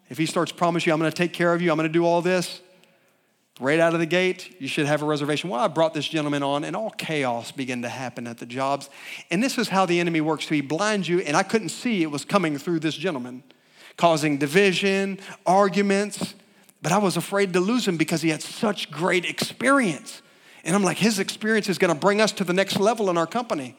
If 0.09 0.19
he 0.19 0.27
starts 0.27 0.51
promising 0.51 0.91
you, 0.91 0.93
I'm 0.93 0.99
gonna 0.99 1.11
take 1.11 1.33
care 1.33 1.53
of 1.53 1.61
you, 1.61 1.71
I'm 1.71 1.77
gonna 1.77 1.89
do 1.89 2.05
all 2.05 2.21
this, 2.21 2.61
Right 3.59 3.79
out 3.79 3.95
of 3.95 3.99
the 3.99 4.05
gate, 4.05 4.55
you 4.59 4.67
should 4.67 4.85
have 4.85 5.01
a 5.01 5.05
reservation. 5.05 5.49
Well, 5.49 5.59
I 5.59 5.67
brought 5.67 5.95
this 5.95 6.07
gentleman 6.07 6.43
on, 6.43 6.63
and 6.63 6.75
all 6.75 6.91
chaos 6.91 7.51
began 7.51 7.81
to 7.81 7.89
happen 7.89 8.27
at 8.27 8.37
the 8.37 8.45
jobs. 8.45 8.87
And 9.31 9.41
this 9.41 9.57
is 9.57 9.67
how 9.67 9.87
the 9.87 9.99
enemy 9.99 10.21
works. 10.21 10.47
So 10.47 10.53
he 10.53 10.61
blinds 10.61 11.09
you, 11.09 11.21
and 11.21 11.35
I 11.35 11.41
couldn't 11.41 11.69
see 11.69 12.03
it 12.03 12.11
was 12.11 12.23
coming 12.23 12.59
through 12.59 12.79
this 12.81 12.93
gentleman, 12.93 13.41
causing 13.97 14.37
division, 14.37 15.17
arguments. 15.47 16.35
But 16.83 16.91
I 16.91 16.99
was 16.99 17.17
afraid 17.17 17.53
to 17.53 17.59
lose 17.59 17.87
him 17.87 17.97
because 17.97 18.21
he 18.21 18.29
had 18.29 18.43
such 18.43 18.91
great 18.91 19.25
experience. 19.25 20.21
And 20.63 20.75
I'm 20.75 20.83
like, 20.83 20.97
his 20.97 21.17
experience 21.17 21.67
is 21.67 21.79
going 21.79 21.93
to 21.93 21.99
bring 21.99 22.21
us 22.21 22.31
to 22.33 22.43
the 22.43 22.53
next 22.53 22.79
level 22.79 23.09
in 23.09 23.17
our 23.17 23.25
company. 23.25 23.75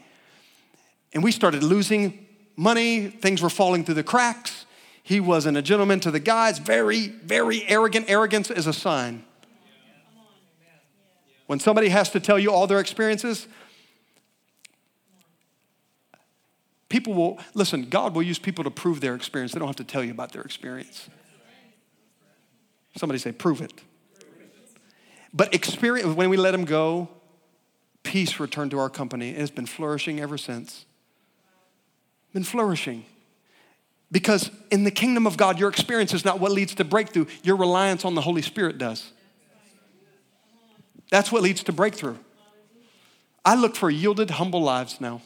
And 1.13 1.23
we 1.23 1.31
started 1.31 1.63
losing 1.63 2.27
money, 2.57 3.07
things 3.07 3.41
were 3.41 3.51
falling 3.51 3.85
through 3.85 3.95
the 3.95 4.03
cracks. 4.03 4.67
He 5.05 5.21
wasn't 5.21 5.57
a 5.57 5.63
gentleman 5.63 6.01
to 6.01 6.11
the 6.11 6.21
guys, 6.21 6.59
very, 6.59 7.07
very 7.07 7.63
arrogant. 7.69 8.11
Arrogance 8.11 8.51
is 8.51 8.67
a 8.67 8.73
sign 8.73 9.25
when 11.49 11.59
somebody 11.59 11.89
has 11.89 12.11
to 12.11 12.21
tell 12.21 12.39
you 12.39 12.53
all 12.53 12.67
their 12.67 12.79
experiences, 12.79 13.49
people 16.91 17.15
will, 17.15 17.39
listen, 17.55 17.89
God 17.89 18.15
will 18.15 18.23
use 18.23 18.39
people 18.39 18.63
to 18.65 18.71
prove 18.71 19.01
their 19.01 19.15
experience. 19.15 19.53
They 19.53 19.59
don't 19.59 19.67
have 19.67 19.77
to 19.77 19.85
tell 19.85 20.05
you 20.05 20.11
about 20.11 20.31
their 20.33 20.43
experience. 20.43 21.09
Somebody 22.97 23.19
say, 23.19 23.33
prove 23.33 23.63
it. 23.63 23.73
But 25.33 25.55
experience, 25.55 26.15
when 26.15 26.29
we 26.29 26.37
let 26.37 26.53
him 26.55 26.67
go, 26.67 27.09
peace 28.03 28.39
returned 28.39 28.71
to 28.73 28.79
our 28.79 28.91
company. 28.91 29.31
It 29.31 29.39
has 29.39 29.51
been 29.51 29.67
flourishing 29.67 30.21
ever 30.21 30.37
since. 30.37 30.85
Been 32.35 32.45
flourishing. 32.45 33.07
Because 34.13 34.51
in 34.71 34.85
the 34.85 34.91
kingdom 34.91 35.27
of 35.27 35.39
God, 35.39 35.59
your 35.59 35.71
experience 35.71 36.13
is 36.13 36.27
not 36.27 36.41
what 36.41 36.53
leads 36.53 36.75
to 36.75 36.85
breakthrough, 36.85 37.25
your 37.43 37.57
reliance 37.57 38.05
on 38.05 38.15
the 38.15 38.21
Holy 38.21 38.43
Spirit 38.43 38.77
does. 38.77 39.13
That's 41.11 41.33
what 41.33 41.43
leads 41.43 41.63
to 41.65 41.73
breakthrough. 41.73 42.17
I 43.45 43.55
look 43.55 43.77
for 43.77 43.91
yielded, 43.91 44.31
humble 44.31 44.63
lives 44.63 45.01
now. 45.01 45.23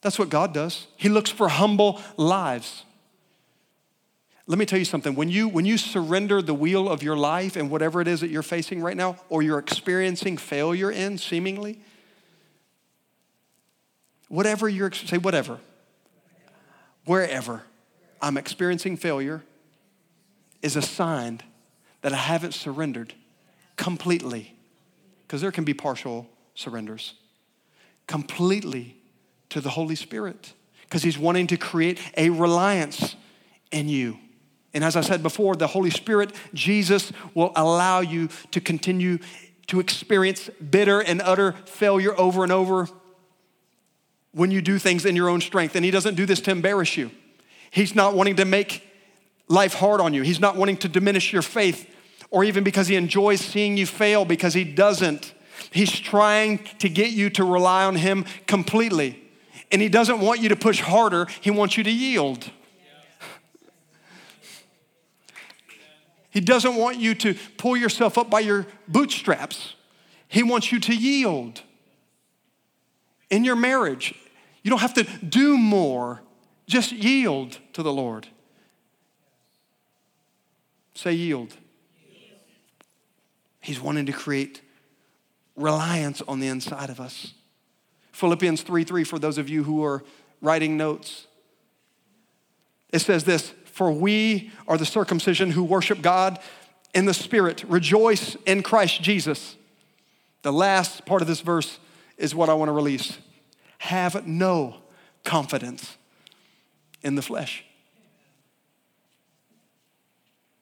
That's 0.00 0.18
what 0.18 0.28
God 0.28 0.54
does. 0.54 0.86
He 0.96 1.08
looks 1.08 1.30
for 1.30 1.48
humble 1.48 2.00
lives. 2.16 2.84
Let 4.46 4.58
me 4.58 4.64
tell 4.64 4.78
you 4.78 4.84
something. 4.84 5.14
When 5.14 5.28
you, 5.28 5.48
when 5.48 5.64
you 5.66 5.76
surrender 5.76 6.40
the 6.40 6.54
wheel 6.54 6.88
of 6.88 7.02
your 7.02 7.16
life 7.16 7.56
and 7.56 7.68
whatever 7.68 8.00
it 8.00 8.06
is 8.06 8.20
that 8.20 8.28
you're 8.28 8.42
facing 8.42 8.80
right 8.80 8.96
now, 8.96 9.16
or 9.28 9.42
you're 9.42 9.58
experiencing 9.58 10.36
failure 10.36 10.90
in, 10.90 11.18
seemingly, 11.18 11.80
whatever 14.28 14.68
you're, 14.68 14.92
say 14.92 15.18
whatever, 15.18 15.58
wherever 17.04 17.64
I'm 18.22 18.36
experiencing 18.36 18.96
failure 18.96 19.42
is 20.62 20.76
a 20.76 20.82
sign 20.82 21.40
that 22.02 22.12
I 22.12 22.16
haven't 22.16 22.54
surrendered 22.54 23.14
completely, 23.76 24.56
because 25.26 25.40
there 25.40 25.52
can 25.52 25.64
be 25.64 25.74
partial 25.74 26.28
surrenders, 26.54 27.14
completely 28.06 28.96
to 29.50 29.60
the 29.60 29.70
Holy 29.70 29.94
Spirit, 29.94 30.52
because 30.82 31.02
He's 31.02 31.18
wanting 31.18 31.46
to 31.48 31.56
create 31.56 32.00
a 32.16 32.30
reliance 32.30 33.16
in 33.70 33.88
you. 33.88 34.18
And 34.74 34.84
as 34.84 34.96
I 34.96 35.00
said 35.00 35.22
before, 35.22 35.56
the 35.56 35.66
Holy 35.66 35.90
Spirit, 35.90 36.34
Jesus, 36.52 37.12
will 37.34 37.52
allow 37.56 38.00
you 38.00 38.28
to 38.50 38.60
continue 38.60 39.18
to 39.68 39.80
experience 39.80 40.48
bitter 40.50 41.00
and 41.00 41.20
utter 41.22 41.52
failure 41.64 42.18
over 42.18 42.42
and 42.42 42.52
over 42.52 42.88
when 44.32 44.50
you 44.50 44.60
do 44.60 44.78
things 44.78 45.04
in 45.04 45.16
your 45.16 45.28
own 45.28 45.40
strength. 45.40 45.76
And 45.76 45.84
He 45.84 45.90
doesn't 45.90 46.14
do 46.14 46.26
this 46.26 46.40
to 46.42 46.50
embarrass 46.50 46.96
you. 46.96 47.10
He's 47.70 47.94
not 47.94 48.14
wanting 48.14 48.36
to 48.36 48.44
make 48.44 48.82
life 49.48 49.74
hard 49.74 50.00
on 50.00 50.14
you. 50.14 50.22
He's 50.22 50.40
not 50.40 50.56
wanting 50.56 50.76
to 50.78 50.88
diminish 50.88 51.32
your 51.32 51.42
faith 51.42 51.90
or 52.30 52.44
even 52.44 52.64
because 52.64 52.88
He 52.88 52.96
enjoys 52.96 53.40
seeing 53.40 53.76
you 53.76 53.86
fail 53.86 54.24
because 54.24 54.54
He 54.54 54.64
doesn't. 54.64 55.34
He's 55.70 55.98
trying 55.98 56.58
to 56.78 56.88
get 56.88 57.10
you 57.10 57.30
to 57.30 57.44
rely 57.44 57.84
on 57.84 57.96
Him 57.96 58.24
completely. 58.46 59.22
And 59.72 59.82
He 59.82 59.88
doesn't 59.88 60.20
want 60.20 60.40
you 60.40 60.48
to 60.50 60.56
push 60.56 60.80
harder, 60.80 61.26
He 61.40 61.50
wants 61.50 61.76
you 61.76 61.84
to 61.84 61.90
yield. 61.90 62.50
He 66.30 66.40
doesn't 66.40 66.76
want 66.76 66.98
you 66.98 67.14
to 67.14 67.34
pull 67.56 67.78
yourself 67.78 68.18
up 68.18 68.28
by 68.28 68.40
your 68.40 68.66
bootstraps. 68.86 69.74
He 70.28 70.42
wants 70.42 70.70
you 70.70 70.78
to 70.80 70.94
yield. 70.94 71.62
In 73.30 73.42
your 73.42 73.56
marriage, 73.56 74.14
you 74.62 74.68
don't 74.68 74.80
have 74.80 74.92
to 74.94 75.04
do 75.04 75.56
more, 75.56 76.20
just 76.66 76.92
yield 76.92 77.58
to 77.72 77.82
the 77.82 77.92
Lord. 77.92 78.28
Say 80.94 81.14
yield. 81.14 81.56
He's 83.66 83.80
wanting 83.80 84.06
to 84.06 84.12
create 84.12 84.60
reliance 85.56 86.22
on 86.28 86.38
the 86.38 86.46
inside 86.46 86.88
of 86.88 87.00
us. 87.00 87.34
Philippians 88.12 88.62
3 88.62 88.84
3, 88.84 89.02
for 89.02 89.18
those 89.18 89.38
of 89.38 89.48
you 89.48 89.64
who 89.64 89.84
are 89.84 90.04
writing 90.40 90.76
notes, 90.76 91.26
it 92.90 93.00
says 93.00 93.24
this 93.24 93.52
For 93.64 93.90
we 93.90 94.52
are 94.68 94.78
the 94.78 94.86
circumcision 94.86 95.50
who 95.50 95.64
worship 95.64 96.00
God 96.00 96.38
in 96.94 97.06
the 97.06 97.12
Spirit, 97.12 97.64
rejoice 97.66 98.36
in 98.46 98.62
Christ 98.62 99.02
Jesus. 99.02 99.56
The 100.42 100.52
last 100.52 101.04
part 101.04 101.20
of 101.20 101.26
this 101.26 101.40
verse 101.40 101.80
is 102.16 102.36
what 102.36 102.48
I 102.48 102.54
want 102.54 102.68
to 102.68 102.72
release. 102.72 103.18
Have 103.78 104.28
no 104.28 104.76
confidence 105.24 105.96
in 107.02 107.16
the 107.16 107.22
flesh. 107.22 107.64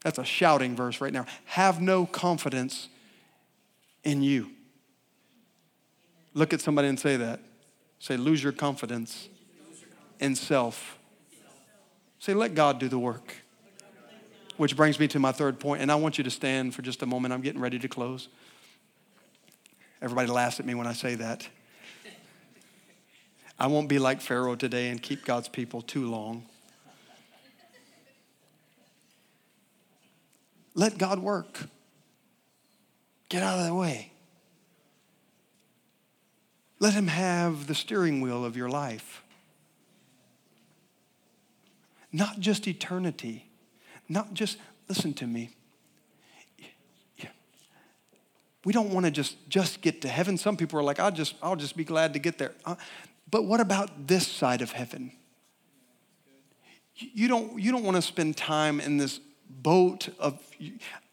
That's 0.02 0.18
a 0.18 0.24
shouting 0.24 0.74
verse 0.74 1.02
right 1.02 1.12
now. 1.12 1.26
Have 1.44 1.82
no 1.82 2.06
confidence 2.06 2.88
in 4.04 4.22
you. 4.22 4.50
Look 6.34 6.52
at 6.52 6.60
somebody 6.60 6.88
and 6.88 6.98
say 6.98 7.16
that. 7.16 7.40
Say, 7.98 8.16
lose 8.16 8.42
your 8.42 8.52
confidence 8.52 9.28
in 10.20 10.34
self. 10.34 10.98
Say, 12.18 12.34
let 12.34 12.54
God 12.54 12.78
do 12.78 12.88
the 12.88 12.98
work. 12.98 13.34
Which 14.56 14.76
brings 14.76 15.00
me 15.00 15.08
to 15.08 15.18
my 15.18 15.32
third 15.32 15.58
point, 15.58 15.82
and 15.82 15.90
I 15.90 15.96
want 15.96 16.16
you 16.16 16.24
to 16.24 16.30
stand 16.30 16.74
for 16.74 16.82
just 16.82 17.02
a 17.02 17.06
moment. 17.06 17.34
I'm 17.34 17.40
getting 17.40 17.60
ready 17.60 17.78
to 17.78 17.88
close. 17.88 18.28
Everybody 20.00 20.28
laughs 20.28 20.60
at 20.60 20.66
me 20.66 20.74
when 20.74 20.86
I 20.86 20.92
say 20.92 21.14
that. 21.16 21.48
I 23.58 23.68
won't 23.68 23.88
be 23.88 23.98
like 23.98 24.20
Pharaoh 24.20 24.54
today 24.54 24.90
and 24.90 25.00
keep 25.00 25.24
God's 25.24 25.48
people 25.48 25.80
too 25.80 26.10
long. 26.10 26.44
Let 30.74 30.98
God 30.98 31.20
work. 31.20 31.68
Get 33.34 33.42
out 33.42 33.58
of 33.58 33.66
the 33.66 33.74
way. 33.74 34.12
Let 36.78 36.94
Him 36.94 37.08
have 37.08 37.66
the 37.66 37.74
steering 37.74 38.20
wheel 38.20 38.44
of 38.44 38.56
your 38.56 38.68
life. 38.68 39.24
Not 42.12 42.38
just 42.38 42.68
eternity, 42.68 43.50
not 44.08 44.34
just, 44.34 44.58
listen 44.88 45.14
to 45.14 45.26
me. 45.26 45.50
We 48.64 48.72
don't 48.72 48.90
want 48.90 49.04
to 49.04 49.10
just, 49.10 49.36
just 49.48 49.80
get 49.80 50.02
to 50.02 50.08
heaven. 50.08 50.38
Some 50.38 50.56
people 50.56 50.78
are 50.78 50.84
like, 50.84 51.00
I'll 51.00 51.10
just, 51.10 51.34
I'll 51.42 51.56
just 51.56 51.76
be 51.76 51.82
glad 51.82 52.12
to 52.12 52.20
get 52.20 52.38
there. 52.38 52.52
Uh, 52.64 52.76
but 53.28 53.46
what 53.46 53.58
about 53.58 54.06
this 54.06 54.28
side 54.28 54.62
of 54.62 54.70
heaven? 54.70 55.10
You 56.94 57.26
don't, 57.26 57.60
you 57.60 57.72
don't 57.72 57.82
want 57.82 57.96
to 57.96 58.02
spend 58.02 58.36
time 58.36 58.78
in 58.78 58.96
this 58.96 59.18
boat 59.50 60.08
of 60.20 60.40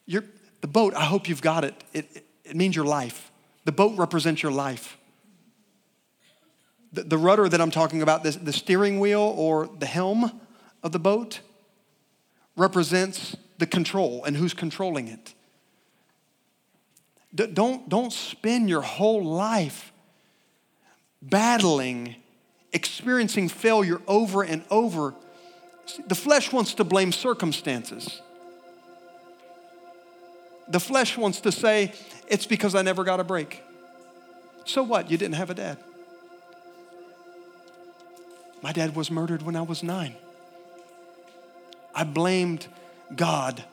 your, 0.06 0.24
the 0.62 0.68
boat, 0.68 0.94
I 0.96 1.06
hope 1.06 1.28
you've 1.28 1.42
got 1.42 1.64
it. 1.64 1.76
It, 1.94 2.26
it. 2.46 2.56
means 2.56 2.76
your 2.76 2.86
life. 2.86 3.32
The 3.66 3.72
boat 3.72 3.98
represents 3.98 4.42
your 4.42 4.52
life. 4.52 4.98
The, 6.94 7.04
the 7.04 7.18
rudder 7.18 7.50
that 7.50 7.60
I'm 7.60 7.72
talking 7.72 8.02
about, 8.02 8.24
this, 8.24 8.36
the 8.36 8.54
steering 8.54 9.00
wheel 9.00 9.34
or 9.38 9.68
the 9.68 9.86
helm 9.86 10.42
of 10.84 10.92
the 10.92 11.00
boat, 11.00 11.40
represents 12.56 13.36
the 13.58 13.66
control 13.66 14.24
and 14.26 14.36
who's 14.36 14.54
controlling 14.54 15.08
it. 15.08 15.34
D- 17.34 17.48
don't, 17.48 17.88
don't 17.88 18.12
spend 18.12 18.70
your 18.70 18.82
whole 18.82 19.24
life 19.24 19.94
battling, 21.22 22.16
experiencing 22.74 23.48
failure 23.48 24.02
over 24.08 24.44
and 24.44 24.64
over. 24.70 25.16
The 26.08 26.16
flesh 26.16 26.52
wants 26.52 26.74
to 26.76 26.84
blame 26.84 27.12
circumstances. 27.12 28.22
The 30.72 30.80
flesh 30.80 31.18
wants 31.18 31.42
to 31.42 31.52
say, 31.52 31.94
it's 32.28 32.46
because 32.46 32.76
I 32.76 32.82
never 32.82 33.04
got 33.04 33.20
a 33.20 33.26
break. 33.26 33.62
So 34.64 34.84
what? 34.84 35.12
You 35.12 35.18
didn't 35.18 35.36
have 35.36 35.50
a 35.50 35.54
dad. 35.54 35.78
My 38.62 38.72
dad 38.72 38.96
was 38.96 39.12
murdered 39.12 39.42
when 39.42 39.56
I 39.56 39.64
was 39.64 39.84
nine. 39.84 40.16
I 41.94 42.06
blamed 42.06 42.68
God. 43.14 43.64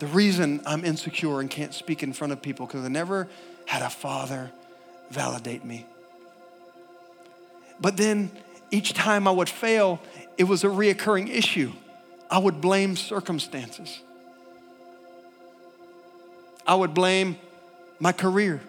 The 0.00 0.06
reason 0.06 0.62
I'm 0.66 0.84
insecure 0.84 1.40
and 1.40 1.48
can't 1.48 1.74
speak 1.74 2.02
in 2.02 2.12
front 2.12 2.32
of 2.32 2.42
people 2.42 2.66
because 2.66 2.84
I 2.84 2.88
never 2.88 3.28
had 3.66 3.82
a 3.82 3.90
father 3.90 4.50
validate 5.10 5.64
me. 5.64 5.86
But 7.80 7.96
then 7.96 8.32
each 8.72 8.94
time 8.94 9.28
I 9.28 9.30
would 9.30 9.48
fail, 9.48 10.00
it 10.36 10.44
was 10.44 10.64
a 10.64 10.68
reoccurring 10.68 11.28
issue. 11.30 11.72
I 12.28 12.38
would 12.38 12.60
blame 12.60 12.96
circumstances. 12.96 14.00
I 16.66 16.74
would 16.74 16.94
blame 16.94 17.36
my 17.98 18.12
career 18.12 18.60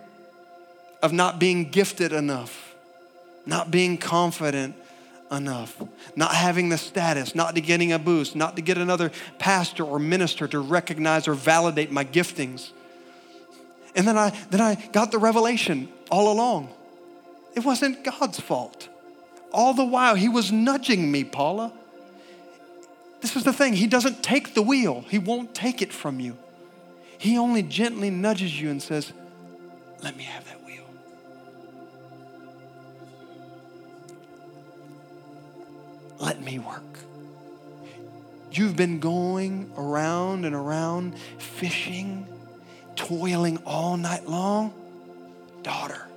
of 1.02 1.14
not 1.14 1.40
being 1.40 1.70
gifted 1.70 2.14
enough, 2.14 2.76
not 3.46 3.72
being 3.72 3.98
confident 3.98 4.76
enough, 5.32 5.82
not 6.16 6.36
having 6.36 6.70
the 6.70 6.78
status, 6.78 7.34
not 7.34 7.56
to 7.56 7.62
getting 7.62 7.94
a 7.94 8.00
boost, 8.00 8.36
not 8.36 8.56
to 8.58 8.62
get 8.62 8.78
another 8.78 9.12
pastor 9.40 9.84
or 9.84 9.98
minister 9.98 10.48
to 10.48 10.60
recognize 10.60 11.28
or 11.28 11.34
validate 11.34 11.92
my 11.92 12.04
giftings. 12.04 12.72
And 13.96 14.08
then 14.08 14.18
I 14.18 14.30
then 14.50 14.62
I 14.62 14.76
got 14.92 15.12
the 15.12 15.18
revelation 15.18 15.90
all 16.10 16.32
along. 16.32 16.70
It 17.56 17.66
wasn't 17.66 18.04
God's 18.04 18.40
fault. 18.40 18.88
All 19.52 19.74
the 19.74 19.86
while 19.86 20.16
he 20.16 20.30
was 20.30 20.52
nudging 20.52 21.12
me, 21.12 21.24
Paula. 21.24 21.74
This 23.22 23.36
is 23.36 23.44
the 23.44 23.54
thing, 23.54 23.74
he 23.74 23.88
doesn't 23.88 24.24
take 24.24 24.56
the 24.56 24.62
wheel. 24.62 25.06
He 25.10 25.20
won't 25.20 25.54
take 25.54 25.82
it 25.82 25.94
from 25.94 26.20
you. 26.20 26.38
He 27.22 27.38
only 27.38 27.62
gently 27.62 28.10
nudges 28.10 28.60
you 28.60 28.72
and 28.72 28.82
says, 28.82 29.14
Let 30.02 30.18
me 30.18 30.24
have 30.24 30.44
that 30.46 30.66
wheel. 30.66 30.84
Let 36.18 36.42
me 36.42 36.58
work. 36.58 36.82
You've 38.52 38.76
been 38.76 39.00
going 39.00 39.72
around 39.78 40.46
and 40.46 40.56
around, 40.56 41.16
fishing, 41.38 42.26
toiling 42.96 43.58
all 43.68 43.98
night 43.98 44.28
long. 44.28 44.74
Daughter, 45.62 46.08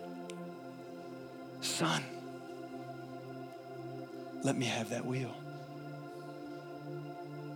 son, 1.61 2.03
let 4.43 4.57
me 4.57 4.65
have 4.65 4.89
that 4.89 5.05
wheel. 5.05 5.37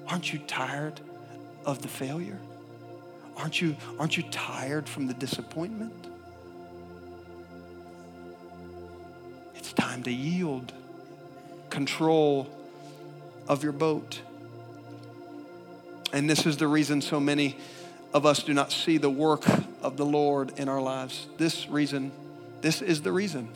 Aren't 0.07 0.35
you 0.35 0.39
tired 0.41 1.01
of 1.65 1.81
the 1.81 1.89
failure? 1.89 2.39
Aren't 3.39 3.61
you, 3.61 3.77
aren't 3.99 4.17
you 4.17 4.25
tired 4.25 4.89
from 4.89 5.07
the 5.07 5.15
disappointment? 5.15 5.93
It's 9.55 9.73
time 9.73 10.03
to 10.03 10.13
yield 10.13 10.73
control 11.71 12.49
of 13.47 13.63
your 13.63 13.73
boat. 13.73 14.21
And 16.13 16.29
this 16.29 16.47
is 16.47 16.57
the 16.57 16.67
reason 16.67 17.01
so 17.01 17.21
many 17.21 17.57
of 18.13 18.27
us 18.27 18.43
do 18.43 18.53
not 18.55 18.73
see 18.73 18.99
the 18.99 19.11
work 19.11 19.45
of 19.83 19.97
the 19.97 20.07
Lord 20.07 20.59
in 20.59 20.69
our 20.69 20.81
lives. 20.81 21.27
This 21.37 21.69
reason, 21.69 22.11
this 22.61 22.83
is 22.83 23.03
the 23.03 23.13
reason. 23.13 23.49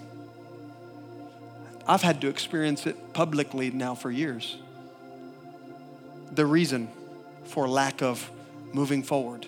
I've 1.86 2.02
had 2.02 2.20
to 2.20 2.28
experience 2.28 2.86
it 2.86 3.12
publicly 3.12 3.70
now 3.70 3.96
for 3.96 4.10
years. 4.10 4.58
The 6.30 6.46
reason 6.46 6.88
for 7.44 7.66
lack 7.66 8.02
of 8.02 8.30
moving 8.72 9.02
forward. 9.02 9.46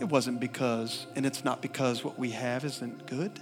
It 0.00 0.08
wasn't 0.08 0.40
because, 0.40 1.06
and 1.14 1.26
it's 1.26 1.44
not 1.44 1.60
because 1.60 2.02
what 2.02 2.18
we 2.18 2.30
have 2.30 2.64
isn't 2.64 3.06
good. 3.06 3.32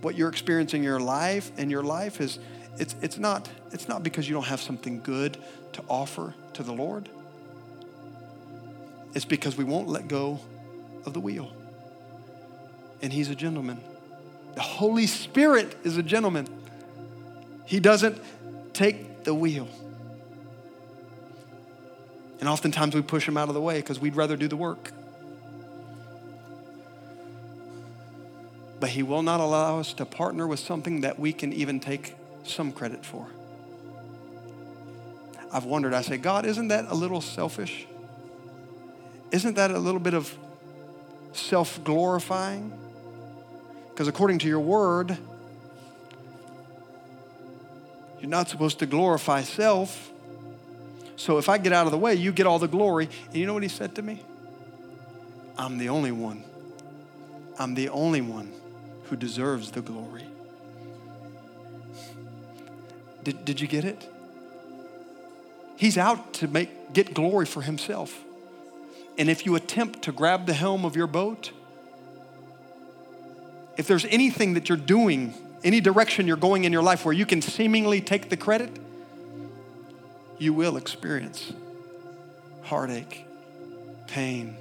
What 0.00 0.16
you're 0.16 0.28
experiencing 0.28 0.80
in 0.80 0.84
your 0.84 1.00
life 1.00 1.52
and 1.56 1.70
your 1.70 1.84
life 1.84 2.20
is 2.20 2.40
it's, 2.78 2.96
it's, 3.00 3.18
not, 3.18 3.48
it's 3.72 3.88
not 3.88 4.02
because 4.02 4.28
you 4.28 4.34
don't 4.34 4.46
have 4.46 4.60
something 4.60 5.00
good 5.02 5.38
to 5.74 5.82
offer 5.88 6.34
to 6.54 6.62
the 6.62 6.72
Lord. 6.72 7.08
It's 9.14 9.24
because 9.24 9.56
we 9.56 9.64
won't 9.64 9.88
let 9.88 10.08
go 10.08 10.40
of 11.06 11.12
the 11.12 11.20
wheel. 11.20 11.52
And 13.00 13.12
He's 13.12 13.30
a 13.30 13.34
gentleman. 13.34 13.80
The 14.54 14.60
Holy 14.60 15.06
Spirit 15.06 15.76
is 15.84 15.96
a 15.96 16.02
gentleman. 16.02 16.48
He 17.64 17.78
doesn't 17.80 18.20
take 18.72 19.24
the 19.24 19.34
wheel. 19.34 19.68
And 22.40 22.48
oftentimes 22.48 22.94
we 22.94 23.02
push 23.02 23.26
him 23.26 23.36
out 23.36 23.48
of 23.48 23.54
the 23.54 23.60
way 23.60 23.78
because 23.78 23.98
we'd 23.98 24.16
rather 24.16 24.36
do 24.36 24.48
the 24.48 24.56
work. 24.56 24.92
But 28.80 28.90
he 28.90 29.02
will 29.02 29.22
not 29.22 29.40
allow 29.40 29.80
us 29.80 29.92
to 29.94 30.04
partner 30.04 30.46
with 30.46 30.60
something 30.60 31.00
that 31.00 31.18
we 31.18 31.32
can 31.32 31.52
even 31.52 31.80
take 31.80 32.14
some 32.44 32.70
credit 32.70 33.04
for. 33.04 33.26
I've 35.50 35.64
wondered, 35.64 35.94
I 35.94 36.02
say, 36.02 36.16
God, 36.18 36.46
isn't 36.46 36.68
that 36.68 36.86
a 36.88 36.94
little 36.94 37.20
selfish? 37.20 37.86
Isn't 39.30 39.56
that 39.56 39.70
a 39.70 39.78
little 39.78 40.00
bit 40.00 40.14
of 40.14 40.32
self 41.32 41.82
glorifying? 41.84 42.72
Because 43.90 44.08
according 44.08 44.38
to 44.40 44.48
your 44.48 44.60
word, 44.60 45.18
you're 48.20 48.30
not 48.30 48.48
supposed 48.48 48.78
to 48.80 48.86
glorify 48.86 49.42
self. 49.42 50.12
So 51.18 51.36
if 51.36 51.48
I 51.48 51.58
get 51.58 51.72
out 51.72 51.84
of 51.84 51.90
the 51.90 51.98
way, 51.98 52.14
you 52.14 52.30
get 52.30 52.46
all 52.46 52.60
the 52.60 52.68
glory. 52.68 53.08
And 53.26 53.34
you 53.34 53.44
know 53.44 53.52
what 53.52 53.64
he 53.64 53.68
said 53.68 53.96
to 53.96 54.02
me? 54.02 54.22
I'm 55.58 55.76
the 55.76 55.88
only 55.88 56.12
one. 56.12 56.44
I'm 57.58 57.74
the 57.74 57.88
only 57.88 58.20
one 58.20 58.52
who 59.06 59.16
deserves 59.16 59.72
the 59.72 59.80
glory. 59.80 60.24
Did, 63.24 63.44
did 63.44 63.60
you 63.60 63.66
get 63.66 63.84
it? 63.84 64.08
He's 65.76 65.98
out 65.98 66.34
to 66.34 66.46
make, 66.46 66.92
get 66.92 67.14
glory 67.14 67.46
for 67.46 67.62
himself. 67.62 68.16
And 69.18 69.28
if 69.28 69.44
you 69.44 69.56
attempt 69.56 70.02
to 70.02 70.12
grab 70.12 70.46
the 70.46 70.52
helm 70.54 70.84
of 70.84 70.94
your 70.94 71.08
boat, 71.08 71.50
if 73.76 73.88
there's 73.88 74.04
anything 74.04 74.54
that 74.54 74.68
you're 74.68 74.78
doing, 74.78 75.34
any 75.64 75.80
direction 75.80 76.28
you're 76.28 76.36
going 76.36 76.62
in 76.62 76.72
your 76.72 76.82
life 76.82 77.04
where 77.04 77.14
you 77.14 77.26
can 77.26 77.42
seemingly 77.42 78.00
take 78.00 78.28
the 78.28 78.36
credit, 78.36 78.70
you 80.38 80.52
will 80.52 80.76
experience 80.76 81.52
heartache, 82.62 83.24
pain, 84.06 84.56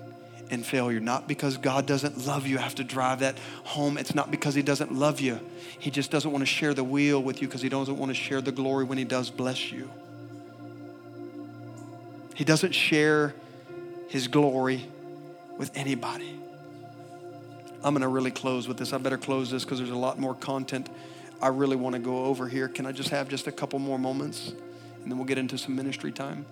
and 0.49 0.65
failure. 0.65 0.99
Not 0.99 1.27
because 1.27 1.57
God 1.57 1.85
doesn't 1.85 2.25
love 2.25 2.47
you, 2.47 2.57
have 2.57 2.75
to 2.75 2.83
drive 2.83 3.19
that 3.19 3.37
home. 3.63 3.97
It's 3.97 4.15
not 4.15 4.31
because 4.31 4.55
He 4.55 4.61
doesn't 4.61 4.93
love 4.93 5.19
you. 5.19 5.39
He 5.79 5.91
just 5.91 6.09
doesn't 6.09 6.31
want 6.31 6.41
to 6.41 6.45
share 6.45 6.73
the 6.73 6.83
wheel 6.83 7.21
with 7.21 7.41
you 7.41 7.47
because 7.47 7.61
He 7.61 7.69
doesn't 7.69 7.97
want 7.97 8.09
to 8.09 8.15
share 8.15 8.41
the 8.41 8.51
glory 8.51 8.85
when 8.85 8.97
He 8.97 9.03
does 9.03 9.29
bless 9.29 9.71
you. 9.71 9.89
He 12.35 12.43
doesn't 12.43 12.73
share 12.73 13.33
His 14.07 14.27
glory 14.27 14.85
with 15.57 15.71
anybody. 15.75 16.39
I'm 17.83 17.93
going 17.93 18.01
to 18.01 18.07
really 18.07 18.31
close 18.31 18.67
with 18.67 18.77
this. 18.77 18.93
I 18.93 18.97
better 18.97 19.17
close 19.17 19.51
this 19.51 19.63
because 19.63 19.79
there's 19.79 19.91
a 19.91 19.95
lot 19.95 20.19
more 20.19 20.33
content 20.33 20.89
I 21.41 21.49
really 21.49 21.75
want 21.75 21.93
to 21.93 21.99
go 21.99 22.25
over 22.25 22.47
here. 22.47 22.67
Can 22.67 22.85
I 22.85 22.91
just 22.91 23.09
have 23.09 23.29
just 23.29 23.47
a 23.47 23.51
couple 23.51 23.77
more 23.79 23.99
moments 23.99 24.53
and 25.07 25.11
then 25.13 25.19
we'll 25.19 25.25
get 25.25 25.37
into 25.37 25.57
some 25.57 25.73
ministry 25.73 26.11
time? 26.11 26.45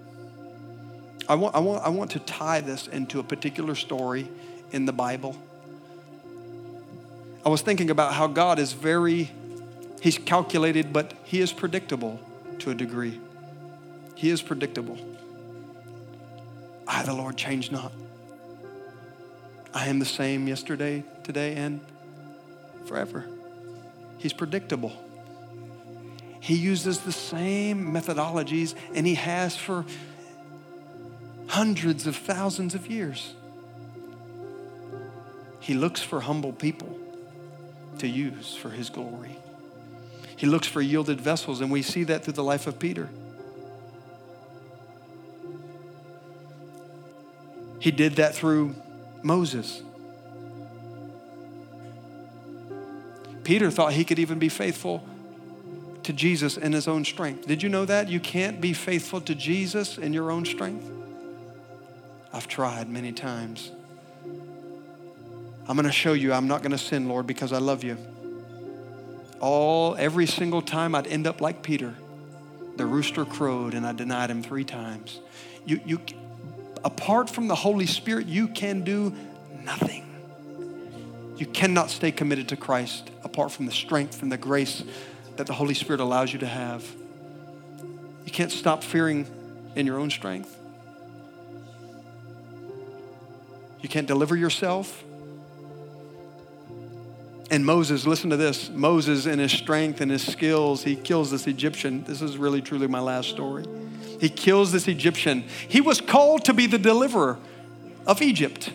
I 1.28 1.36
want, 1.36 1.56
I 1.56 1.60
want, 1.60 1.84
I 1.84 1.90
want 1.90 2.12
to 2.12 2.20
tie 2.20 2.62
this 2.62 2.88
into 2.88 3.20
a 3.20 3.24
particular 3.24 3.76
story 3.76 4.30
in 4.72 4.86
the 4.86 4.94
Bible. 4.94 5.36
I 7.46 7.50
was 7.50 7.62
thinking 7.62 7.90
about 7.90 8.14
how 8.14 8.28
God 8.28 8.58
is 8.58 8.72
very, 8.72 9.30
He's 10.00 10.18
calculated, 10.18 10.94
but 10.94 11.16
He 11.26 11.42
is 11.42 11.52
predictable 11.52 12.18
to 12.60 12.72
a 12.72 12.74
degree. 12.74 13.20
He 14.16 14.30
is 14.30 14.42
predictable. 14.42 14.98
I, 16.88 17.04
the 17.04 17.14
Lord, 17.14 17.36
change 17.36 17.72
not. 17.72 17.92
I 19.74 19.88
am 19.88 20.00
the 20.00 20.06
same 20.06 20.48
yesterday, 20.48 21.04
today, 21.26 21.56
and 21.56 21.82
forever. 22.86 23.26
He's 24.18 24.32
predictable. 24.32 24.94
He 26.46 26.54
uses 26.54 27.00
the 27.00 27.12
same 27.12 27.92
methodologies, 27.92 28.76
and 28.94 29.08
He 29.08 29.16
has 29.16 29.56
for 29.56 29.84
hundreds 31.48 32.06
of 32.06 32.16
thousands 32.16 32.76
of 32.76 32.86
years. 32.86 33.34
He 35.60 35.74
looks 35.74 36.04
for 36.04 36.20
humble 36.20 36.54
people 36.54 37.00
to 37.98 38.08
use 38.08 38.56
for 38.56 38.70
his 38.70 38.92
glory. 38.92 39.38
He 40.36 40.46
looks 40.46 40.68
for 40.68 40.82
yielded 40.82 41.20
vessels, 41.20 41.62
and 41.62 41.72
we 41.72 41.82
see 41.82 42.04
that 42.04 42.24
through 42.24 42.34
the 42.34 42.44
life 42.44 42.68
of 42.68 42.78
Peter. 42.78 43.10
He 47.80 47.90
did 47.90 48.18
that 48.18 48.36
through 48.36 48.76
Moses. 49.24 49.82
Peter 53.44 53.72
thought 53.72 53.94
he 53.94 54.06
could 54.06 54.20
even 54.20 54.38
be 54.38 54.50
faithful 54.50 55.04
to 56.06 56.14
Jesus 56.14 56.58
in 56.58 56.74
his 56.74 56.88
own 56.88 57.06
strength. 57.06 57.46
Did 57.48 57.62
you 57.62 57.70
know 57.70 57.86
that? 57.86 58.10
You 58.10 58.20
can't 58.20 58.60
be 58.60 58.74
faithful 58.74 59.22
to 59.22 59.36
Jesus 59.36 59.98
in 59.98 60.14
your 60.14 60.32
own 60.32 60.46
strength. 60.46 60.90
I've 62.34 62.48
tried 62.48 62.90
many 62.90 63.12
times. 63.12 63.72
I'm 65.68 65.76
going 65.76 65.86
to 65.86 65.92
show 65.92 66.14
you 66.14 66.34
I'm 66.34 66.48
not 66.48 66.62
going 66.62 66.72
to 66.72 66.78
sin, 66.78 67.08
Lord, 67.08 67.28
because 67.28 67.54
I 67.54 67.58
love 67.58 67.84
you. 67.84 67.98
All 69.40 69.96
every 69.96 70.26
single 70.26 70.62
time 70.62 70.96
I'd 70.96 71.08
end 71.08 71.28
up 71.28 71.42
like 71.42 71.62
Peter. 71.62 71.94
The 72.78 72.86
rooster 72.86 73.26
crowed 73.26 73.74
and 73.74 73.86
I 73.86 73.94
denied 73.94 74.30
him 74.30 74.44
3 74.44 74.64
times. 74.64 75.20
You 75.66 75.80
you 75.86 76.00
apart 76.84 77.30
from 77.30 77.48
the 77.48 77.56
Holy 77.56 77.86
Spirit, 77.86 78.28
you 78.28 78.48
can 78.48 78.84
do 78.84 79.14
nothing. 79.64 80.04
You 81.38 81.46
cannot 81.46 81.90
stay 81.90 82.12
committed 82.12 82.50
to 82.50 82.58
Christ 82.58 83.10
apart 83.24 83.52
from 83.52 83.66
the 83.66 83.72
strength 83.72 84.22
and 84.22 84.32
the 84.32 84.38
grace 84.38 84.84
that 85.38 85.48
the 85.48 85.54
Holy 85.54 85.74
Spirit 85.74 86.00
allows 86.00 86.32
you 86.34 86.40
to 86.40 86.48
have. 86.48 86.86
You 88.26 88.32
can't 88.32 88.52
stop 88.52 88.84
fearing 88.84 89.28
in 89.76 89.86
your 89.86 90.00
own 90.00 90.10
strength. 90.10 90.58
You 93.82 93.90
can't 93.90 94.08
deliver 94.08 94.36
yourself. 94.36 95.04
And 97.52 97.64
Moses, 97.64 98.08
listen 98.08 98.32
to 98.32 98.38
this 98.38 98.70
Moses, 98.70 99.28
in 99.28 99.38
his 99.40 99.52
strength 99.52 100.02
and 100.02 100.10
his 100.10 100.26
skills, 100.26 100.84
he 100.84 100.96
kills 100.96 101.30
this 101.30 101.46
Egyptian. 101.46 102.04
This 102.04 102.22
is 102.22 102.38
really, 102.38 102.62
truly 102.62 102.88
my 102.88 103.00
last 103.00 103.30
story. 103.30 103.66
He 104.20 104.30
kills 104.30 104.72
this 104.72 104.88
Egyptian. 104.88 105.44
He 105.68 105.82
was 105.82 106.02
called 106.02 106.46
to 106.46 106.54
be 106.54 106.66
the 106.66 106.80
deliverer 106.80 107.38
of 108.08 108.22
Egypt. 108.22 108.72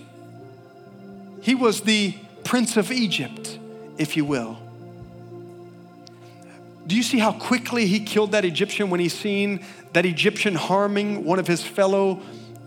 He 1.40 1.54
was 1.54 1.80
the 1.80 2.14
prince 2.44 2.76
of 2.76 2.92
Egypt, 2.92 3.58
if 3.98 4.16
you 4.16 4.24
will. 4.24 4.58
Do 6.86 6.96
you 6.96 7.02
see 7.02 7.18
how 7.18 7.32
quickly 7.32 7.86
he 7.86 8.00
killed 8.00 8.32
that 8.32 8.44
Egyptian 8.44 8.90
when 8.90 9.00
he 9.00 9.08
seen 9.08 9.64
that 9.92 10.06
Egyptian 10.06 10.54
harming 10.54 11.24
one 11.24 11.38
of 11.38 11.46
his 11.46 11.62
fellow 11.62 12.20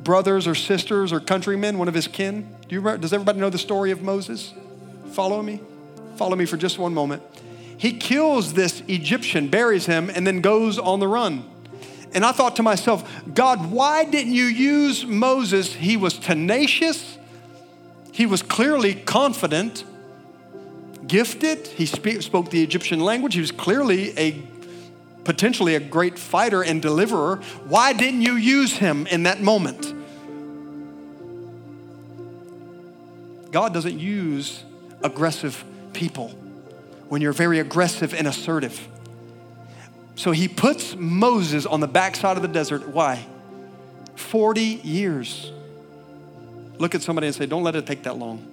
brothers 0.04 0.48
or 0.48 0.56
sisters 0.56 1.14
or 1.14 1.20
countrymen, 1.20 1.78
one 1.78 1.88
of 1.88 1.94
his 1.94 2.08
kin. 2.08 2.42
Do 2.68 2.76
you 2.76 2.80
remember, 2.80 3.02
does 3.02 3.14
everybody 3.14 3.40
know 3.40 3.50
the 3.50 3.58
story 3.58 3.92
of 3.92 4.02
Moses? 4.02 4.54
Follow 5.12 5.42
me? 5.42 5.62
Follow 6.16 6.36
me 6.36 6.46
for 6.46 6.58
just 6.58 6.78
one 6.78 6.94
moment. 6.94 7.24
He 7.78 7.94
kills 7.94 8.54
this 8.54 8.82
Egyptian, 8.88 9.48
buries 9.48 9.86
him, 9.86 10.10
and 10.10 10.26
then 10.26 10.42
goes 10.42 10.78
on 10.78 11.00
the 11.00 11.08
run. 11.08 11.50
And 12.14 12.24
I 12.24 12.32
thought 12.32 12.58
to 12.58 12.64
myself, 12.64 13.10
God, 13.34 13.72
why 13.72 14.06
didn't 14.06 14.34
you 14.34 14.46
use 14.46 15.06
Moses? 15.06 15.74
He 15.74 15.98
was 15.98 16.18
tenacious, 16.18 17.18
he 18.12 18.26
was 18.26 18.44
clearly 18.44 18.94
confident, 18.94 19.84
gifted, 21.08 21.68
he 21.68 21.86
spoke 21.86 22.50
the 22.50 22.64
Egyptian 22.64 23.00
language, 23.00 23.34
he 23.34 23.42
was 23.42 23.52
clearly 23.52 24.18
a 24.18 24.42
potentially 25.24 25.76
a 25.76 25.80
great 25.80 26.20
fighter 26.20 26.62
and 26.62 26.82
deliverer, 26.82 27.38
why 27.66 27.94
didn't 27.94 28.22
you 28.22 28.36
use 28.36 28.74
him 28.74 29.08
in 29.08 29.24
that 29.24 29.42
moment? 29.42 29.94
God 33.52 33.74
doesn't 33.74 34.00
use 34.00 34.64
aggressive 35.04 35.64
people 35.94 36.30
when 37.10 37.22
you're 37.22 37.34
very 37.34 37.60
aggressive 37.60 38.14
and 38.14 38.28
assertive. 38.28 38.88
So 40.16 40.32
he 40.32 40.48
puts 40.48 40.96
Moses 40.96 41.66
on 41.66 41.80
the 41.80 41.88
backside 41.88 42.36
of 42.36 42.42
the 42.42 42.48
desert. 42.48 42.88
Why? 42.90 43.26
40 44.16 44.62
years. 44.62 45.52
Look 46.78 46.96
at 46.96 47.02
somebody 47.02 47.28
and 47.28 47.36
say, 47.36 47.46
Don't 47.46 47.64
let 47.64 47.76
it 47.76 47.86
take 47.86 48.04
that 48.04 48.18
long. 48.18 48.53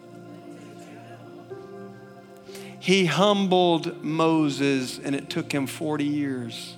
He 2.81 3.05
humbled 3.05 4.03
Moses, 4.03 4.99
and 4.99 5.14
it 5.14 5.28
took 5.28 5.53
him 5.53 5.66
40 5.66 6.05
years. 6.05 6.76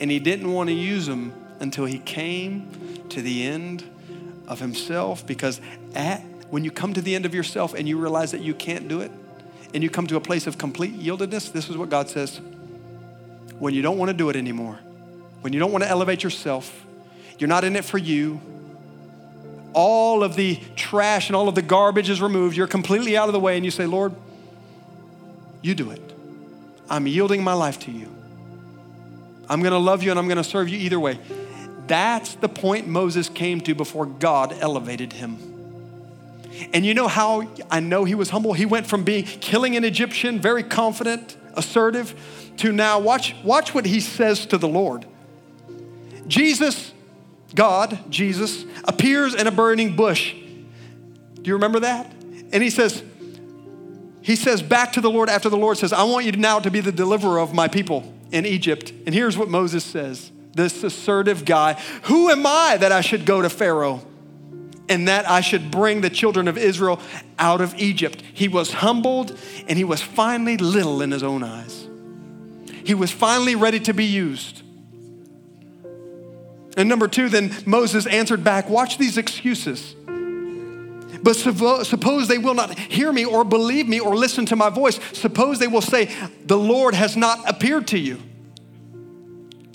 And 0.00 0.10
he 0.10 0.18
didn't 0.18 0.50
want 0.50 0.70
to 0.70 0.74
use 0.74 1.06
him 1.06 1.34
until 1.60 1.84
he 1.84 1.98
came 1.98 3.04
to 3.10 3.20
the 3.20 3.46
end 3.46 3.84
of 4.46 4.60
himself 4.60 5.26
because 5.26 5.60
at, 5.94 6.20
when 6.48 6.64
you 6.64 6.70
come 6.70 6.94
to 6.94 7.02
the 7.02 7.14
end 7.14 7.26
of 7.26 7.34
yourself 7.34 7.74
and 7.74 7.86
you 7.86 7.98
realize 7.98 8.30
that 8.32 8.40
you 8.40 8.54
can't 8.54 8.88
do 8.88 9.02
it, 9.02 9.10
and 9.74 9.82
you 9.82 9.90
come 9.90 10.06
to 10.06 10.16
a 10.16 10.20
place 10.20 10.46
of 10.46 10.56
complete 10.56 10.98
yieldedness, 10.98 11.52
this 11.52 11.68
is 11.68 11.76
what 11.76 11.90
God 11.90 12.08
says. 12.08 12.40
When 13.58 13.74
you 13.74 13.82
don't 13.82 13.98
want 13.98 14.08
to 14.08 14.16
do 14.16 14.30
it 14.30 14.36
anymore, 14.36 14.78
when 15.42 15.52
you 15.52 15.60
don't 15.60 15.72
want 15.72 15.84
to 15.84 15.90
elevate 15.90 16.22
yourself, 16.22 16.86
you're 17.38 17.48
not 17.48 17.64
in 17.64 17.76
it 17.76 17.84
for 17.84 17.98
you, 17.98 18.40
all 19.74 20.24
of 20.24 20.34
the 20.34 20.58
trash 20.74 21.28
and 21.28 21.36
all 21.36 21.46
of 21.46 21.54
the 21.54 21.60
garbage 21.62 22.08
is 22.08 22.22
removed, 22.22 22.56
you're 22.56 22.66
completely 22.66 23.18
out 23.18 23.28
of 23.28 23.34
the 23.34 23.40
way, 23.40 23.56
and 23.56 23.66
you 23.66 23.70
say, 23.70 23.84
Lord, 23.84 24.14
you 25.62 25.74
do 25.74 25.90
it. 25.90 26.00
I'm 26.90 27.06
yielding 27.06 27.42
my 27.42 27.52
life 27.52 27.80
to 27.80 27.90
you. 27.90 28.14
I'm 29.48 29.60
going 29.60 29.72
to 29.72 29.78
love 29.78 30.02
you 30.02 30.10
and 30.10 30.18
I'm 30.18 30.26
going 30.26 30.38
to 30.38 30.44
serve 30.44 30.68
you 30.68 30.78
either 30.78 31.00
way. 31.00 31.18
That's 31.86 32.34
the 32.34 32.48
point 32.48 32.86
Moses 32.86 33.28
came 33.28 33.60
to 33.62 33.74
before 33.74 34.06
God 34.06 34.54
elevated 34.60 35.12
him. 35.14 35.38
And 36.72 36.84
you 36.84 36.92
know 36.92 37.08
how 37.08 37.48
I 37.70 37.80
know 37.80 38.04
he 38.04 38.14
was 38.14 38.30
humble? 38.30 38.52
He 38.52 38.66
went 38.66 38.86
from 38.86 39.04
being 39.04 39.24
killing 39.24 39.76
an 39.76 39.84
Egyptian, 39.84 40.40
very 40.40 40.62
confident, 40.62 41.36
assertive, 41.54 42.14
to 42.58 42.72
now 42.72 42.98
watch, 42.98 43.34
watch 43.44 43.74
what 43.74 43.86
he 43.86 44.00
says 44.00 44.44
to 44.46 44.58
the 44.58 44.68
Lord. 44.68 45.06
Jesus, 46.26 46.92
God, 47.54 47.98
Jesus, 48.10 48.64
appears 48.84 49.34
in 49.34 49.46
a 49.46 49.50
burning 49.50 49.96
bush. 49.96 50.32
Do 50.32 51.42
you 51.44 51.54
remember 51.54 51.80
that? 51.80 52.12
And 52.52 52.62
he 52.62 52.70
says, 52.70 53.02
he 54.28 54.36
says 54.36 54.60
back 54.60 54.92
to 54.92 55.00
the 55.00 55.08
Lord 55.08 55.30
after 55.30 55.48
the 55.48 55.56
Lord 55.56 55.78
says, 55.78 55.90
I 55.90 56.02
want 56.02 56.26
you 56.26 56.32
now 56.32 56.58
to 56.58 56.70
be 56.70 56.80
the 56.80 56.92
deliverer 56.92 57.40
of 57.40 57.54
my 57.54 57.66
people 57.66 58.12
in 58.30 58.44
Egypt. 58.44 58.92
And 59.06 59.14
here's 59.14 59.38
what 59.38 59.48
Moses 59.48 59.82
says 59.82 60.30
this 60.52 60.84
assertive 60.84 61.46
guy 61.46 61.80
Who 62.02 62.28
am 62.28 62.46
I 62.46 62.76
that 62.78 62.92
I 62.92 63.00
should 63.00 63.24
go 63.24 63.40
to 63.40 63.48
Pharaoh? 63.48 64.04
and 64.90 65.08
that 65.08 65.28
I 65.28 65.42
should 65.42 65.70
bring 65.70 66.00
the 66.00 66.08
children 66.08 66.48
of 66.48 66.56
Israel 66.56 66.98
out 67.38 67.60
of 67.60 67.74
Egypt. 67.78 68.22
He 68.32 68.48
was 68.48 68.72
humbled 68.72 69.38
and 69.66 69.76
he 69.76 69.84
was 69.84 70.00
finally 70.00 70.56
little 70.56 71.02
in 71.02 71.10
his 71.10 71.22
own 71.22 71.42
eyes. 71.42 71.86
He 72.84 72.94
was 72.94 73.10
finally 73.10 73.54
ready 73.54 73.80
to 73.80 73.92
be 73.92 74.06
used. 74.06 74.62
And 76.76 76.88
number 76.88 77.06
two, 77.06 77.28
then 77.28 77.54
Moses 77.66 78.06
answered 78.06 78.44
back, 78.44 78.70
Watch 78.70 78.96
these 78.96 79.18
excuses. 79.18 79.94
But 81.22 81.34
suppose 81.36 82.28
they 82.28 82.38
will 82.38 82.54
not 82.54 82.78
hear 82.78 83.12
me 83.12 83.24
or 83.24 83.44
believe 83.44 83.88
me 83.88 84.00
or 84.00 84.14
listen 84.16 84.46
to 84.46 84.56
my 84.56 84.70
voice. 84.70 85.00
Suppose 85.12 85.58
they 85.58 85.66
will 85.66 85.82
say, 85.82 86.14
The 86.46 86.58
Lord 86.58 86.94
has 86.94 87.16
not 87.16 87.48
appeared 87.48 87.88
to 87.88 87.98
you. 87.98 88.20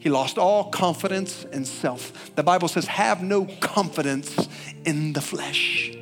He 0.03 0.09
lost 0.09 0.37
all 0.37 0.65
confidence 0.65 1.45
in 1.53 1.63
self. 1.63 2.35
The 2.35 2.43
Bible 2.43 2.67
says, 2.67 2.87
have 2.87 3.23
no 3.23 3.45
confidence 3.61 4.49
in 4.83 5.13
the 5.13 5.21
flesh. 5.21 5.95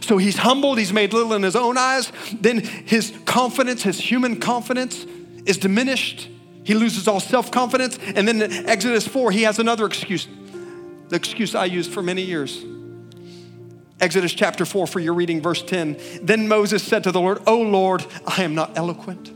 So 0.00 0.16
he's 0.16 0.36
humbled, 0.36 0.78
he's 0.78 0.92
made 0.92 1.12
little 1.12 1.32
in 1.34 1.44
his 1.44 1.54
own 1.54 1.78
eyes. 1.78 2.10
Then 2.32 2.58
his 2.58 3.16
confidence, 3.24 3.84
his 3.84 4.00
human 4.00 4.40
confidence, 4.40 5.06
is 5.46 5.58
diminished. 5.58 6.28
He 6.64 6.74
loses 6.74 7.06
all 7.06 7.20
self 7.20 7.52
confidence. 7.52 8.00
And 8.16 8.26
then 8.26 8.42
in 8.42 8.66
Exodus 8.68 9.06
4, 9.06 9.30
he 9.30 9.42
has 9.42 9.60
another 9.60 9.86
excuse, 9.86 10.26
the 11.10 11.14
excuse 11.14 11.54
I 11.54 11.66
used 11.66 11.92
for 11.92 12.02
many 12.02 12.22
years. 12.22 12.64
Exodus 14.00 14.32
chapter 14.32 14.64
4, 14.64 14.86
for 14.86 15.00
your 15.00 15.14
reading, 15.14 15.40
verse 15.40 15.62
10. 15.62 15.98
Then 16.22 16.48
Moses 16.48 16.82
said 16.82 17.04
to 17.04 17.12
the 17.12 17.20
Lord, 17.20 17.40
O 17.46 17.60
Lord, 17.60 18.06
I 18.26 18.42
am 18.42 18.54
not 18.54 18.76
eloquent 18.78 19.32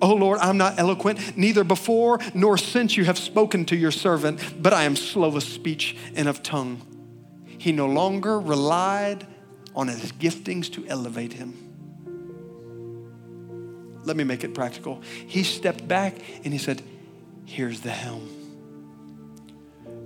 Oh 0.00 0.14
Lord, 0.14 0.38
I'm 0.40 0.56
not 0.56 0.78
eloquent, 0.78 1.36
neither 1.36 1.64
before 1.64 2.20
nor 2.34 2.56
since 2.56 2.96
you 2.96 3.04
have 3.04 3.18
spoken 3.18 3.64
to 3.66 3.76
your 3.76 3.90
servant, 3.90 4.62
but 4.62 4.72
I 4.72 4.84
am 4.84 4.94
slow 4.94 5.34
of 5.36 5.42
speech 5.42 5.96
and 6.14 6.28
of 6.28 6.42
tongue. 6.42 6.82
He 7.58 7.72
no 7.72 7.86
longer 7.86 8.38
relied 8.38 9.26
on 9.74 9.88
his 9.88 10.12
giftings 10.12 10.72
to 10.74 10.86
elevate 10.86 11.32
him. 11.32 11.54
Let 14.04 14.16
me 14.16 14.24
make 14.24 14.44
it 14.44 14.54
practical. 14.54 15.02
He 15.26 15.42
stepped 15.42 15.86
back 15.86 16.16
and 16.44 16.52
he 16.52 16.58
said, 16.58 16.82
Here's 17.44 17.80
the 17.80 17.90
helm. 17.90 18.37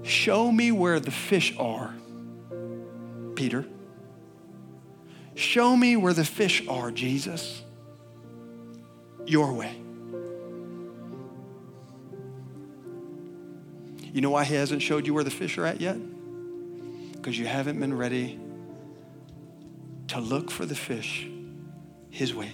Show 0.02 0.50
me 0.50 0.72
where 0.72 0.98
the 1.00 1.10
fish 1.10 1.54
are, 1.58 1.94
Peter. 3.34 3.64
Show 5.34 5.76
me 5.76 5.96
where 5.96 6.12
the 6.12 6.24
fish 6.24 6.66
are, 6.68 6.90
Jesus. 6.90 7.62
Your 9.26 9.52
way. 9.52 9.76
You 14.12 14.20
know 14.20 14.30
why 14.30 14.44
he 14.44 14.54
hasn't 14.54 14.82
showed 14.82 15.06
you 15.06 15.14
where 15.14 15.24
the 15.24 15.30
fish 15.30 15.56
are 15.56 15.64
at 15.64 15.80
yet? 15.80 15.96
Because 17.12 17.38
you 17.38 17.46
haven't 17.46 17.80
been 17.80 17.96
ready 17.96 18.38
to 20.08 20.20
look 20.20 20.50
for 20.50 20.66
the 20.66 20.74
fish 20.74 21.26
his 22.10 22.34
way. 22.34 22.48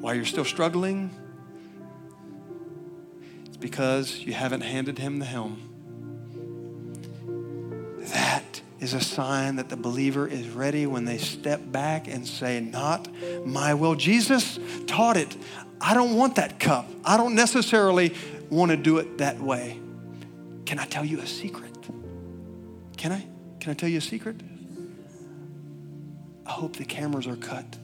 While 0.00 0.16
you're 0.16 0.24
still 0.24 0.44
struggling? 0.44 1.10
Because 3.64 4.18
you 4.18 4.34
haven't 4.34 4.60
handed 4.60 4.98
him 4.98 5.20
the 5.20 5.24
helm. 5.24 5.58
That 8.12 8.60
is 8.78 8.92
a 8.92 9.00
sign 9.00 9.56
that 9.56 9.70
the 9.70 9.76
believer 9.76 10.28
is 10.28 10.50
ready 10.50 10.84
when 10.86 11.06
they 11.06 11.16
step 11.16 11.62
back 11.72 12.06
and 12.06 12.28
say, 12.28 12.60
Not 12.60 13.08
my 13.46 13.72
will. 13.72 13.94
Jesus 13.94 14.58
taught 14.86 15.16
it. 15.16 15.34
I 15.80 15.94
don't 15.94 16.14
want 16.14 16.36
that 16.36 16.60
cup. 16.60 16.86
I 17.06 17.16
don't 17.16 17.34
necessarily 17.34 18.12
want 18.50 18.70
to 18.70 18.76
do 18.76 18.98
it 18.98 19.16
that 19.16 19.40
way. 19.40 19.80
Can 20.66 20.78
I 20.78 20.84
tell 20.84 21.06
you 21.06 21.20
a 21.20 21.26
secret? 21.26 21.74
Can 22.98 23.12
I? 23.12 23.26
Can 23.60 23.70
I 23.70 23.74
tell 23.74 23.88
you 23.88 23.96
a 23.96 24.02
secret? 24.02 24.36
I 26.44 26.50
hope 26.50 26.76
the 26.76 26.84
cameras 26.84 27.26
are 27.26 27.36
cut. 27.36 27.78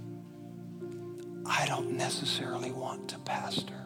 I 1.46 1.64
don't 1.64 1.92
necessarily 1.92 2.70
want 2.70 3.08
to 3.08 3.18
pastor. 3.20 3.79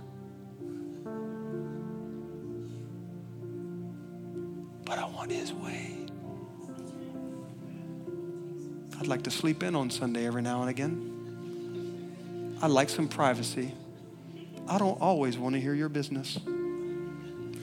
Want 5.24 5.32
his 5.32 5.54
way. 5.54 5.96
I'd 9.00 9.06
like 9.06 9.22
to 9.22 9.30
sleep 9.30 9.62
in 9.62 9.74
on 9.74 9.88
Sunday 9.88 10.26
every 10.26 10.42
now 10.42 10.60
and 10.60 10.68
again. 10.68 12.58
I'd 12.60 12.70
like 12.70 12.90
some 12.90 13.08
privacy. 13.08 13.72
I 14.68 14.76
don't 14.76 15.00
always 15.00 15.38
want 15.38 15.54
to 15.54 15.62
hear 15.62 15.72
your 15.72 15.88
business. 15.88 16.38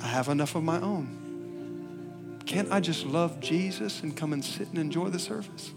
I 0.01 0.07
have 0.07 0.27
enough 0.29 0.55
of 0.55 0.63
my 0.63 0.81
own. 0.81 2.39
Can't 2.47 2.71
I 2.71 2.79
just 2.79 3.05
love 3.05 3.39
Jesus 3.39 4.01
and 4.01 4.17
come 4.17 4.33
and 4.33 4.43
sit 4.43 4.69
and 4.69 4.79
enjoy 4.79 5.09
the 5.09 5.19
service? 5.19 5.69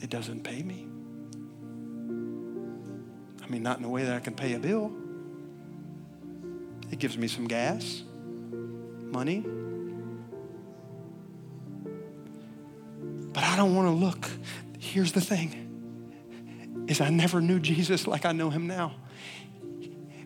It 0.00 0.08
doesn't 0.08 0.44
pay 0.44 0.62
me. 0.62 0.86
I 3.44 3.50
mean, 3.50 3.62
not 3.62 3.80
in 3.80 3.84
a 3.84 3.90
way 3.90 4.04
that 4.04 4.14
I 4.14 4.20
can 4.20 4.32
pay 4.32 4.54
a 4.54 4.58
bill. 4.58 4.90
It 6.90 6.98
gives 6.98 7.18
me 7.18 7.28
some 7.28 7.46
gas, 7.46 8.02
money. 9.12 9.44
Don't 13.58 13.74
want 13.74 13.88
to 13.88 13.92
look. 13.92 14.30
Here's 14.78 15.12
the 15.12 15.20
thing 15.20 15.66
is 16.88 17.02
I 17.02 17.10
never 17.10 17.42
knew 17.42 17.60
Jesus 17.60 18.06
like 18.06 18.24
I 18.24 18.32
know 18.32 18.48
him 18.48 18.66
now. 18.66 18.94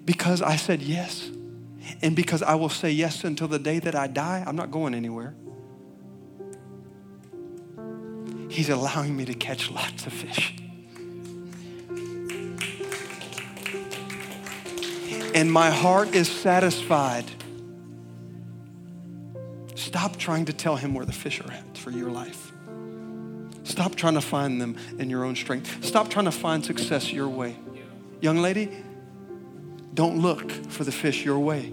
Because 0.04 0.42
I 0.42 0.56
said 0.56 0.82
yes. 0.82 1.28
And 2.00 2.14
because 2.14 2.42
I 2.42 2.54
will 2.54 2.68
say 2.68 2.90
yes 2.92 3.24
until 3.24 3.48
the 3.48 3.58
day 3.58 3.80
that 3.80 3.96
I 3.96 4.06
die, 4.06 4.44
I'm 4.46 4.54
not 4.54 4.70
going 4.70 4.94
anywhere. 4.94 5.34
He's 8.48 8.68
allowing 8.68 9.16
me 9.16 9.24
to 9.24 9.34
catch 9.34 9.70
lots 9.70 10.06
of 10.06 10.12
fish. 10.12 10.54
And 15.34 15.50
my 15.50 15.70
heart 15.70 16.14
is 16.14 16.30
satisfied. 16.30 17.24
Stop 19.74 20.16
trying 20.16 20.44
to 20.44 20.52
tell 20.52 20.76
him 20.76 20.94
where 20.94 21.06
the 21.06 21.12
fish 21.12 21.40
are 21.40 21.50
at 21.50 21.78
for 21.78 21.90
your 21.90 22.10
life. 22.10 22.52
Stop 23.72 23.94
trying 23.94 24.12
to 24.12 24.20
find 24.20 24.60
them 24.60 24.76
in 24.98 25.08
your 25.08 25.24
own 25.24 25.34
strength. 25.34 25.82
Stop 25.82 26.10
trying 26.10 26.26
to 26.26 26.30
find 26.30 26.62
success 26.62 27.10
your 27.10 27.26
way. 27.26 27.56
Young 28.20 28.36
lady, 28.36 28.70
don't 29.94 30.18
look 30.20 30.50
for 30.50 30.84
the 30.84 30.92
fish 30.92 31.24
your 31.24 31.38
way, 31.38 31.72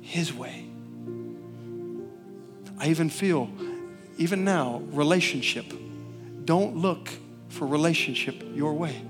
His 0.00 0.32
way. 0.32 0.64
I 2.78 2.88
even 2.88 3.10
feel, 3.10 3.50
even 4.16 4.44
now, 4.44 4.78
relationship. 4.92 5.66
Don't 6.46 6.78
look 6.78 7.10
for 7.50 7.66
relationship 7.66 8.42
your 8.54 8.72
way, 8.72 9.02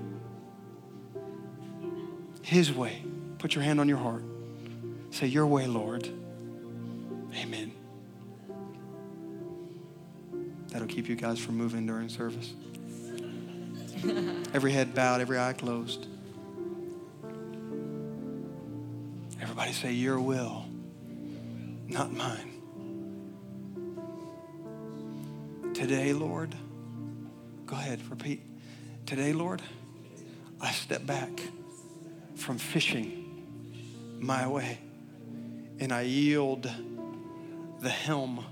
His 2.41 2.73
way. 2.73 3.01
Put 3.37 3.55
your 3.55 3.63
hand 3.63 3.79
on 3.79 3.87
your 3.87 3.99
heart. 3.99 4.23
Say, 5.11 5.27
Your 5.27 5.47
way, 5.47 5.65
Lord. 5.65 6.09
Keep 10.97 11.07
you 11.07 11.15
guys 11.15 11.37
from 11.37 11.55
moving 11.55 11.85
during 11.85 12.09
service. 12.09 12.55
every 14.55 14.71
head 14.71 14.95
bowed, 14.95 15.21
every 15.21 15.37
eye 15.37 15.53
closed. 15.53 16.07
Everybody 19.39 19.73
say, 19.73 19.91
Your 19.91 20.19
will, 20.19 20.65
not 21.87 22.11
mine. 22.11 22.51
Today, 25.75 26.13
Lord, 26.13 26.55
go 27.67 27.75
ahead, 27.75 28.01
repeat. 28.09 28.41
Today, 29.05 29.33
Lord, 29.33 29.61
I 30.59 30.71
step 30.71 31.05
back 31.05 31.29
from 32.33 32.57
fishing 32.57 33.45
my 34.19 34.47
way. 34.47 34.79
And 35.79 35.93
I 35.93 36.01
yield 36.01 36.67
the 37.81 37.89
helm, 37.89 38.43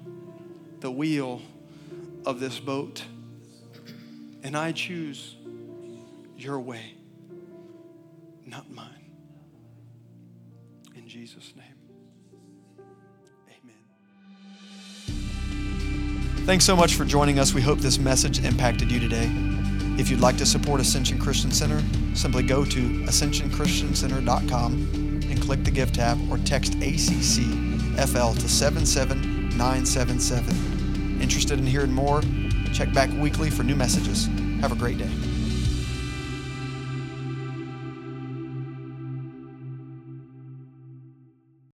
the 0.81 0.91
wheel 0.91 1.41
of 2.26 2.39
this 2.39 2.59
boat. 2.59 3.03
And 4.43 4.55
I 4.55 4.71
choose 4.71 5.36
your 6.38 6.59
way, 6.59 6.93
not 8.45 8.69
mine. 8.69 9.09
In 10.95 11.07
Jesus' 11.07 11.53
name. 11.55 11.65
Amen. 13.47 13.76
Thanks 16.45 16.65
so 16.65 16.76
much 16.76 16.95
for 16.95 17.05
joining 17.05 17.39
us. 17.39 17.53
We 17.53 17.61
hope 17.61 17.80
this 17.80 17.97
message 17.97 18.43
impacted 18.43 18.91
you 18.91 18.99
today. 18.99 19.32
If 19.97 20.09
you'd 20.09 20.19
like 20.19 20.36
to 20.38 20.45
support 20.45 20.82
Ascension 20.82 21.17
Christian 21.17 21.51
Center, 21.51 21.82
simply 22.13 22.43
go 22.43 22.65
to 22.65 22.80
ascensionchristiancenter.com 23.05 24.73
and 25.30 25.41
click 25.41 25.63
the 25.63 25.71
Give 25.71 25.91
tab 25.91 26.19
or 26.30 26.38
text 26.39 26.73
ACCFL 26.73 28.38
to 28.39 28.49
77977. 28.49 30.74
Interested 31.22 31.59
in 31.59 31.66
hearing 31.66 31.91
more? 31.91 32.22
Check 32.74 32.93
back 32.93 33.09
weekly 33.20 33.49
for 33.49 33.63
new 33.63 33.76
messages. 33.76 34.28
Have 34.61 34.72
a 34.72 34.76
great 34.76 34.97
day. 34.97 35.09